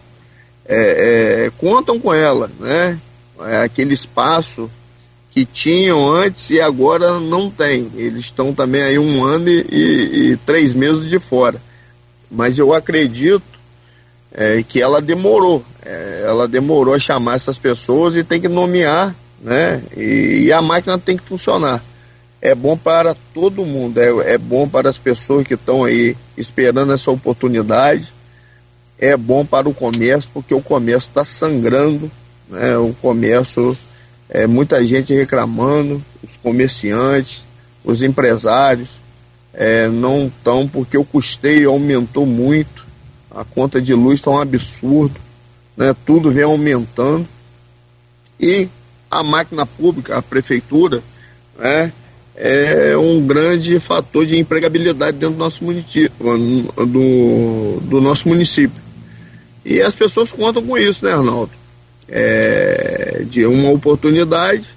[0.66, 2.98] é, é, contam com ela, né?
[3.40, 4.70] É aquele espaço
[5.30, 7.90] que tinham antes e agora não tem.
[7.96, 11.60] Eles estão também aí um ano e, e, e três meses de fora.
[12.30, 13.53] Mas eu acredito
[14.34, 19.14] é, que ela demorou, é, ela demorou a chamar essas pessoas e tem que nomear,
[19.40, 19.80] né?
[19.96, 21.82] E, e a máquina tem que funcionar.
[22.42, 26.92] É bom para todo mundo, é, é bom para as pessoas que estão aí esperando
[26.92, 28.12] essa oportunidade,
[28.98, 32.10] é bom para o comércio, porque o comércio está sangrando,
[32.48, 32.76] né?
[32.76, 33.76] O comércio,
[34.28, 37.46] é, muita gente reclamando, os comerciantes,
[37.84, 39.00] os empresários,
[39.52, 42.83] é, não estão, porque o custeio aumentou muito,
[43.34, 45.18] a conta de luz está um absurdo,
[45.76, 45.94] né?
[46.06, 47.26] tudo vem aumentando.
[48.38, 48.68] E
[49.10, 51.02] a máquina pública, a prefeitura,
[51.58, 51.92] né?
[52.36, 58.82] é um grande fator de empregabilidade dentro do nosso município, do, do nosso município.
[59.64, 61.52] E as pessoas contam com isso, né, Arnaldo?
[62.08, 64.68] É, de uma oportunidade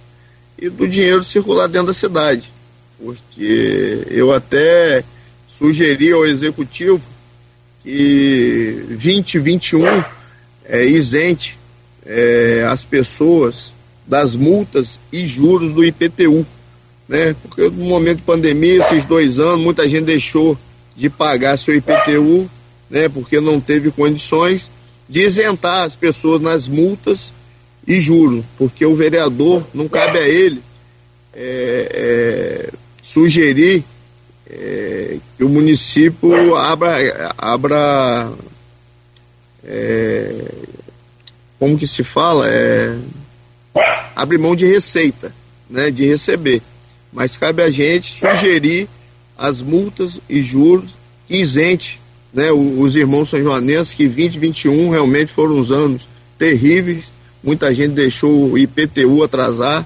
[0.57, 2.57] e do dinheiro circular dentro da cidade
[2.99, 5.03] porque eu até
[5.47, 7.01] sugeri ao executivo
[7.87, 10.03] que 2021
[10.65, 11.57] é, isente
[12.05, 13.73] é, as pessoas
[14.05, 16.45] das multas e juros do IPTU,
[17.07, 17.33] né?
[17.41, 20.57] Porque no momento de pandemia, esses dois anos, muita gente deixou
[20.97, 22.49] de pagar seu IPTU,
[22.89, 23.07] né?
[23.07, 24.69] Porque não teve condições
[25.07, 27.31] de isentar as pessoas nas multas
[27.87, 30.61] e juros, porque o vereador não cabe a ele
[31.33, 32.69] é, é,
[33.01, 33.85] sugerir
[34.49, 38.31] é, que o município abra, abra
[39.63, 40.45] é,
[41.59, 42.47] como que se fala?
[42.49, 42.97] É,
[44.15, 45.33] abre mão de receita,
[45.69, 46.61] né, de receber.
[47.11, 48.87] Mas cabe a gente sugerir
[49.37, 50.95] as multas e juros
[51.27, 51.99] que isente
[52.33, 56.07] né, os irmãos são joanenses que 2021 realmente foram uns anos
[56.37, 57.11] terríveis,
[57.43, 59.83] muita gente deixou o IPTU atrasar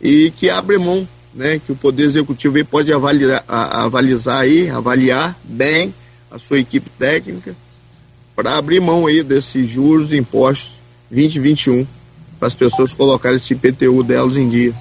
[0.00, 5.94] e que abre mão né, que o Poder Executivo pode avaliar, avalizar aí, avaliar bem
[6.30, 7.54] a sua equipe técnica
[8.34, 10.74] para abrir mão aí desses juros e impostos
[11.10, 11.86] 2021
[12.38, 14.74] para as pessoas colocarem esse IPTU delas em dia.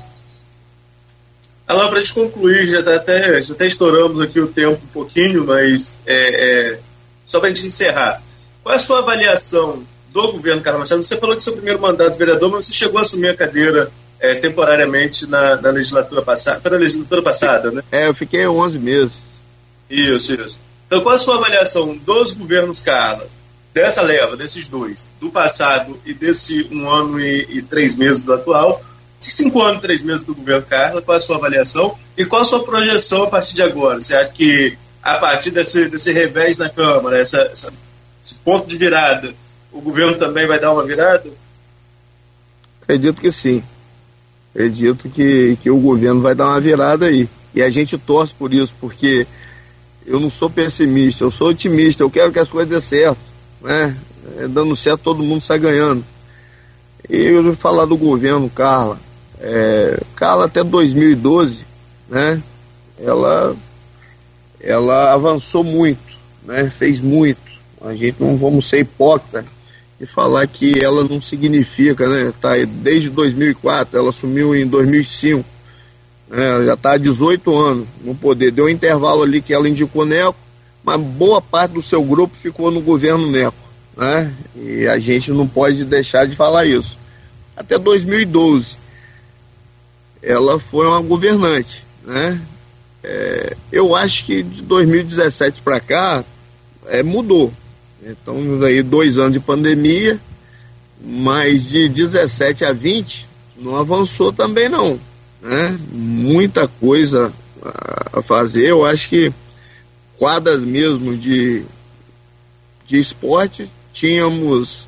[1.68, 4.88] Alain, para a gente concluir, já, tá até, já até estouramos aqui o tempo um
[4.94, 6.80] pouquinho, mas é, é,
[7.26, 8.22] só para a gente encerrar.
[8.64, 9.84] Qual é a sua avaliação
[10.14, 11.04] do governo Carlos Machado?
[11.04, 14.36] Você falou que seu primeiro mandato vereador, mas você chegou a assumir a cadeira é,
[14.36, 16.62] temporariamente na, na, legislatura passada.
[16.62, 17.84] Foi na legislatura passada, né?
[17.92, 19.22] É, eu fiquei 11 meses.
[19.90, 20.60] Isso, isso.
[20.86, 23.28] Então, qual a sua avaliação dos governos Carla,
[23.74, 28.34] dessa leva, desses dois, do passado e desse um ano e, e três meses do
[28.34, 28.82] atual?
[29.20, 32.46] Cinco anos e três meses do governo Carla, qual a sua avaliação e qual a
[32.46, 34.00] sua projeção a partir de agora?
[34.00, 37.74] Você acha que a partir desse, desse revés na Câmara, essa, essa,
[38.24, 39.34] esse ponto de virada,
[39.72, 41.30] o governo também vai dar uma virada?
[42.82, 43.64] Acredito que sim
[44.58, 47.30] acredito que, que o governo vai dar uma virada aí.
[47.54, 49.28] E a gente torce por isso, porque
[50.04, 53.20] eu não sou pessimista, eu sou otimista, eu quero que as coisas dê certo.
[53.62, 53.96] Né?
[54.40, 56.04] É, dando certo, todo mundo sai ganhando.
[57.08, 59.00] E eu vou falar do governo, Carla.
[59.40, 61.64] É, Carla até 2012,
[62.10, 62.42] né?
[63.00, 63.56] Ela,
[64.60, 66.68] ela avançou muito, né?
[66.72, 67.40] Fez muito.
[67.80, 69.46] A gente não vamos ser hipócritas
[70.00, 72.34] e falar que ela não significa, né?
[72.40, 75.44] Tá desde 2004, ela assumiu em 2005,
[76.30, 76.66] né?
[76.66, 78.52] já está há 18 anos no poder.
[78.52, 80.38] Deu um intervalo ali que ela indicou Neco,
[80.84, 83.58] mas boa parte do seu grupo ficou no governo Neco,
[83.96, 84.32] né?
[84.56, 86.98] E a gente não pode deixar de falar isso.
[87.56, 88.78] Até 2012,
[90.22, 92.40] ela foi uma governante, né?
[93.04, 96.24] É, eu acho que de 2017 para cá
[96.86, 97.52] é, mudou.
[98.10, 100.18] Então, aí dois anos de pandemia,
[101.04, 103.28] mas de 17 a 20
[103.58, 104.98] não avançou também não.
[105.42, 105.78] Né?
[105.92, 107.34] Muita coisa
[108.14, 108.70] a fazer.
[108.70, 109.34] Eu acho que
[110.18, 111.66] quadras mesmo de,
[112.86, 114.88] de esporte tínhamos,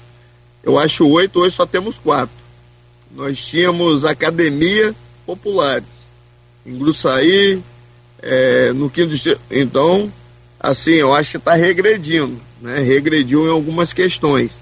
[0.63, 2.39] eu acho oito, hoje só temos quatro.
[3.11, 5.87] Nós tínhamos academia populares,
[6.65, 7.61] em Gruçaí,
[8.21, 9.13] é, no quinto.
[9.51, 10.09] Então,
[10.57, 14.61] assim, eu acho que está regredindo né, regrediu em algumas questões.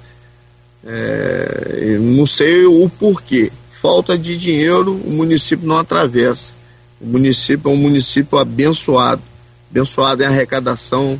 [0.85, 3.51] É, não sei o porquê.
[3.81, 6.53] Falta de dinheiro, o município não atravessa.
[6.99, 9.21] O município é um município abençoado,
[9.69, 11.19] abençoado em arrecadação.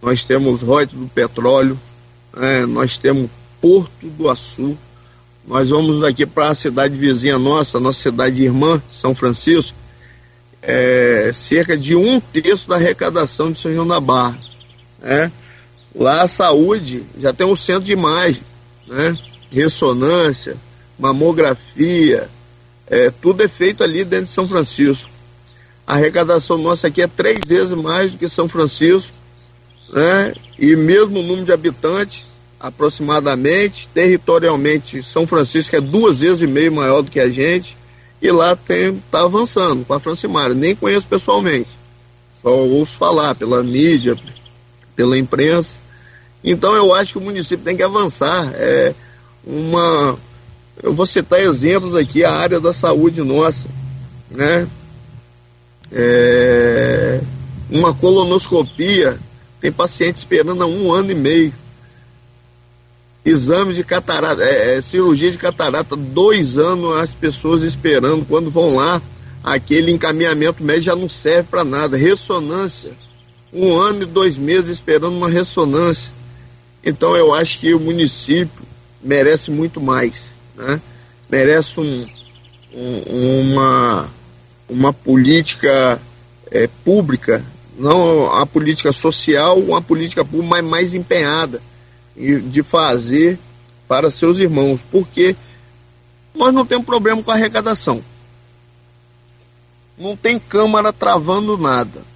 [0.00, 1.78] Nós temos royalties do petróleo,
[2.34, 3.28] né, nós temos
[3.60, 4.76] Porto do Açu.
[5.46, 9.76] Nós vamos aqui para a cidade vizinha nossa, nossa cidade irmã, São Francisco,
[10.62, 14.38] é, cerca de um terço da arrecadação de São João da Barra.
[15.00, 15.30] Né?
[15.94, 18.42] Lá a saúde já tem um centro de imagem,
[18.86, 19.16] né?
[19.50, 20.56] Ressonância,
[20.98, 22.30] mamografia,
[22.86, 25.10] é, tudo é feito ali dentro de São Francisco.
[25.86, 29.16] A arrecadação nossa aqui é três vezes mais do que São Francisco,
[29.92, 30.32] né?
[30.58, 32.30] E mesmo o número de habitantes,
[32.60, 33.88] aproximadamente.
[33.94, 37.76] Territorialmente, São Francisco é duas vezes e meio maior do que a gente.
[38.20, 40.54] E lá está avançando com a Francimária.
[40.54, 41.70] Nem conheço pessoalmente.
[42.42, 44.16] Só ouço falar pela mídia,
[45.00, 45.78] pela imprensa.
[46.44, 48.52] Então eu acho que o município tem que avançar.
[48.54, 48.94] É
[49.42, 50.18] uma.
[50.82, 53.66] Eu vou citar exemplos aqui, a área da saúde nossa.
[54.30, 54.68] Né?
[55.90, 57.20] É,
[57.70, 59.18] uma colonoscopia,
[59.58, 61.54] tem paciente esperando há um ano e meio.
[63.24, 68.26] Exames de catarata, é, é, cirurgia de catarata, dois anos as pessoas esperando.
[68.26, 69.00] Quando vão lá,
[69.42, 71.96] aquele encaminhamento médico já não serve para nada.
[71.96, 72.92] Ressonância,
[73.52, 76.12] um ano e dois meses esperando uma ressonância.
[76.84, 78.64] Então eu acho que o município
[79.02, 80.80] merece muito mais, né?
[81.28, 82.06] Merece um,
[82.74, 84.08] um, uma,
[84.68, 86.00] uma política
[86.50, 87.44] é, pública,
[87.78, 91.62] não a política social, uma política pública mais, mais empenhada
[92.16, 93.38] de fazer
[93.86, 95.34] para seus irmãos, porque
[96.34, 98.04] nós não temos problema com a arrecadação.
[99.98, 102.09] Não tem Câmara travando nada.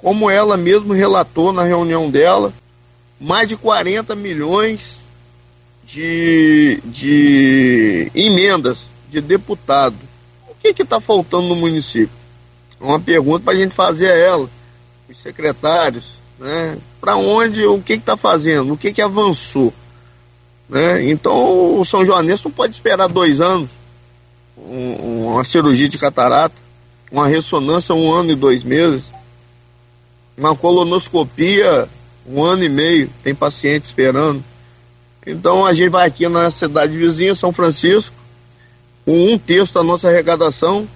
[0.00, 2.52] Como ela mesmo relatou na reunião dela,
[3.20, 5.04] mais de 40 milhões
[5.84, 9.96] de, de emendas de deputado.
[10.48, 12.14] O que está faltando no município?
[12.80, 14.50] Uma pergunta para a gente fazer a ela,
[15.08, 16.76] os secretários, né?
[17.00, 19.72] Para onde, o que está fazendo, o que, que avançou.
[20.68, 21.08] Né?
[21.08, 23.70] Então o São Joanense não pode esperar dois anos,
[24.58, 26.54] um, uma cirurgia de catarata,
[27.10, 29.10] uma ressonância um ano e dois meses,
[30.36, 31.88] uma colonoscopia
[32.28, 34.42] um ano e meio, tem paciente esperando.
[35.26, 38.14] Então a gente vai aqui na cidade vizinha, São Francisco,
[39.04, 40.88] com um terço da nossa arrecadação,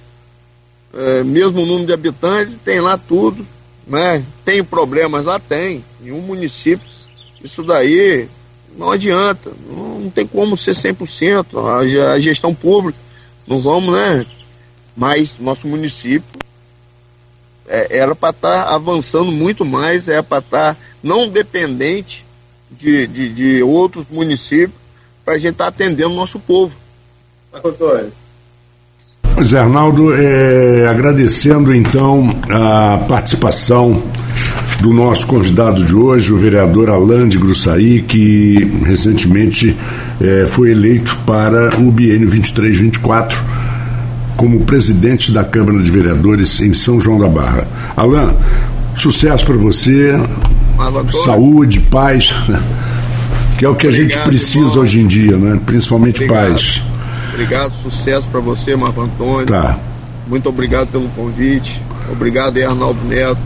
[0.92, 3.46] é, mesmo número de habitantes, tem lá tudo,
[3.86, 4.24] né?
[4.44, 5.38] Tem problemas lá?
[5.38, 5.84] Tem.
[6.02, 6.86] Em um município,
[7.42, 8.28] isso daí
[8.76, 12.98] não adianta, não, tem como ser 100%, a, a gestão pública,
[13.46, 14.26] não vamos, né?
[14.96, 16.40] Mas nosso município
[17.70, 22.26] é, era para estar tá avançando muito mais, é para estar tá não dependente
[22.70, 24.78] de, de, de outros municípios,
[25.24, 26.76] para a gente estar tá atendendo o nosso povo.
[27.52, 28.12] Antônio.
[29.34, 34.02] Pois é, Arnaldo, é, agradecendo então a participação
[34.80, 39.76] do nosso convidado de hoje, o vereador Alain de Grussaí, que recentemente
[40.20, 43.36] é, foi eleito para o biênio 23-24
[44.40, 47.68] como presidente da Câmara de Vereadores em São João da Barra.
[47.94, 48.34] Alain,
[48.96, 50.14] sucesso para você,
[51.26, 52.32] saúde, paz,
[53.58, 54.78] que é o que Obrigado, a gente precisa irmão.
[54.78, 55.60] hoje em dia, né?
[55.66, 56.52] principalmente Obrigado.
[56.52, 56.82] paz.
[57.34, 59.44] Obrigado, sucesso para você, Marco Antônio.
[59.44, 59.78] Tá.
[60.26, 61.82] Muito obrigado pelo convite.
[62.10, 63.36] Obrigado, Arnaldo Neto,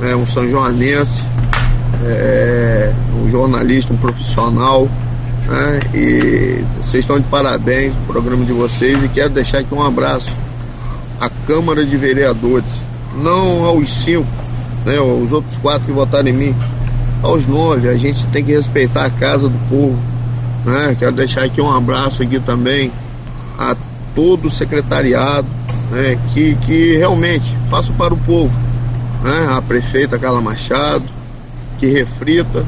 [0.00, 1.22] né, um São Joanense,
[2.06, 2.90] é,
[3.22, 4.88] um jornalista, um profissional.
[5.48, 9.82] Né, e vocês estão de parabéns no programa de vocês e quero deixar aqui um
[9.82, 10.30] abraço
[11.18, 12.70] à Câmara de Vereadores,
[13.16, 14.28] não aos cinco,
[14.84, 16.56] né, os outros quatro que votaram em mim,
[17.22, 17.88] aos nove.
[17.88, 19.98] A gente tem que respeitar a casa do povo.
[20.64, 20.96] Né?
[20.98, 22.92] Quero deixar aqui um abraço aqui também
[23.58, 23.74] a
[24.14, 25.48] todo o secretariado
[25.90, 28.56] né, que, que realmente faça para o povo.
[29.22, 31.04] Né, a prefeita Carla Machado,
[31.78, 32.64] que reflita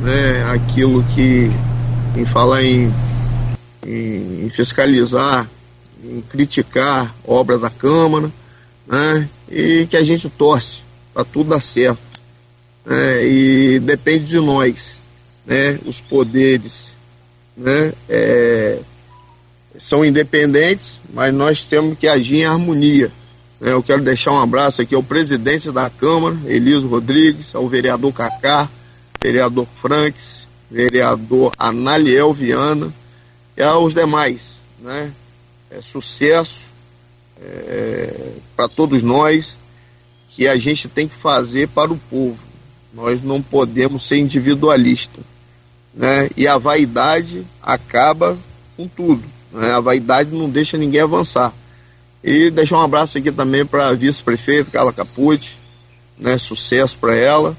[0.00, 1.50] né, aquilo que,
[2.16, 2.92] em falar em,
[3.86, 5.48] em, fiscalizar,
[6.02, 8.32] em criticar obra da Câmara,
[8.86, 10.78] né, e que a gente torce
[11.12, 11.98] para tudo dar certo.
[12.84, 15.00] Né, e depende de nós,
[15.44, 16.96] né, os poderes,
[17.54, 18.78] né, é,
[19.78, 23.12] são independentes, mas nós temos que agir em harmonia.
[23.60, 23.72] Né?
[23.72, 28.70] Eu quero deixar um abraço aqui ao presidente da Câmara, Eliso Rodrigues, ao vereador Cacá,
[29.22, 32.92] vereador Franks, vereador Analiel Viana
[33.56, 34.56] e aos demais.
[34.78, 35.12] Né?
[35.70, 36.66] É sucesso
[37.40, 39.56] é, para todos nós
[40.30, 42.44] que a gente tem que fazer para o povo.
[42.92, 45.24] Nós não podemos ser individualistas.
[45.94, 46.28] Né?
[46.36, 48.38] E a vaidade acaba
[48.76, 49.24] com tudo.
[49.52, 49.72] Né?
[49.72, 51.52] A vaidade não deixa ninguém avançar.
[52.22, 55.56] E deixar um abraço aqui também para a vice-prefeita Carla Capucci,
[56.18, 56.36] né?
[56.36, 57.56] sucesso para ela.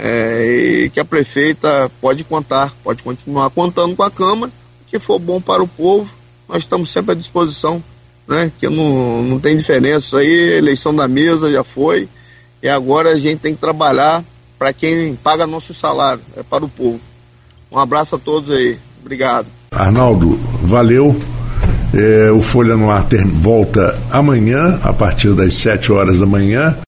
[0.00, 4.52] É, e que a prefeita pode contar, pode continuar contando com a Câmara,
[4.86, 6.14] que for bom para o povo,
[6.48, 7.82] nós estamos sempre à disposição,
[8.26, 8.52] né?
[8.60, 10.18] Que não, não tem diferença.
[10.18, 12.08] Aí, eleição da mesa já foi,
[12.62, 14.24] e agora a gente tem que trabalhar
[14.56, 17.00] para quem paga nosso salário, é para o povo.
[17.70, 18.78] Um abraço a todos aí.
[19.00, 19.46] Obrigado.
[19.72, 21.20] Arnaldo, valeu.
[21.94, 26.76] É, o Folha no Ar volta amanhã, a partir das 7 horas da manhã.